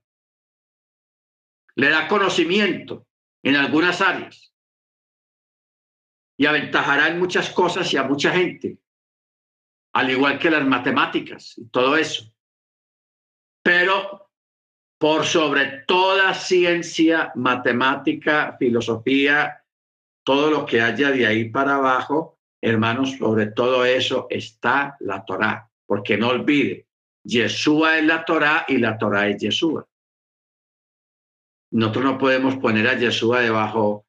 Le 1.76 1.90
da 1.90 2.08
conocimiento, 2.08 3.08
en 3.44 3.56
algunas 3.56 4.02
áreas 4.02 4.54
y 6.38 6.46
aventajará 6.46 7.10
en 7.10 7.20
muchas 7.20 7.52
cosas 7.52 7.92
y 7.94 7.98
a 7.98 8.04
mucha 8.04 8.32
gente, 8.32 8.80
al 9.94 10.10
igual 10.10 10.40
que 10.40 10.50
las 10.50 10.66
matemáticas 10.66 11.58
y 11.58 11.68
todo 11.70 11.98
eso. 11.98 12.34
Pero 13.64 14.31
por 15.02 15.26
sobre 15.26 15.84
toda 15.88 16.32
ciencia, 16.36 17.32
matemática, 17.34 18.56
filosofía, 18.60 19.66
todo 20.24 20.52
lo 20.52 20.64
que 20.64 20.80
haya 20.80 21.10
de 21.10 21.26
ahí 21.26 21.50
para 21.50 21.78
abajo, 21.78 22.38
hermanos, 22.62 23.18
sobre 23.18 23.48
todo 23.48 23.84
eso 23.84 24.28
está 24.30 24.96
la 25.00 25.26
Torá, 25.26 25.68
porque 25.88 26.18
no 26.18 26.28
olvide, 26.28 26.86
Yeshua 27.24 27.98
es 27.98 28.06
la 28.06 28.24
Torá 28.24 28.64
y 28.68 28.78
la 28.78 28.96
Torá 28.96 29.28
es 29.28 29.42
Yeshua. 29.42 29.90
Nosotros 31.72 32.06
no 32.06 32.18
podemos 32.20 32.58
poner 32.58 32.88
a 32.88 32.96
Yeshua 32.96 33.42
debajo, 33.42 34.06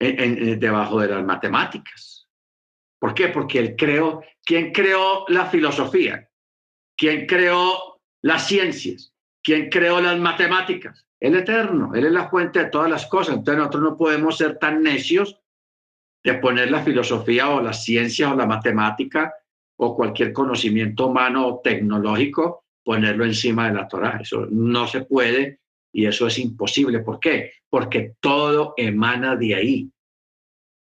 de 0.00 0.58
las 1.08 1.24
matemáticas. 1.24 2.28
¿Por 2.98 3.14
qué? 3.14 3.28
Porque 3.28 3.60
él 3.60 3.76
creó, 3.76 4.24
¿quién 4.44 4.72
creó 4.72 5.24
la 5.28 5.46
filosofía? 5.46 6.28
¿Quién 6.96 7.26
creó 7.26 8.00
las 8.22 8.48
ciencias? 8.48 9.09
¿Quién 9.42 9.68
creó 9.70 10.00
las 10.00 10.18
matemáticas? 10.18 11.06
El 11.18 11.36
Eterno, 11.36 11.94
Él 11.94 12.06
es 12.06 12.12
la 12.12 12.28
fuente 12.28 12.58
de 12.60 12.70
todas 12.70 12.90
las 12.90 13.06
cosas. 13.06 13.36
Entonces 13.36 13.58
nosotros 13.58 13.82
no 13.82 13.96
podemos 13.96 14.36
ser 14.36 14.58
tan 14.58 14.82
necios 14.82 15.38
de 16.22 16.34
poner 16.34 16.70
la 16.70 16.82
filosofía 16.82 17.48
o 17.50 17.60
la 17.62 17.72
ciencia 17.72 18.32
o 18.32 18.36
la 18.36 18.46
matemática 18.46 19.32
o 19.76 19.96
cualquier 19.96 20.32
conocimiento 20.32 21.06
humano 21.06 21.46
o 21.46 21.60
tecnológico, 21.60 22.64
ponerlo 22.84 23.24
encima 23.24 23.68
de 23.68 23.74
la 23.74 23.88
Torah. 23.88 24.18
Eso 24.20 24.46
no 24.50 24.86
se 24.86 25.02
puede 25.02 25.60
y 25.92 26.06
eso 26.06 26.26
es 26.26 26.38
imposible. 26.38 27.00
¿Por 27.00 27.18
qué? 27.18 27.52
Porque 27.68 28.14
todo 28.20 28.74
emana 28.76 29.36
de 29.36 29.54
ahí. 29.54 29.90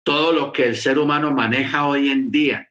todo 0.05 0.31
lo 0.31 0.53
que 0.53 0.65
el 0.67 0.75
ser 0.75 0.99
humano 0.99 1.31
maneja 1.31 1.87
hoy 1.87 2.09
en 2.09 2.29
día 2.29 2.69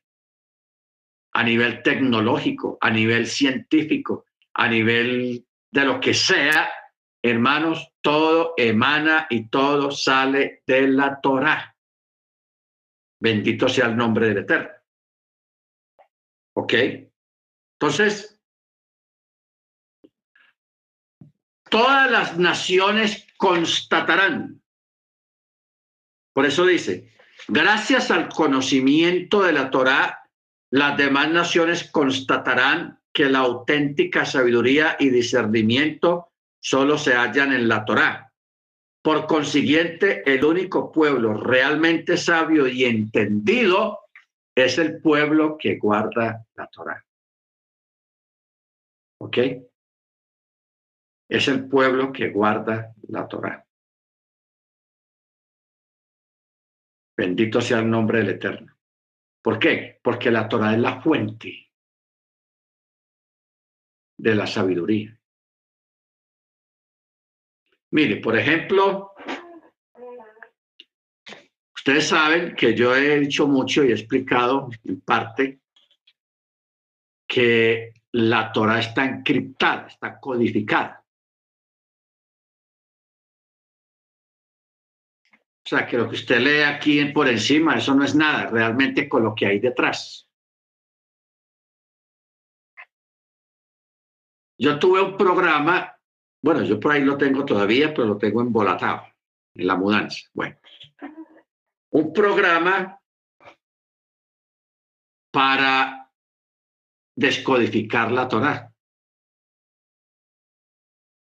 a 1.33 1.43
nivel 1.43 1.83
tecnológico, 1.83 2.79
a 2.81 2.91
nivel 2.91 3.27
científico, 3.27 4.25
a 4.55 4.69
nivel 4.69 5.45
de 5.75 5.85
lo 5.85 5.99
que 6.01 6.15
sea, 6.15 6.71
hermanos, 7.21 7.93
todo 8.01 8.55
emana 8.57 9.27
y 9.29 9.49
todo 9.49 9.91
sale 9.91 10.63
de 10.65 10.87
la 10.87 11.21
Torah. 11.21 11.77
Bendito 13.21 13.69
sea 13.69 13.87
el 13.87 13.97
nombre 13.97 14.29
del 14.29 14.39
Eterno. 14.39 14.71
¿Ok? 16.57 16.75
Entonces, 17.73 18.41
todas 21.69 22.09
las 22.09 22.39
naciones 22.39 23.27
constatarán. 23.37 24.63
Por 26.33 26.47
eso 26.47 26.65
dice, 26.67 27.13
gracias 27.49 28.13
al 28.13 28.29
conocimiento 28.29 29.43
de 29.43 29.53
la 29.53 29.71
Torah, 29.71 30.31
las 30.71 30.97
demás 30.97 31.31
naciones 31.31 31.91
constatarán 31.91 33.01
que 33.15 33.31
la 33.31 33.39
auténtica 33.39 34.27
sabiduría 34.27 34.97
y 34.99 35.09
discernimiento 35.09 36.33
solo 36.61 36.99
se 36.99 37.15
hallan 37.15 37.53
en 37.53 37.69
la 37.69 37.85
Torá. 37.85 38.33
Por 39.01 39.27
consiguiente, 39.27 40.29
el 40.29 40.45
único 40.45 40.91
pueblo 40.91 41.35
realmente 41.35 42.17
sabio 42.17 42.67
y 42.67 42.85
entendido 42.85 44.01
es 44.53 44.79
el 44.79 45.01
pueblo 45.01 45.57
que 45.57 45.79
guarda 45.79 46.45
la 46.55 46.67
Torá. 46.67 47.07
¿Ok? 49.21 49.39
Es 51.29 51.49
el 51.49 51.69
pueblo 51.69 52.13
que 52.13 52.31
guarda 52.31 52.95
la 53.09 53.29
Torá. 53.29 53.65
Bendito 57.17 57.61
sea 57.61 57.79
el 57.79 57.89
nombre 57.89 58.19
del 58.19 58.31
Eterno. 58.31 58.77
¿Por 59.41 59.61
qué? 59.61 60.01
Porque 60.03 60.33
la 60.33 60.49
Torá 60.49 60.73
es 60.73 60.81
la 60.81 61.01
fuente 61.01 61.64
de 64.17 64.35
la 64.35 64.47
sabiduría. 64.47 65.19
Mire, 67.91 68.17
por 68.17 68.37
ejemplo, 68.37 69.13
ustedes 71.75 72.09
saben 72.09 72.57
que 72.57 72.75
yo 72.75 72.95
he 72.95 73.21
dicho 73.21 73.47
mucho 73.47 73.85
y 73.85 73.91
he 73.91 73.93
explicado 73.93 74.69
en 74.85 75.01
parte 75.01 75.61
que 77.27 77.93
la 78.13 78.53
Torah 78.53 78.81
está 78.81 79.05
encriptada, 79.05 79.87
está 79.87 80.19
codificada. 80.19 81.05
O 85.65 85.69
sea, 85.69 85.87
que 85.87 85.97
lo 85.97 86.09
que 86.09 86.17
usted 86.17 86.41
lee 86.41 86.63
aquí 86.63 87.05
por 87.07 87.27
encima, 87.27 87.77
eso 87.77 87.95
no 87.95 88.05
es 88.05 88.15
nada, 88.15 88.51
realmente 88.51 89.09
con 89.09 89.23
lo 89.23 89.35
que 89.35 89.47
hay 89.47 89.61
detrás. 89.61 90.29
Yo 94.59 94.79
tuve 94.79 95.01
un 95.03 95.17
programa, 95.17 95.97
bueno, 96.43 96.63
yo 96.63 96.79
por 96.79 96.93
ahí 96.93 97.03
lo 97.03 97.19
tengo 97.19 97.45
todavía, 97.45 97.93
pero 97.93 98.07
lo 98.07 98.19
tengo 98.19 98.41
embolatado 98.41 99.03
en 99.55 99.67
la 99.67 99.77
mudanza. 99.77 100.29
Bueno, 100.33 100.57
un 101.91 102.13
programa 102.13 103.01
para 105.33 106.11
descodificar 107.17 108.13
la 108.13 108.29
Torah. 108.29 108.73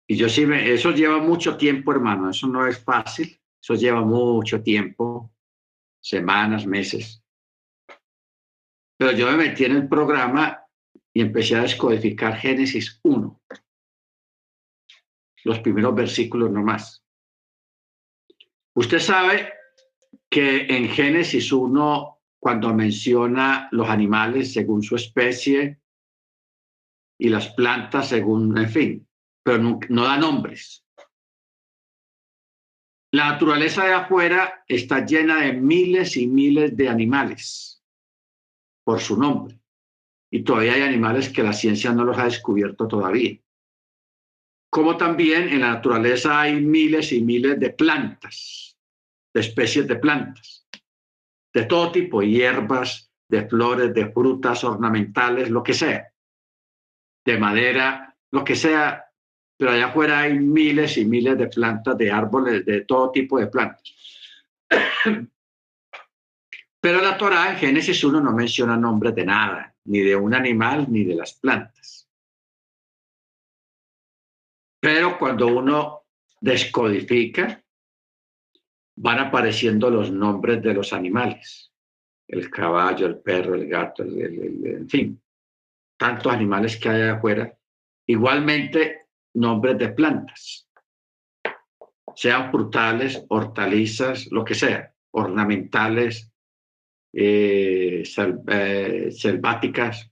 Y 0.07 0.16
yo 0.16 0.29
sí, 0.29 0.45
me, 0.45 0.70
eso 0.70 0.91
lleva 0.91 1.18
mucho 1.18 1.57
tiempo, 1.57 1.93
hermano, 1.93 2.31
eso 2.31 2.47
no 2.47 2.66
es 2.66 2.83
fácil, 2.83 3.41
eso 3.62 3.75
lleva 3.75 4.03
mucho 4.03 4.62
tiempo, 4.62 5.33
semanas, 5.99 6.66
meses. 6.66 7.22
Pero 8.99 9.12
yo 9.12 9.27
me 9.31 9.39
metí 9.39 9.64
en 9.64 9.77
el 9.77 9.89
programa 9.89 10.64
y 11.15 11.21
empecé 11.21 11.55
a 11.55 11.62
descodificar 11.62 12.37
Génesis 12.37 13.01
1, 13.05 13.41
los 15.45 15.59
primeros 15.61 15.95
versículos 15.95 16.51
nomás. 16.51 17.05
Usted 18.75 18.99
sabe 18.99 19.53
que 20.29 20.67
en 20.67 20.89
Génesis 20.89 21.53
1, 21.53 22.21
cuando 22.41 22.75
menciona 22.75 23.69
los 23.71 23.89
animales 23.89 24.53
según 24.53 24.83
su 24.83 24.97
especie 24.97 25.81
y 27.17 27.29
las 27.29 27.55
plantas 27.55 28.09
según, 28.09 28.59
en 28.59 28.69
fin, 28.69 29.09
pero 29.45 29.59
no, 29.59 29.79
no 29.89 30.05
da 30.05 30.19
nombres. 30.19 30.85
La 33.12 33.31
naturaleza 33.31 33.85
de 33.85 33.93
afuera 33.93 34.65
está 34.67 35.07
llena 35.07 35.43
de 35.43 35.53
miles 35.53 36.17
y 36.17 36.27
miles 36.27 36.77
de 36.77 36.89
animales 36.89 37.85
por 38.83 39.01
su 39.01 39.17
nombre 39.17 39.64
y 40.35 40.43
todavía 40.43 40.72
hay 40.72 40.82
animales 40.82 41.28
que 41.28 41.45
la 41.45 41.53
ciencia 41.53 41.93
no 41.93 42.03
los 42.03 42.18
ha 42.18 42.24
descubierto 42.24 42.89
todavía. 42.89 43.39
Como 44.68 44.97
también 44.97 45.49
en 45.49 45.61
la 45.61 45.74
naturaleza 45.74 46.41
hay 46.41 46.61
miles 46.61 47.12
y 47.12 47.22
miles 47.22 47.61
de 47.61 47.70
plantas, 47.70 48.76
de 49.32 49.41
especies 49.41 49.87
de 49.87 49.95
plantas, 49.95 50.66
de 51.53 51.66
todo 51.66 51.93
tipo, 51.93 52.20
hierbas, 52.20 53.12
de 53.28 53.47
flores, 53.49 53.95
de 53.95 54.11
frutas 54.11 54.64
ornamentales, 54.64 55.51
lo 55.51 55.62
que 55.62 55.72
sea, 55.72 56.12
de 57.24 57.39
madera, 57.39 58.16
lo 58.32 58.43
que 58.43 58.57
sea, 58.57 59.05
pero 59.57 59.70
allá 59.70 59.87
afuera 59.87 60.22
hay 60.22 60.37
miles 60.37 60.99
y 60.99 61.05
miles 61.05 61.39
de 61.39 61.47
plantas, 61.47 61.97
de 61.97 62.11
árboles, 62.11 62.66
de 62.66 62.80
todo 62.80 63.12
tipo 63.12 63.39
de 63.39 63.47
plantas. 63.47 63.85
Pero 66.80 67.01
la 67.01 67.16
Torah 67.16 67.53
en 67.53 67.57
Génesis 67.57 68.05
1 68.05 68.20
no 68.20 68.32
menciona 68.32 68.76
nombres 68.76 69.14
de 69.14 69.24
nada 69.24 69.74
ni 69.85 70.01
de 70.01 70.16
un 70.16 70.35
animal, 70.35 70.87
ni 70.91 71.05
de 71.05 71.14
las 71.14 71.35
plantas. 71.35 72.09
Pero 74.80 75.18
cuando 75.18 75.47
uno 75.47 76.05
descodifica, 76.41 77.62
van 78.97 79.18
apareciendo 79.18 79.91
los 79.91 80.11
nombres 80.11 80.62
de 80.62 80.74
los 80.74 80.93
animales. 80.93 81.72
El 82.28 82.51
caballo, 82.51 83.07
el 83.07 83.18
perro, 83.18 83.55
el 83.55 83.68
gato, 83.68 84.03
en 84.03 84.89
fin, 84.89 85.20
tantos 85.97 86.32
animales 86.32 86.76
que 86.76 86.89
hay 86.89 87.03
afuera. 87.03 87.57
Igualmente, 88.07 89.09
nombres 89.35 89.78
de 89.78 89.89
plantas, 89.91 90.68
sean 92.14 92.51
frutales, 92.51 93.24
hortalizas, 93.28 94.30
lo 94.30 94.45
que 94.45 94.55
sea, 94.55 94.95
ornamentales, 95.12 96.30
eh, 97.15 98.03
eh, 98.49 99.11
selváticas, 99.11 100.11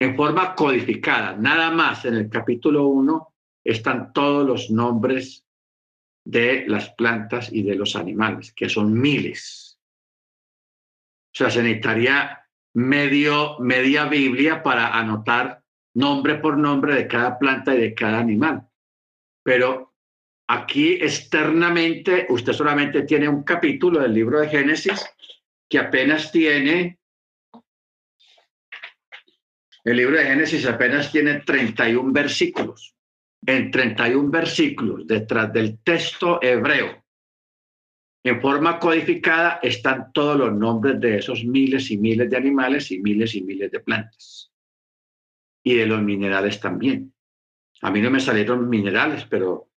en 0.00 0.16
forma 0.16 0.54
codificada. 0.54 1.36
Nada 1.36 1.70
más 1.70 2.04
en 2.04 2.14
el 2.14 2.28
capítulo 2.28 2.86
1 2.86 3.34
están 3.64 4.12
todos 4.12 4.46
los 4.46 4.70
nombres 4.70 5.46
de 6.24 6.64
las 6.66 6.90
plantas 6.90 7.52
y 7.52 7.62
de 7.62 7.74
los 7.74 7.96
animales, 7.96 8.52
que 8.52 8.68
son 8.68 8.92
miles. 8.92 9.78
O 11.32 11.36
sea, 11.36 11.50
se 11.50 11.62
necesitaría 11.62 12.46
medio, 12.74 13.58
media 13.58 14.06
Biblia 14.06 14.62
para 14.62 14.98
anotar 14.98 15.62
nombre 15.94 16.36
por 16.36 16.58
nombre 16.58 16.94
de 16.94 17.08
cada 17.08 17.38
planta 17.38 17.74
y 17.74 17.80
de 17.80 17.94
cada 17.94 18.18
animal. 18.18 18.68
Pero 19.42 19.91
Aquí 20.54 20.98
externamente 21.00 22.26
usted 22.28 22.52
solamente 22.52 23.04
tiene 23.04 23.26
un 23.26 23.42
capítulo 23.42 24.00
del 24.00 24.12
libro 24.12 24.38
de 24.38 24.50
Génesis 24.50 25.02
que 25.66 25.78
apenas 25.78 26.30
tiene, 26.30 26.98
el 29.82 29.96
libro 29.96 30.18
de 30.18 30.26
Génesis 30.26 30.66
apenas 30.66 31.10
tiene 31.10 31.40
31 31.40 32.12
versículos. 32.12 32.94
En 33.46 33.70
31 33.70 34.30
versículos, 34.30 35.06
detrás 35.06 35.50
del 35.54 35.78
texto 35.78 36.38
hebreo, 36.42 37.02
en 38.22 38.38
forma 38.42 38.78
codificada, 38.78 39.58
están 39.62 40.12
todos 40.12 40.36
los 40.36 40.52
nombres 40.52 41.00
de 41.00 41.16
esos 41.16 41.46
miles 41.46 41.90
y 41.90 41.96
miles 41.96 42.28
de 42.28 42.36
animales 42.36 42.90
y 42.90 43.00
miles 43.00 43.34
y 43.34 43.42
miles 43.42 43.70
de 43.70 43.80
plantas. 43.80 44.52
Y 45.64 45.76
de 45.76 45.86
los 45.86 46.02
minerales 46.02 46.60
también. 46.60 47.14
A 47.80 47.90
mí 47.90 48.02
no 48.02 48.10
me 48.10 48.20
salieron 48.20 48.68
minerales, 48.68 49.24
pero 49.24 49.71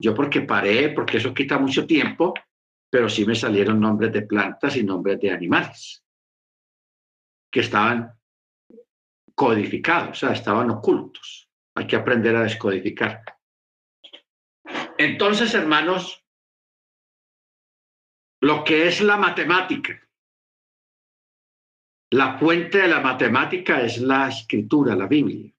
yo 0.00 0.14
porque 0.14 0.40
paré, 0.40 0.88
porque 0.88 1.18
eso 1.18 1.34
quita 1.34 1.58
mucho 1.58 1.86
tiempo, 1.86 2.32
pero 2.90 3.08
sí 3.08 3.26
me 3.26 3.34
salieron 3.34 3.78
nombres 3.78 4.10
de 4.12 4.22
plantas 4.22 4.74
y 4.76 4.82
nombres 4.82 5.20
de 5.20 5.30
animales 5.30 6.02
que 7.52 7.60
estaban 7.60 8.18
codificados, 9.34 10.10
o 10.10 10.14
sea, 10.14 10.32
estaban 10.32 10.70
ocultos. 10.70 11.50
Hay 11.74 11.86
que 11.86 11.96
aprender 11.96 12.34
a 12.34 12.44
descodificar. 12.44 13.22
Entonces, 14.96 15.52
hermanos, 15.54 16.24
lo 18.40 18.64
que 18.64 18.88
es 18.88 19.02
la 19.02 19.18
matemática, 19.18 20.00
la 22.12 22.38
fuente 22.38 22.78
de 22.78 22.88
la 22.88 23.00
matemática 23.00 23.82
es 23.82 23.98
la 23.98 24.28
escritura, 24.28 24.96
la 24.96 25.06
Biblia. 25.06 25.52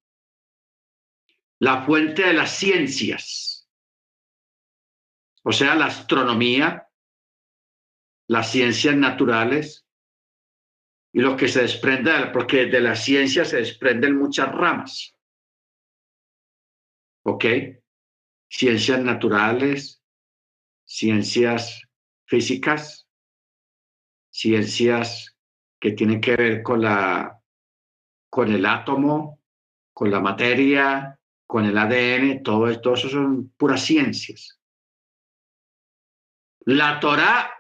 La 1.60 1.84
fuente 1.84 2.24
de 2.24 2.34
las 2.34 2.52
ciencias 2.52 3.51
o 5.44 5.52
sea, 5.52 5.76
la 5.76 5.86
astronomía, 5.86 6.88
las 8.28 8.52
ciencias 8.52 8.96
naturales 8.96 9.86
y 11.14 11.20
lo 11.20 11.36
que 11.36 11.48
se 11.48 11.64
desprende, 11.64 12.12
porque 12.32 12.68
de 12.68 12.80
la 12.80 12.96
ciencia 12.96 13.44
se 13.44 13.58
desprenden 13.58 14.18
muchas 14.18 14.52
ramas. 14.54 15.16
¿Ok? 17.24 17.46
Ciencias 18.50 19.02
naturales, 19.02 20.02
ciencias 20.86 21.82
físicas, 22.26 23.08
ciencias 24.30 25.36
que 25.80 25.92
tienen 25.92 26.22
que 26.22 26.36
ver 26.36 26.64
con 26.64 26.82
la 26.82 27.38
con 28.30 28.50
el 28.50 28.66
átomo, 28.66 29.42
con 29.94 30.10
la 30.10 30.22
materia, 30.22 31.20
con 31.46 31.66
el 31.66 31.78
ADN, 31.78 32.42
todo 32.42 32.70
esto, 32.70 32.94
eso 32.94 33.10
son 33.10 33.50
puras 33.58 33.84
ciencias. 33.84 34.61
La 36.66 37.00
Torá 37.00 37.52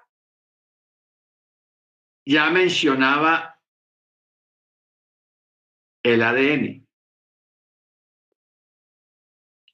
ya 2.25 2.49
mencionaba 2.51 3.59
el 6.03 6.21
ADN. 6.21 6.87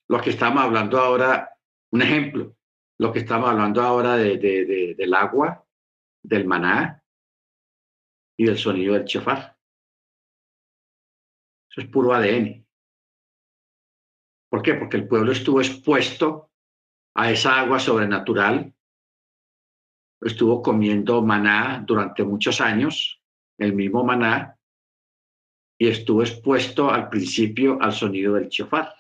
Lo 0.08 0.22
que 0.22 0.30
estamos 0.30 0.64
hablando 0.64 0.98
ahora, 0.98 1.58
un 1.92 2.02
ejemplo, 2.02 2.56
lo 2.98 3.12
que 3.12 3.20
estamos 3.20 3.50
hablando 3.50 3.82
ahora 3.82 4.16
de, 4.16 4.96
del 4.98 5.14
agua, 5.14 5.66
del 6.24 6.46
maná 6.46 7.04
y 8.38 8.46
del 8.46 8.58
sonido 8.58 8.94
del 8.94 9.06
chofar. 9.06 9.58
Eso 11.70 11.82
es 11.82 11.88
puro 11.88 12.14
ADN. 12.14 12.66
¿Por 14.50 14.62
qué? 14.62 14.76
Porque 14.76 14.96
el 14.96 15.08
pueblo 15.08 15.34
estuvo 15.34 15.60
expuesto 15.60 16.50
a 17.14 17.30
esa 17.30 17.60
agua 17.60 17.80
sobrenatural 17.80 18.74
estuvo 20.22 20.62
comiendo 20.62 21.22
maná 21.22 21.84
durante 21.86 22.24
muchos 22.24 22.60
años, 22.62 23.22
el 23.58 23.74
mismo 23.74 24.04
maná, 24.04 24.58
y 25.80 25.88
estuvo 25.88 26.24
expuesto 26.24 26.90
al 26.90 27.10
principio 27.10 27.78
al 27.82 27.94
sonido 27.94 28.34
del 28.34 28.50
chofar. 28.50 28.94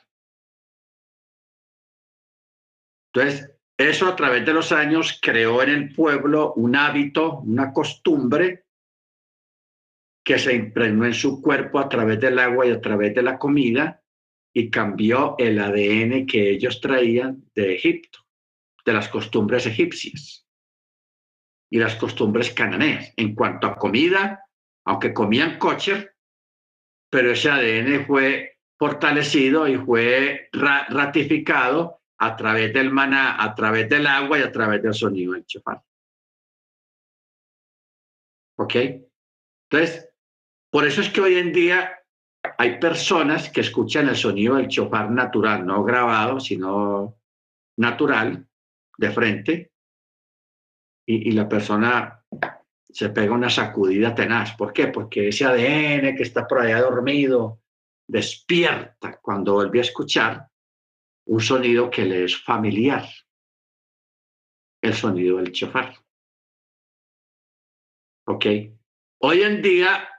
Entonces, 3.13 3.51
eso 3.78 4.07
a 4.07 4.15
través 4.15 4.45
de 4.45 4.53
los 4.53 4.72
años 4.72 5.20
creó 5.22 5.63
en 5.63 5.70
el 5.70 5.93
pueblo 5.93 6.53
un 6.53 6.76
hábito, 6.76 7.39
una 7.39 7.74
costumbre 7.74 8.65
que 10.24 10.38
se 10.38 10.53
impregnó 10.53 11.05
en 11.05 11.13
su 11.13 11.41
cuerpo 11.41 11.80
a 11.80 11.88
través 11.88 12.20
del 12.20 12.38
agua 12.38 12.68
y 12.68 12.72
a 12.72 12.82
través 12.82 13.15
de 13.15 13.24
la 13.24 13.39
comida 13.39 14.03
y 14.53 14.70
cambió 14.70 15.36
el 15.38 15.59
ADN 15.59 16.26
que 16.26 16.49
ellos 16.49 16.82
traían 16.82 17.43
de 17.55 17.76
Egipto, 17.76 18.20
de 18.86 18.93
las 18.93 19.07
costumbres 19.09 19.65
egipcias 19.65 20.46
y 21.70 21.80
las 21.80 21.95
costumbres 21.95 22.51
cananeas. 22.51 23.13
En 23.18 23.36
cuanto 23.36 23.68
a 23.68 23.76
comida, 23.76 24.45
aunque 24.86 25.13
comían 25.13 25.57
kosher, 25.57 26.15
pero 27.09 27.32
ese 27.32 27.49
ADN 27.49 28.05
fue 28.05 28.57
fortalecido 28.78 29.68
y 29.68 29.78
fue 29.78 30.49
ratificado 30.51 32.01
a 32.20 32.36
través 32.36 32.74
del 32.74 32.91
maná, 32.91 33.41
a 33.41 33.53
través 33.55 33.89
del 33.89 34.07
agua 34.07 34.39
y 34.39 34.41
a 34.41 34.51
través 34.51 34.82
del 34.82 34.93
sonido 34.93 35.34
del 35.34 35.45
chofar. 35.45 35.82
¿Ok? 38.57 38.76
Entonces, 39.70 40.09
por 40.72 40.86
eso 40.86 41.01
es 41.01 41.09
que 41.09 41.22
hoy 41.22 41.36
en 41.36 41.53
día 41.53 42.03
hay 42.57 42.80
personas 42.80 43.49
que 43.49 43.61
escuchan 43.61 44.07
el 44.09 44.15
sonido 44.15 44.55
del 44.55 44.68
chofar 44.68 45.11
natural, 45.11 45.65
no 45.65 45.84
grabado, 45.84 46.39
sino 46.39 47.18
natural, 47.78 48.47
de 48.97 49.11
frente, 49.11 49.72
y, 51.08 51.32
la 51.32 51.47
persona 51.47 52.22
se 52.89 53.10
pega 53.10 53.34
una 53.34 53.49
sacudida 53.49 54.14
tenaz. 54.14 54.55
¿Por 54.55 54.74
qué? 54.74 54.88
Porque 54.88 55.30
ese 55.30 55.45
ADN 55.45 56.16
que 56.16 56.24
está 56.24 56.45
por 56.45 56.60
allá 56.60 56.82
dormido 56.82 57.62
despierta 58.08 59.20
cuando 59.22 59.53
vuelve 59.53 59.80
a 59.80 59.84
escuchar 59.84 60.47
un 61.28 61.41
sonido 61.41 61.89
que 61.89 62.05
le 62.05 62.26
es 62.26 62.41
familiar, 62.41 63.05
el 64.82 64.93
sonido 64.93 65.38
del 65.38 65.51
chofar. 65.51 65.95
¿Ok? 68.28 68.45
Hoy 69.20 69.41
en 69.41 69.62
día, 69.62 70.10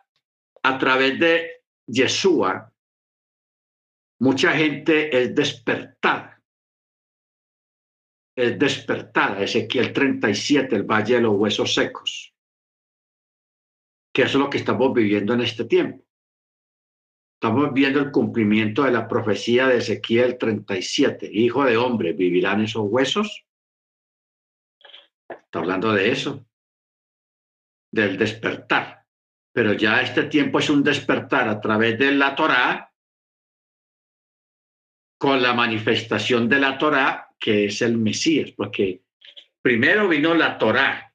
a 0.62 0.78
través 0.78 1.18
de 1.18 1.62
Yeshua, 1.86 2.72
mucha 4.20 4.52
gente 4.52 5.22
es 5.22 5.34
despertada 5.34 6.27
es 8.38 8.56
despertada, 8.56 9.42
Ezequiel 9.42 9.92
37, 9.92 10.76
el 10.76 10.84
Valle 10.84 11.16
de 11.16 11.22
los 11.22 11.34
Huesos 11.34 11.74
Secos, 11.74 12.32
que 14.14 14.22
es 14.22 14.34
lo 14.34 14.48
que 14.48 14.58
estamos 14.58 14.94
viviendo 14.94 15.34
en 15.34 15.40
este 15.40 15.64
tiempo. 15.64 16.04
Estamos 17.34 17.72
viendo 17.72 17.98
el 17.98 18.12
cumplimiento 18.12 18.84
de 18.84 18.92
la 18.92 19.08
profecía 19.08 19.66
de 19.66 19.78
Ezequiel 19.78 20.38
37. 20.38 21.28
Hijo 21.32 21.64
de 21.64 21.76
hombre, 21.76 22.12
¿vivirán 22.12 22.62
esos 22.62 22.86
huesos? 22.88 23.44
Está 25.28 25.58
hablando 25.58 25.92
de 25.92 26.12
eso, 26.12 26.46
del 27.90 28.16
despertar. 28.16 29.04
Pero 29.52 29.72
ya 29.72 30.00
este 30.00 30.24
tiempo 30.24 30.60
es 30.60 30.70
un 30.70 30.84
despertar 30.84 31.48
a 31.48 31.60
través 31.60 31.98
de 31.98 32.12
la 32.12 32.36
Torá, 32.36 32.92
con 35.18 35.42
la 35.42 35.54
manifestación 35.54 36.48
de 36.48 36.60
la 36.60 36.78
Torá 36.78 37.27
que 37.38 37.66
es 37.66 37.82
el 37.82 37.98
Mesías, 37.98 38.50
porque 38.52 39.02
primero 39.62 40.08
vino 40.08 40.34
la 40.34 40.58
Torá. 40.58 41.14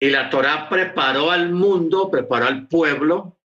Y 0.00 0.10
la 0.10 0.28
Torá 0.30 0.68
preparó 0.68 1.30
al 1.30 1.52
mundo, 1.52 2.10
preparó 2.10 2.46
al 2.46 2.68
pueblo 2.68 3.38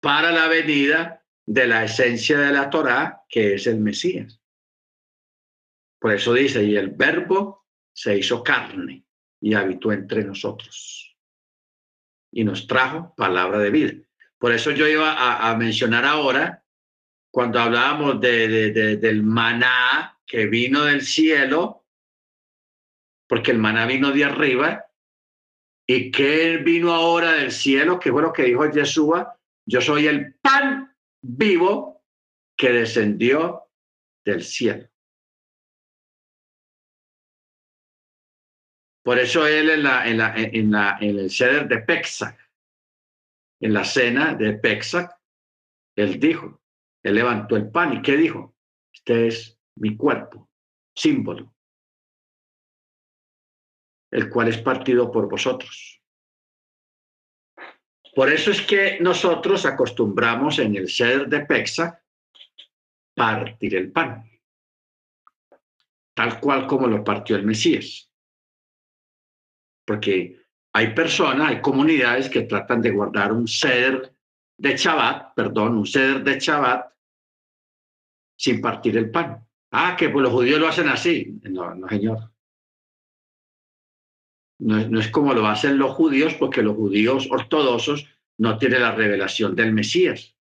para 0.00 0.30
la 0.30 0.48
venida 0.48 1.24
de 1.44 1.66
la 1.66 1.84
esencia 1.84 2.38
de 2.38 2.52
la 2.52 2.70
Torá, 2.70 3.24
que 3.28 3.54
es 3.54 3.66
el 3.66 3.78
Mesías. 3.78 4.40
Por 5.98 6.12
eso 6.12 6.32
dice, 6.34 6.62
y 6.62 6.76
el 6.76 6.90
verbo 6.90 7.66
se 7.92 8.18
hizo 8.18 8.42
carne 8.42 9.04
y 9.40 9.54
habitó 9.54 9.92
entre 9.92 10.24
nosotros. 10.24 11.16
Y 12.30 12.44
nos 12.44 12.66
trajo 12.66 13.14
palabra 13.16 13.58
de 13.58 13.70
vida. 13.70 13.94
Por 14.38 14.52
eso 14.52 14.70
yo 14.70 14.86
iba 14.86 15.12
a, 15.12 15.50
a 15.50 15.56
mencionar 15.56 16.04
ahora 16.04 16.65
cuando 17.36 17.60
hablábamos 17.60 18.18
de, 18.18 18.96
del 18.96 19.22
maná 19.22 20.18
que 20.26 20.46
vino 20.46 20.84
del 20.84 21.02
cielo, 21.02 21.84
porque 23.28 23.50
el 23.50 23.58
maná 23.58 23.84
vino 23.84 24.10
de 24.10 24.24
arriba, 24.24 24.86
y 25.86 26.10
que 26.10 26.56
vino 26.56 26.94
ahora 26.94 27.32
del 27.32 27.52
cielo, 27.52 28.00
que 28.00 28.10
fue 28.10 28.22
lo 28.22 28.32
que 28.32 28.44
dijo 28.44 28.70
Yeshua, 28.70 29.38
yo 29.66 29.82
soy 29.82 30.06
el 30.06 30.32
pan 30.36 30.96
vivo 31.20 32.06
que 32.56 32.72
descendió 32.72 33.68
del 34.24 34.42
cielo. 34.42 34.88
Por 39.04 39.18
eso 39.18 39.46
él 39.46 39.68
en, 39.68 39.82
la, 39.82 40.08
en, 40.08 40.16
la, 40.16 40.34
en, 40.36 40.70
la, 40.70 40.98
en 41.02 41.18
el 41.18 41.30
ceder 41.30 41.68
de 41.68 41.80
Pexac, 41.80 42.50
en 43.60 43.74
la 43.74 43.84
cena 43.84 44.34
de 44.34 44.54
Pexac, 44.54 45.14
él 45.96 46.18
dijo, 46.18 46.62
levantó 47.12 47.56
el 47.56 47.70
pan 47.70 47.92
y 47.94 48.02
¿qué 48.02 48.16
dijo? 48.16 48.56
Este 48.92 49.28
es 49.28 49.58
mi 49.76 49.96
cuerpo, 49.96 50.50
símbolo, 50.94 51.54
el 54.10 54.30
cual 54.30 54.48
es 54.48 54.58
partido 54.58 55.10
por 55.10 55.28
vosotros. 55.28 56.02
Por 58.14 58.32
eso 58.32 58.50
es 58.50 58.62
que 58.62 58.98
nosotros 59.00 59.66
acostumbramos 59.66 60.58
en 60.58 60.74
el 60.74 60.88
ser 60.88 61.28
de 61.28 61.44
Pexa 61.44 62.02
partir 63.14 63.76
el 63.76 63.92
pan, 63.92 64.24
tal 66.14 66.40
cual 66.40 66.66
como 66.66 66.86
lo 66.86 67.04
partió 67.04 67.36
el 67.36 67.44
Mesías. 67.44 68.10
Porque 69.86 70.40
hay 70.72 70.94
personas, 70.94 71.50
hay 71.50 71.60
comunidades 71.60 72.28
que 72.28 72.42
tratan 72.42 72.80
de 72.80 72.90
guardar 72.90 73.32
un 73.32 73.46
ser 73.46 74.14
de 74.58 74.76
Shabbat, 74.76 75.34
perdón, 75.34 75.78
un 75.78 75.86
ser 75.86 76.24
de 76.24 76.40
Shabbat 76.40 76.95
sin 78.36 78.60
partir 78.60 78.96
el 78.96 79.10
pan. 79.10 79.46
Ah, 79.70 79.96
que 79.98 80.08
pues 80.08 80.22
los 80.22 80.32
judíos 80.32 80.60
lo 80.60 80.68
hacen 80.68 80.88
así. 80.88 81.38
No, 81.42 81.74
no, 81.74 81.88
señor. 81.88 82.32
No, 84.58 84.88
no 84.88 85.00
es 85.00 85.08
como 85.08 85.34
lo 85.34 85.46
hacen 85.46 85.78
los 85.78 85.92
judíos, 85.92 86.34
porque 86.34 86.62
los 86.62 86.76
judíos 86.76 87.28
ortodoxos 87.30 88.08
no 88.38 88.58
tienen 88.58 88.82
la 88.82 88.94
revelación 88.94 89.54
del 89.54 89.72
Mesías. 89.72 90.34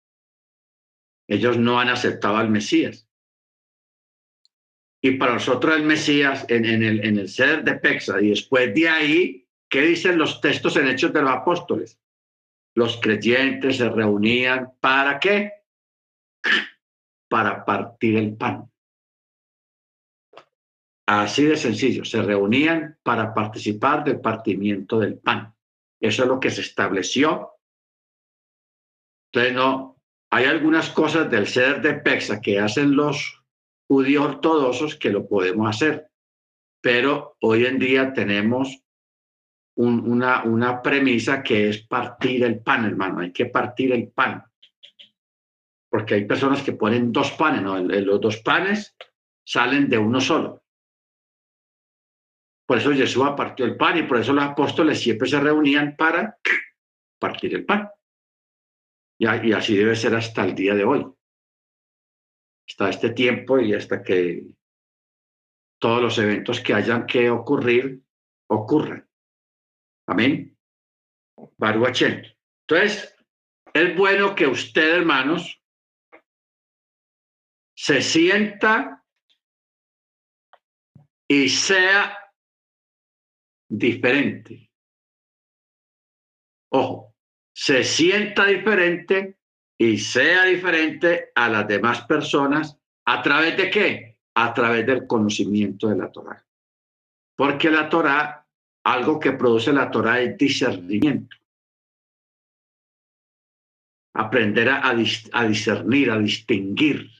Ellos 1.26 1.56
no 1.56 1.80
han 1.80 1.88
aceptado 1.88 2.36
al 2.36 2.50
Mesías. 2.50 3.08
Y 5.02 5.12
para 5.12 5.34
nosotros 5.34 5.76
el 5.76 5.82
Mesías 5.82 6.46
en, 6.48 6.64
el, 6.64 7.04
en 7.04 7.18
el 7.18 7.28
ser 7.28 7.62
de 7.64 7.74
Pexa, 7.74 8.20
y 8.22 8.30
después 8.30 8.74
de 8.74 8.88
ahí, 8.88 9.48
¿qué 9.68 9.82
dicen 9.82 10.16
los 10.16 10.40
textos 10.40 10.76
en 10.76 10.88
Hechos 10.88 11.12
de 11.12 11.22
los 11.22 11.30
Apóstoles? 11.30 12.00
Los 12.74 12.96
creyentes 13.00 13.76
se 13.76 13.88
reunían 13.88 14.72
para 14.80 15.20
qué? 15.20 15.52
Para 17.34 17.64
partir 17.64 18.16
el 18.16 18.36
pan. 18.36 18.70
Así 21.04 21.42
de 21.42 21.56
sencillo, 21.56 22.04
se 22.04 22.22
reunían 22.22 22.96
para 23.02 23.34
participar 23.34 24.04
del 24.04 24.20
partimiento 24.20 25.00
del 25.00 25.18
pan. 25.18 25.52
Eso 26.00 26.22
es 26.22 26.28
lo 26.28 26.38
que 26.38 26.52
se 26.52 26.60
estableció. 26.60 27.54
Entonces, 29.32 29.52
no, 29.52 30.00
hay 30.30 30.44
algunas 30.44 30.90
cosas 30.90 31.28
del 31.28 31.48
ser 31.48 31.82
de 31.82 31.94
Pexa 31.94 32.40
que 32.40 32.60
hacen 32.60 32.94
los 32.94 33.42
judíos 33.88 34.26
ortodoxos 34.26 34.94
que 34.94 35.10
lo 35.10 35.26
podemos 35.26 35.68
hacer, 35.68 36.08
pero 36.80 37.36
hoy 37.40 37.66
en 37.66 37.80
día 37.80 38.12
tenemos 38.12 38.80
una, 39.76 40.44
una 40.44 40.80
premisa 40.80 41.42
que 41.42 41.68
es 41.68 41.84
partir 41.84 42.44
el 42.44 42.60
pan, 42.60 42.84
hermano, 42.84 43.22
hay 43.22 43.32
que 43.32 43.46
partir 43.46 43.90
el 43.90 44.06
pan. 44.06 44.44
Porque 45.94 46.14
hay 46.14 46.24
personas 46.24 46.60
que 46.60 46.72
ponen 46.72 47.12
dos 47.12 47.30
panes, 47.30 47.62
¿no? 47.62 47.78
Los 47.78 48.20
dos 48.20 48.38
panes 48.38 48.96
salen 49.46 49.88
de 49.88 49.96
uno 49.96 50.20
solo. 50.20 50.64
Por 52.66 52.78
eso 52.78 52.90
Jesús 52.90 53.24
partió 53.36 53.64
el 53.64 53.76
pan 53.76 53.98
y 53.98 54.02
por 54.02 54.18
eso 54.18 54.32
los 54.32 54.42
apóstoles 54.42 55.00
siempre 55.00 55.28
se 55.28 55.38
reunían 55.38 55.94
para 55.94 56.36
partir 57.20 57.54
el 57.54 57.64
pan. 57.64 57.88
Y, 59.20 59.52
así 59.52 59.76
debe 59.76 59.94
ser 59.94 60.16
hasta 60.16 60.44
el 60.44 60.56
día 60.56 60.74
de 60.74 60.82
hoy. 60.82 61.06
Hasta 62.68 62.88
este 62.88 63.10
tiempo 63.10 63.60
y 63.60 63.72
hasta 63.74 64.02
que 64.02 64.48
todos 65.78 66.02
los 66.02 66.18
eventos 66.18 66.58
que 66.58 66.74
hayan 66.74 67.06
que 67.06 67.30
ocurrir 67.30 68.02
ocurran. 68.48 69.08
Amén. 70.08 70.58
Baruachén. 71.56 72.26
Entonces, 72.66 73.16
es 73.72 73.96
bueno 73.96 74.34
que 74.34 74.48
usted, 74.48 74.96
hermanos, 74.96 75.60
se 77.74 78.00
sienta 78.02 79.04
y 81.28 81.48
sea 81.48 82.16
diferente. 83.68 84.70
Ojo, 86.70 87.14
se 87.52 87.84
sienta 87.84 88.46
diferente 88.46 89.38
y 89.78 89.98
sea 89.98 90.44
diferente 90.44 91.32
a 91.34 91.48
las 91.48 91.66
demás 91.66 92.04
personas 92.06 92.78
a 93.04 93.22
través 93.22 93.56
de 93.56 93.70
qué? 93.70 94.18
A 94.34 94.54
través 94.54 94.86
del 94.86 95.06
conocimiento 95.06 95.88
de 95.88 95.96
la 95.96 96.10
Torah. 96.10 96.44
Porque 97.36 97.70
la 97.70 97.88
Torah, 97.88 98.46
algo 98.84 99.18
que 99.18 99.32
produce 99.32 99.72
la 99.72 99.90
Torah 99.90 100.20
es 100.20 100.36
discernimiento. 100.36 101.36
Aprender 104.14 104.68
a, 104.68 104.88
a 104.88 105.44
discernir, 105.44 106.10
a 106.10 106.18
distinguir 106.18 107.10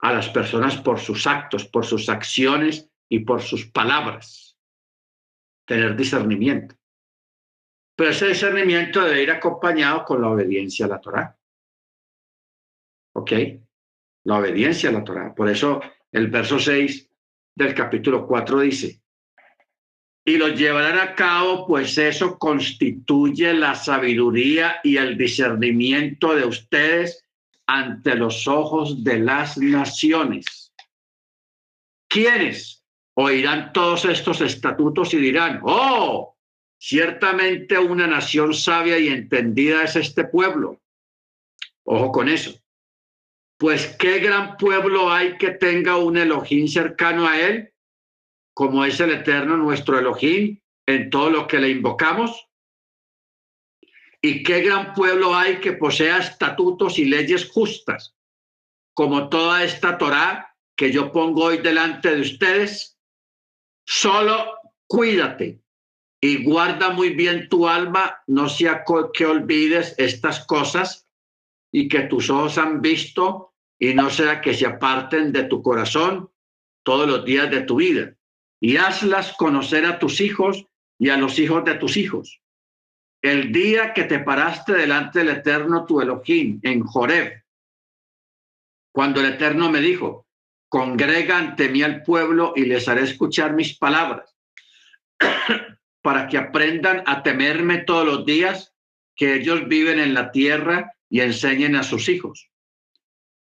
a 0.00 0.12
las 0.12 0.28
personas 0.28 0.76
por 0.76 0.98
sus 1.00 1.26
actos, 1.26 1.66
por 1.66 1.84
sus 1.84 2.08
acciones 2.08 2.88
y 3.08 3.20
por 3.20 3.42
sus 3.42 3.66
palabras. 3.66 4.56
Tener 5.66 5.96
discernimiento. 5.96 6.76
Pero 7.96 8.10
ese 8.10 8.28
discernimiento 8.28 9.02
debe 9.02 9.22
ir 9.24 9.30
acompañado 9.30 10.04
con 10.04 10.22
la 10.22 10.28
obediencia 10.28 10.86
a 10.86 10.88
la 10.88 11.00
Torah. 11.00 11.36
¿Ok? 13.14 13.32
La 14.24 14.38
obediencia 14.38 14.90
a 14.90 14.92
la 14.92 15.04
Torah. 15.04 15.34
Por 15.34 15.48
eso 15.48 15.80
el 16.12 16.28
verso 16.28 16.58
6 16.58 17.10
del 17.56 17.74
capítulo 17.74 18.26
4 18.26 18.60
dice, 18.60 19.02
y 20.24 20.36
lo 20.36 20.48
llevarán 20.48 20.98
a 20.98 21.14
cabo, 21.14 21.66
pues 21.66 21.96
eso 21.96 22.38
constituye 22.38 23.54
la 23.54 23.74
sabiduría 23.74 24.76
y 24.84 24.98
el 24.98 25.16
discernimiento 25.16 26.34
de 26.34 26.44
ustedes 26.44 27.24
ante 27.68 28.14
los 28.14 28.48
ojos 28.48 29.04
de 29.04 29.20
las 29.20 29.58
naciones. 29.58 30.72
¿Quiénes? 32.08 32.82
Oirán 33.14 33.72
todos 33.72 34.06
estos 34.06 34.40
estatutos 34.40 35.12
y 35.12 35.18
dirán, 35.18 35.60
oh, 35.64 36.34
ciertamente 36.80 37.78
una 37.78 38.06
nación 38.06 38.54
sabia 38.54 38.98
y 38.98 39.08
entendida 39.08 39.82
es 39.82 39.96
este 39.96 40.24
pueblo. 40.24 40.80
Ojo 41.84 42.10
con 42.10 42.28
eso. 42.28 42.58
Pues 43.58 43.96
qué 43.98 44.20
gran 44.20 44.56
pueblo 44.56 45.10
hay 45.10 45.36
que 45.36 45.50
tenga 45.50 45.96
un 45.96 46.16
Elohim 46.16 46.68
cercano 46.68 47.26
a 47.26 47.38
él, 47.38 47.72
como 48.54 48.84
es 48.84 48.98
el 49.00 49.10
eterno 49.10 49.56
nuestro 49.56 49.98
Elohim 49.98 50.58
en 50.86 51.10
todo 51.10 51.28
lo 51.28 51.46
que 51.46 51.58
le 51.58 51.68
invocamos. 51.68 52.47
Y 54.20 54.42
qué 54.42 54.62
gran 54.62 54.94
pueblo 54.94 55.34
hay 55.34 55.60
que 55.60 55.72
posea 55.72 56.18
estatutos 56.18 56.98
y 56.98 57.04
leyes 57.04 57.48
justas, 57.48 58.16
como 58.94 59.28
toda 59.28 59.62
esta 59.62 59.96
Torá 59.96 60.56
que 60.76 60.90
yo 60.90 61.12
pongo 61.12 61.44
hoy 61.44 61.58
delante 61.58 62.14
de 62.14 62.22
ustedes. 62.22 62.98
Solo 63.86 64.58
cuídate 64.88 65.60
y 66.20 66.42
guarda 66.44 66.90
muy 66.90 67.10
bien 67.10 67.48
tu 67.48 67.68
alma, 67.68 68.22
no 68.26 68.48
sea 68.48 68.84
que 69.14 69.24
olvides 69.24 69.94
estas 69.98 70.44
cosas 70.46 71.08
y 71.70 71.88
que 71.88 72.00
tus 72.00 72.28
ojos 72.28 72.58
han 72.58 72.80
visto 72.80 73.54
y 73.78 73.94
no 73.94 74.10
sea 74.10 74.40
que 74.40 74.52
se 74.52 74.66
aparten 74.66 75.30
de 75.32 75.44
tu 75.44 75.62
corazón 75.62 76.30
todos 76.82 77.06
los 77.06 77.24
días 77.24 77.50
de 77.50 77.60
tu 77.60 77.76
vida. 77.76 78.16
Y 78.60 78.78
hazlas 78.78 79.32
conocer 79.36 79.86
a 79.86 80.00
tus 80.00 80.20
hijos 80.20 80.66
y 80.98 81.10
a 81.10 81.16
los 81.16 81.38
hijos 81.38 81.64
de 81.64 81.76
tus 81.76 81.96
hijos 81.96 82.40
el 83.22 83.52
día 83.52 83.92
que 83.92 84.04
te 84.04 84.20
paraste 84.20 84.72
delante 84.72 85.20
del 85.20 85.30
Eterno 85.30 85.84
tu 85.84 86.00
Elohim 86.00 86.60
en 86.62 86.82
Joreb, 86.82 87.42
cuando 88.92 89.20
el 89.20 89.34
Eterno 89.34 89.70
me 89.70 89.80
dijo, 89.80 90.26
congrega 90.68 91.38
ante 91.38 91.68
mí 91.68 91.82
al 91.82 92.02
pueblo 92.02 92.52
y 92.54 92.64
les 92.64 92.88
haré 92.88 93.02
escuchar 93.02 93.54
mis 93.54 93.76
palabras, 93.76 94.34
para 96.02 96.28
que 96.28 96.38
aprendan 96.38 97.02
a 97.06 97.22
temerme 97.22 97.78
todos 97.78 98.06
los 98.06 98.24
días 98.24 98.74
que 99.16 99.34
ellos 99.34 99.66
viven 99.66 99.98
en 99.98 100.14
la 100.14 100.30
tierra 100.30 100.92
y 101.10 101.20
enseñen 101.20 101.74
a 101.74 101.82
sus 101.82 102.08
hijos. 102.08 102.50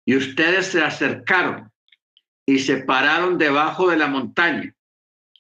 Y 0.07 0.17
ustedes 0.17 0.67
se 0.67 0.83
acercaron 0.83 1.73
y 2.47 2.59
se 2.61 2.79
pararon 2.79 3.39
debajo 3.39 3.89
de 3.89 3.97
la 3.97 4.07
montaña, 4.07 4.75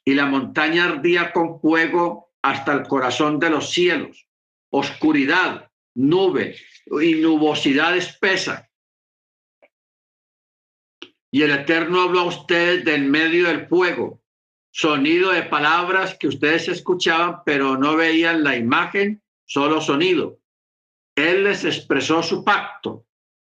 y 0.05 0.14
la 0.14 0.26
montaña 0.26 0.85
ardía 0.85 1.32
con 1.32 1.61
fuego 1.61 2.24
hasta 2.45 2.74
el 2.74 2.82
corazón 2.86 3.38
de 3.38 3.49
los 3.49 3.70
cielos, 3.70 4.28
oscuridad, 4.70 5.70
nube 5.95 6.55
y 7.01 7.14
nubosidad 7.14 7.97
espesa. 7.97 8.70
Y 11.30 11.40
el 11.40 11.53
Eterno 11.53 12.03
habló 12.03 12.20
a 12.20 12.24
ustedes 12.24 12.84
del 12.84 13.07
medio 13.07 13.49
del 13.49 13.66
fuego, 13.66 14.22
sonido 14.70 15.30
de 15.30 15.45
palabras 15.45 16.18
que 16.20 16.28
ustedes 16.28 16.68
escuchaban, 16.68 17.38
pero 17.47 17.78
no 17.78 17.97
veían 17.97 18.45
la 18.45 18.57
imagen, 18.57 19.22
solo 19.47 19.80
sonido. 19.80 20.38
Él 21.16 21.45
les 21.45 21.64
expresó 21.64 22.22
su 22.22 22.45
pacto, 22.45 23.07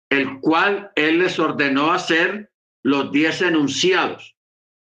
el 0.08 0.40
cual 0.40 0.90
él 0.94 1.18
les 1.18 1.38
ordenó 1.38 1.92
hacer 1.92 2.50
los 2.82 3.12
diez 3.12 3.42
enunciados, 3.42 4.38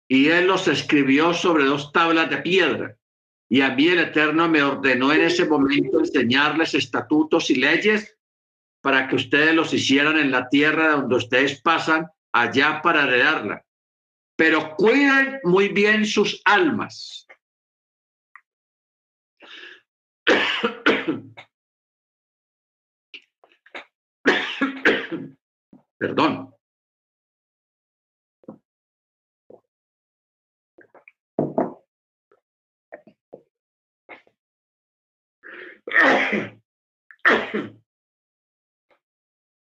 y 0.08 0.30
él 0.30 0.48
los 0.48 0.66
escribió 0.66 1.32
sobre 1.32 1.64
dos 1.64 1.92
tablas 1.92 2.28
de 2.28 2.38
piedra 2.38 2.96
y 3.52 3.60
a 3.62 3.70
mí 3.70 3.88
el 3.88 3.98
Eterno 3.98 4.48
me 4.48 4.62
ordenó 4.62 5.12
en 5.12 5.22
ese 5.22 5.44
momento 5.44 5.98
enseñarles 5.98 6.72
estatutos 6.74 7.50
y 7.50 7.56
leyes 7.56 8.16
para 8.80 9.08
que 9.08 9.16
ustedes 9.16 9.52
los 9.56 9.74
hicieran 9.74 10.16
en 10.18 10.30
la 10.30 10.48
tierra 10.48 10.92
donde 10.92 11.16
ustedes 11.16 11.60
pasan 11.60 12.06
allá 12.32 12.80
para 12.80 13.02
heredarla. 13.02 13.66
Pero 14.36 14.76
cuiden 14.76 15.40
muy 15.42 15.68
bien 15.68 16.06
sus 16.06 16.40
almas. 16.44 17.26
Perdón. 25.98 26.54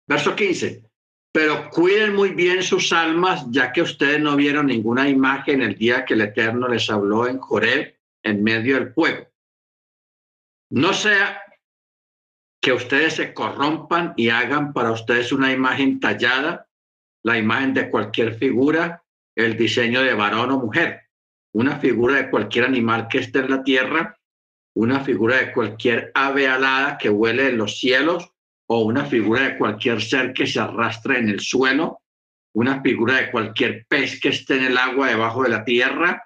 Verso 0.06 0.34
15. 0.34 0.84
Pero 1.32 1.70
cuiden 1.70 2.14
muy 2.16 2.30
bien 2.30 2.62
sus 2.64 2.92
almas, 2.92 3.46
ya 3.50 3.72
que 3.72 3.82
ustedes 3.82 4.20
no 4.20 4.34
vieron 4.34 4.66
ninguna 4.66 5.08
imagen 5.08 5.62
el 5.62 5.76
día 5.76 6.04
que 6.04 6.14
el 6.14 6.22
Eterno 6.22 6.66
les 6.66 6.90
habló 6.90 7.28
en 7.28 7.38
Joreb, 7.38 7.94
en 8.24 8.42
medio 8.42 8.74
del 8.74 8.92
fuego. 8.92 9.28
No 10.70 10.92
sea 10.92 11.40
que 12.60 12.72
ustedes 12.72 13.14
se 13.14 13.32
corrompan 13.32 14.14
y 14.16 14.28
hagan 14.28 14.72
para 14.72 14.90
ustedes 14.90 15.32
una 15.32 15.52
imagen 15.52 16.00
tallada, 16.00 16.68
la 17.22 17.38
imagen 17.38 17.72
de 17.74 17.88
cualquier 17.88 18.34
figura, 18.34 19.04
el 19.36 19.56
diseño 19.56 20.02
de 20.02 20.14
varón 20.14 20.50
o 20.50 20.58
mujer, 20.58 21.02
una 21.52 21.78
figura 21.78 22.16
de 22.16 22.30
cualquier 22.30 22.64
animal 22.64 23.08
que 23.08 23.18
esté 23.18 23.38
en 23.38 23.50
la 23.50 23.62
tierra 23.62 24.19
una 24.74 25.00
figura 25.00 25.38
de 25.38 25.52
cualquier 25.52 26.10
ave 26.14 26.48
alada 26.48 26.98
que 26.98 27.10
huele 27.10 27.48
en 27.48 27.58
los 27.58 27.78
cielos 27.78 28.30
o 28.66 28.82
una 28.82 29.04
figura 29.04 29.42
de 29.42 29.58
cualquier 29.58 30.00
ser 30.00 30.32
que 30.32 30.46
se 30.46 30.60
arrastre 30.60 31.18
en 31.18 31.28
el 31.28 31.40
suelo 31.40 32.00
una 32.52 32.82
figura 32.82 33.16
de 33.16 33.30
cualquier 33.30 33.86
pez 33.88 34.20
que 34.20 34.30
esté 34.30 34.56
en 34.56 34.64
el 34.64 34.78
agua 34.78 35.08
debajo 35.08 35.42
de 35.42 35.50
la 35.50 35.64
tierra, 35.64 36.24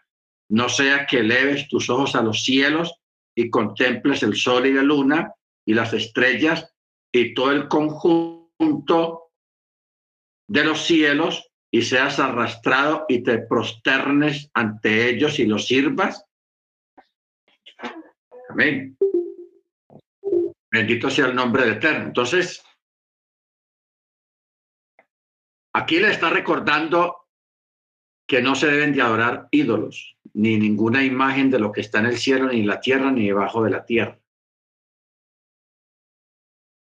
no 0.51 0.69
sea 0.69 1.07
que 1.07 1.19
eleves 1.19 1.69
tus 1.69 1.91
ojos 1.91 2.15
a 2.15 2.23
los 2.23 2.43
cielos 2.43 2.95
y 3.35 3.51
contemples 3.51 4.23
el 4.23 4.37
sol 4.37 4.67
y 4.67 4.73
la 4.73 4.83
luna 4.83 5.33
y 5.67 5.75
las 5.75 5.93
estrellas 5.93 6.73
y 7.13 7.35
todo 7.35 7.53
el 7.53 7.69
conjunto 7.69 9.33
de 10.49 10.65
los 10.65 10.85
cielos 10.85 11.51
y 11.71 11.83
seas 11.83 12.19
arrastrado 12.19 13.05
y 13.09 13.23
te 13.23 13.39
prosternes 13.39 14.51
ante 14.55 15.09
ellos 15.09 15.39
y 15.39 15.47
los 15.47 15.67
sirvas. 15.67 16.25
Amén. 18.55 18.97
Bendito 20.71 21.11
sea 21.11 21.27
el 21.27 21.35
nombre 21.35 21.65
de 21.65 21.73
Eterno. 21.73 22.05
Entonces, 22.05 22.65
aquí 25.75 25.99
le 25.99 26.13
está 26.13 26.31
recordando 26.31 27.27
que 28.29 28.41
no 28.41 28.55
se 28.55 28.69
deben 28.69 28.93
de 28.93 29.03
adorar 29.03 29.49
ídolos, 29.51 30.17
ni 30.35 30.57
ninguna 30.57 31.03
imagen 31.03 31.51
de 31.51 31.59
lo 31.59 31.73
que 31.73 31.81
está 31.81 31.99
en 31.99 32.07
el 32.07 32.17
cielo, 32.17 32.47
ni 32.47 32.61
en 32.61 32.69
la 32.69 32.81
tierra, 32.81 33.11
ni 33.11 33.27
debajo 33.27 33.65
de 33.65 33.71
la 33.71 33.85
tierra. 33.85 34.21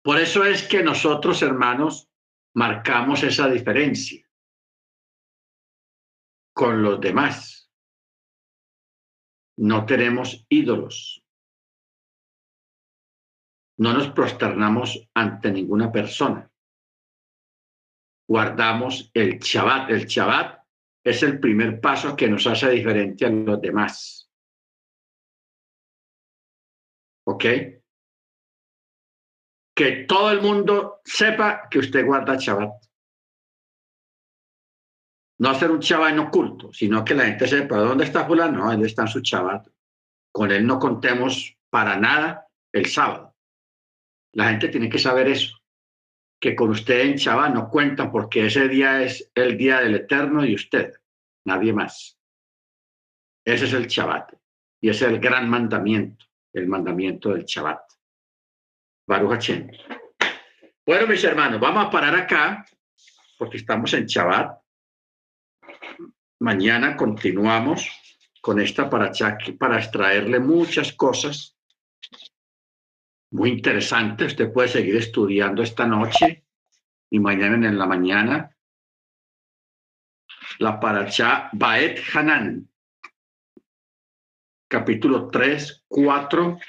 Por 0.04 0.20
eso 0.20 0.44
es 0.44 0.68
que 0.68 0.82
nosotros, 0.82 1.44
hermanos, 1.44 2.10
marcamos 2.56 3.22
esa 3.22 3.48
diferencia 3.48 4.28
con 6.52 6.82
los 6.82 7.00
demás. 7.00 7.72
No 9.56 9.86
tenemos 9.86 10.48
ídolos. 10.50 11.19
No 13.80 13.94
nos 13.94 14.12
prosternamos 14.12 15.10
ante 15.14 15.52
ninguna 15.52 15.92
persona. 15.92 16.50
Guardamos 18.28 19.10
el 19.14 19.40
Shabbat. 19.40 19.90
El 19.90 20.06
Shabbat 20.06 20.64
es 21.04 21.24
el 21.24 21.40
primer 21.40 21.82
paso 21.82 22.16
que 22.16 22.28
nos 22.28 22.46
hace 22.46 22.70
diferente 22.70 23.26
a 23.26 23.30
los 23.30 23.60
demás. 23.60 24.30
¿Ok? 27.26 27.46
Que 29.76 30.06
todo 30.08 30.32
el 30.32 30.42
mundo 30.42 31.00
sepa 31.04 31.68
que 31.70 31.80
usted 31.80 32.06
guarda 32.06 32.36
Shabbat 32.38 32.90
no 35.40 35.50
hacer 35.50 35.72
un 35.72 35.80
en 35.82 36.20
oculto, 36.20 36.72
sino 36.74 37.04
que 37.04 37.16
la 37.16 37.26
gente 37.26 37.48
sepa 37.48 37.78
dónde 37.78 38.04
está 38.04 38.26
fulano, 38.26 38.66
dónde 38.66 38.88
está 38.88 39.08
su 39.08 39.22
chabat. 39.22 39.68
Con 40.32 40.52
él 40.52 40.68
no 40.68 40.80
contemos 40.80 41.58
para 41.70 41.98
nada 41.98 42.48
el 42.74 42.86
sábado. 42.88 43.29
La 44.34 44.50
gente 44.50 44.70
tiene 44.70 44.90
que 44.90 45.00
saber 45.00 45.28
eso, 45.28 45.58
que 46.40 46.56
con 46.56 46.70
usted 46.70 47.02
en 47.02 47.16
Shabbat 47.16 47.54
no 47.54 47.70
cuentan 47.70 48.12
porque 48.12 48.46
ese 48.46 48.68
día 48.68 49.02
es 49.02 49.32
el 49.36 49.58
día 49.58 49.80
del 49.82 49.96
Eterno 49.96 50.46
y 50.46 50.56
usted, 50.56 50.94
nadie 51.46 51.74
más. 51.74 52.18
Ese 53.46 53.66
es 53.66 53.74
el 53.74 53.88
Shabbat 53.88 54.34
y 54.82 54.90
ese 54.90 55.06
es 55.06 55.12
el 55.12 55.20
gran 55.20 55.50
mandamiento, 55.50 56.26
el 56.54 56.68
mandamiento 56.68 57.30
del 57.30 57.46
Shabbat. 57.46 57.82
Baruch 59.08 59.32
Hashem. 59.32 59.72
Bueno, 60.86 61.08
mis 61.08 61.24
hermanos, 61.24 61.60
vamos 61.60 61.86
a 61.86 61.90
parar 61.90 62.16
acá 62.16 62.66
porque 63.38 63.58
estamos 63.58 63.94
en 63.94 64.06
Shabbat 64.06 64.60
Mañana 66.42 66.96
continuamos 66.96 67.90
con 68.40 68.62
esta 68.62 68.90
para 68.90 69.08
extraerle 69.78 70.40
muchas 70.40 70.94
cosas 70.94 71.59
muy 73.32 73.52
interesantes. 73.52 74.34
Usted 74.34 74.52
puede 74.52 74.68
seguir 74.68 74.96
estudiando 74.96 75.62
esta 75.64 75.86
noche 75.86 76.46
y 77.10 77.20
mañana 77.20 77.68
en 77.68 77.78
la 77.78 77.86
mañana. 77.86 78.56
La 80.60 80.80
paracha 80.80 81.50
Baet 81.54 82.02
Hanan, 82.14 82.70
capítulo 84.68 85.30
3, 85.30 85.86
4. 85.88 86.60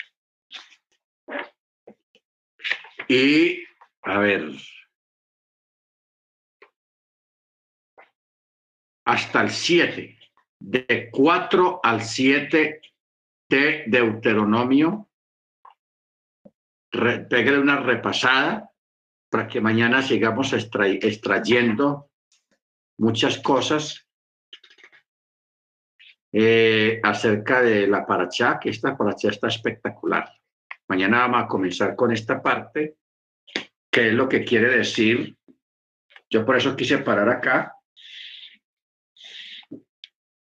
Y, 3.09 3.65
a 4.03 4.19
ver, 4.19 4.53
hasta 9.05 9.43
el 9.43 9.51
7, 9.51 10.19
de 10.61 11.11
4 11.11 11.81
al 11.83 12.03
7 12.03 12.81
de 13.49 13.85
Deuteronomio. 13.89 15.10
Re, 16.93 17.27
una 17.59 17.81
repasada 17.81 18.71
para 19.31 19.47
que 19.47 19.61
mañana 19.61 20.03
sigamos 20.03 20.53
extrayendo 20.53 22.11
muchas 22.99 23.39
cosas 23.39 24.07
eh, 26.33 27.01
acerca 27.03 27.63
de 27.63 27.87
la 27.87 28.07
paracha, 28.07 28.59
que 28.61 28.71
esta 28.71 28.97
paracha 28.97 29.29
está 29.29 29.49
espectacular. 29.49 30.33
Mañana 30.89 31.21
vamos 31.21 31.45
a 31.45 31.47
comenzar 31.47 31.95
con 31.95 32.13
esta 32.13 32.43
parte, 32.43 32.97
que 33.91 34.09
es 34.09 34.15
lo 34.15 34.29
que 34.29 34.45
quiere 34.45 34.77
decir. 34.77 35.37
Yo 36.29 36.45
por 36.45 36.57
eso 36.57 36.77
quise 36.77 36.99
parar 36.99 37.29
acá, 37.29 37.75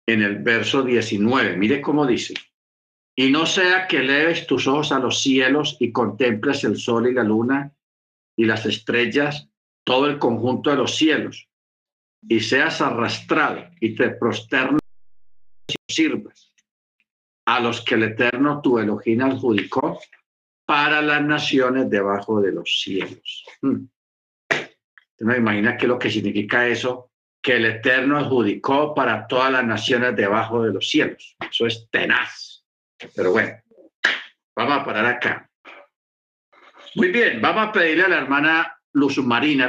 en 0.10 0.24
el 0.24 0.38
verso 0.40 0.84
19. 0.84 1.56
Mire 1.56 1.82
cómo 1.82 2.06
dice. 2.06 2.34
Y 3.20 3.32
no 3.32 3.46
sea 3.46 3.86
que 3.86 4.00
leves 4.00 4.48
tus 4.48 4.66
ojos 4.66 4.94
a 4.94 5.00
los 5.00 5.22
cielos 5.22 5.76
y 5.82 5.92
contemples 5.92 6.64
el 6.64 6.78
sol 6.78 7.06
y 7.06 7.14
la 7.14 7.22
luna 7.22 7.70
y 8.38 8.46
las 8.46 8.66
estrellas, 8.66 9.50
todo 9.84 10.08
el 10.08 10.18
conjunto 10.18 10.70
de 10.70 10.78
los 10.78 10.96
cielos, 10.96 11.50
y 12.30 12.40
seas 12.40 12.80
arrastrado 12.80 13.66
y 13.82 13.94
te 13.94 14.12
prosternes 14.12 14.80
sirvas 15.86 16.54
a 17.46 17.60
los 17.60 17.82
que 17.82 17.96
el 17.96 18.04
Eterno 18.04 18.62
tu 18.62 18.80
Elohim 18.80 19.22
adjudicó 19.22 20.00
para 20.66 21.02
las 21.02 21.22
naciones 21.22 21.90
debajo 21.90 22.40
de 22.40 22.54
los 22.54 22.80
cielos. 22.82 23.46
Hmm. 23.62 23.84
me 25.20 25.36
imagina 25.36 25.76
qué 25.76 25.88
es 25.88 25.90
lo 25.90 26.00
que 26.00 26.10
significa 26.10 26.66
eso 26.66 27.12
que 27.42 27.58
el 27.58 27.66
Eterno 27.66 28.18
adjudicó 28.18 28.96
para 28.96 29.28
todas 29.28 29.52
las 29.52 29.66
naciones 29.66 30.16
debajo 30.16 30.64
de 30.64 30.72
los 30.72 30.90
cielos. 30.90 31.36
Eso 31.52 31.68
es 31.68 31.86
tenaz. 31.92 32.49
Pero 33.16 33.32
bueno, 33.32 33.58
vamos 34.56 34.80
a 34.80 34.86
parar 34.86 35.06
acá. 35.06 35.50
Muy 36.96 37.12
bien, 37.12 37.42
vamos 37.42 37.68
a 37.68 37.72
pedirle 37.72 38.06
a 38.06 38.10
la 38.10 38.18
hermana 38.18 38.80
Luz 38.94 39.18
Marina, 39.20 39.68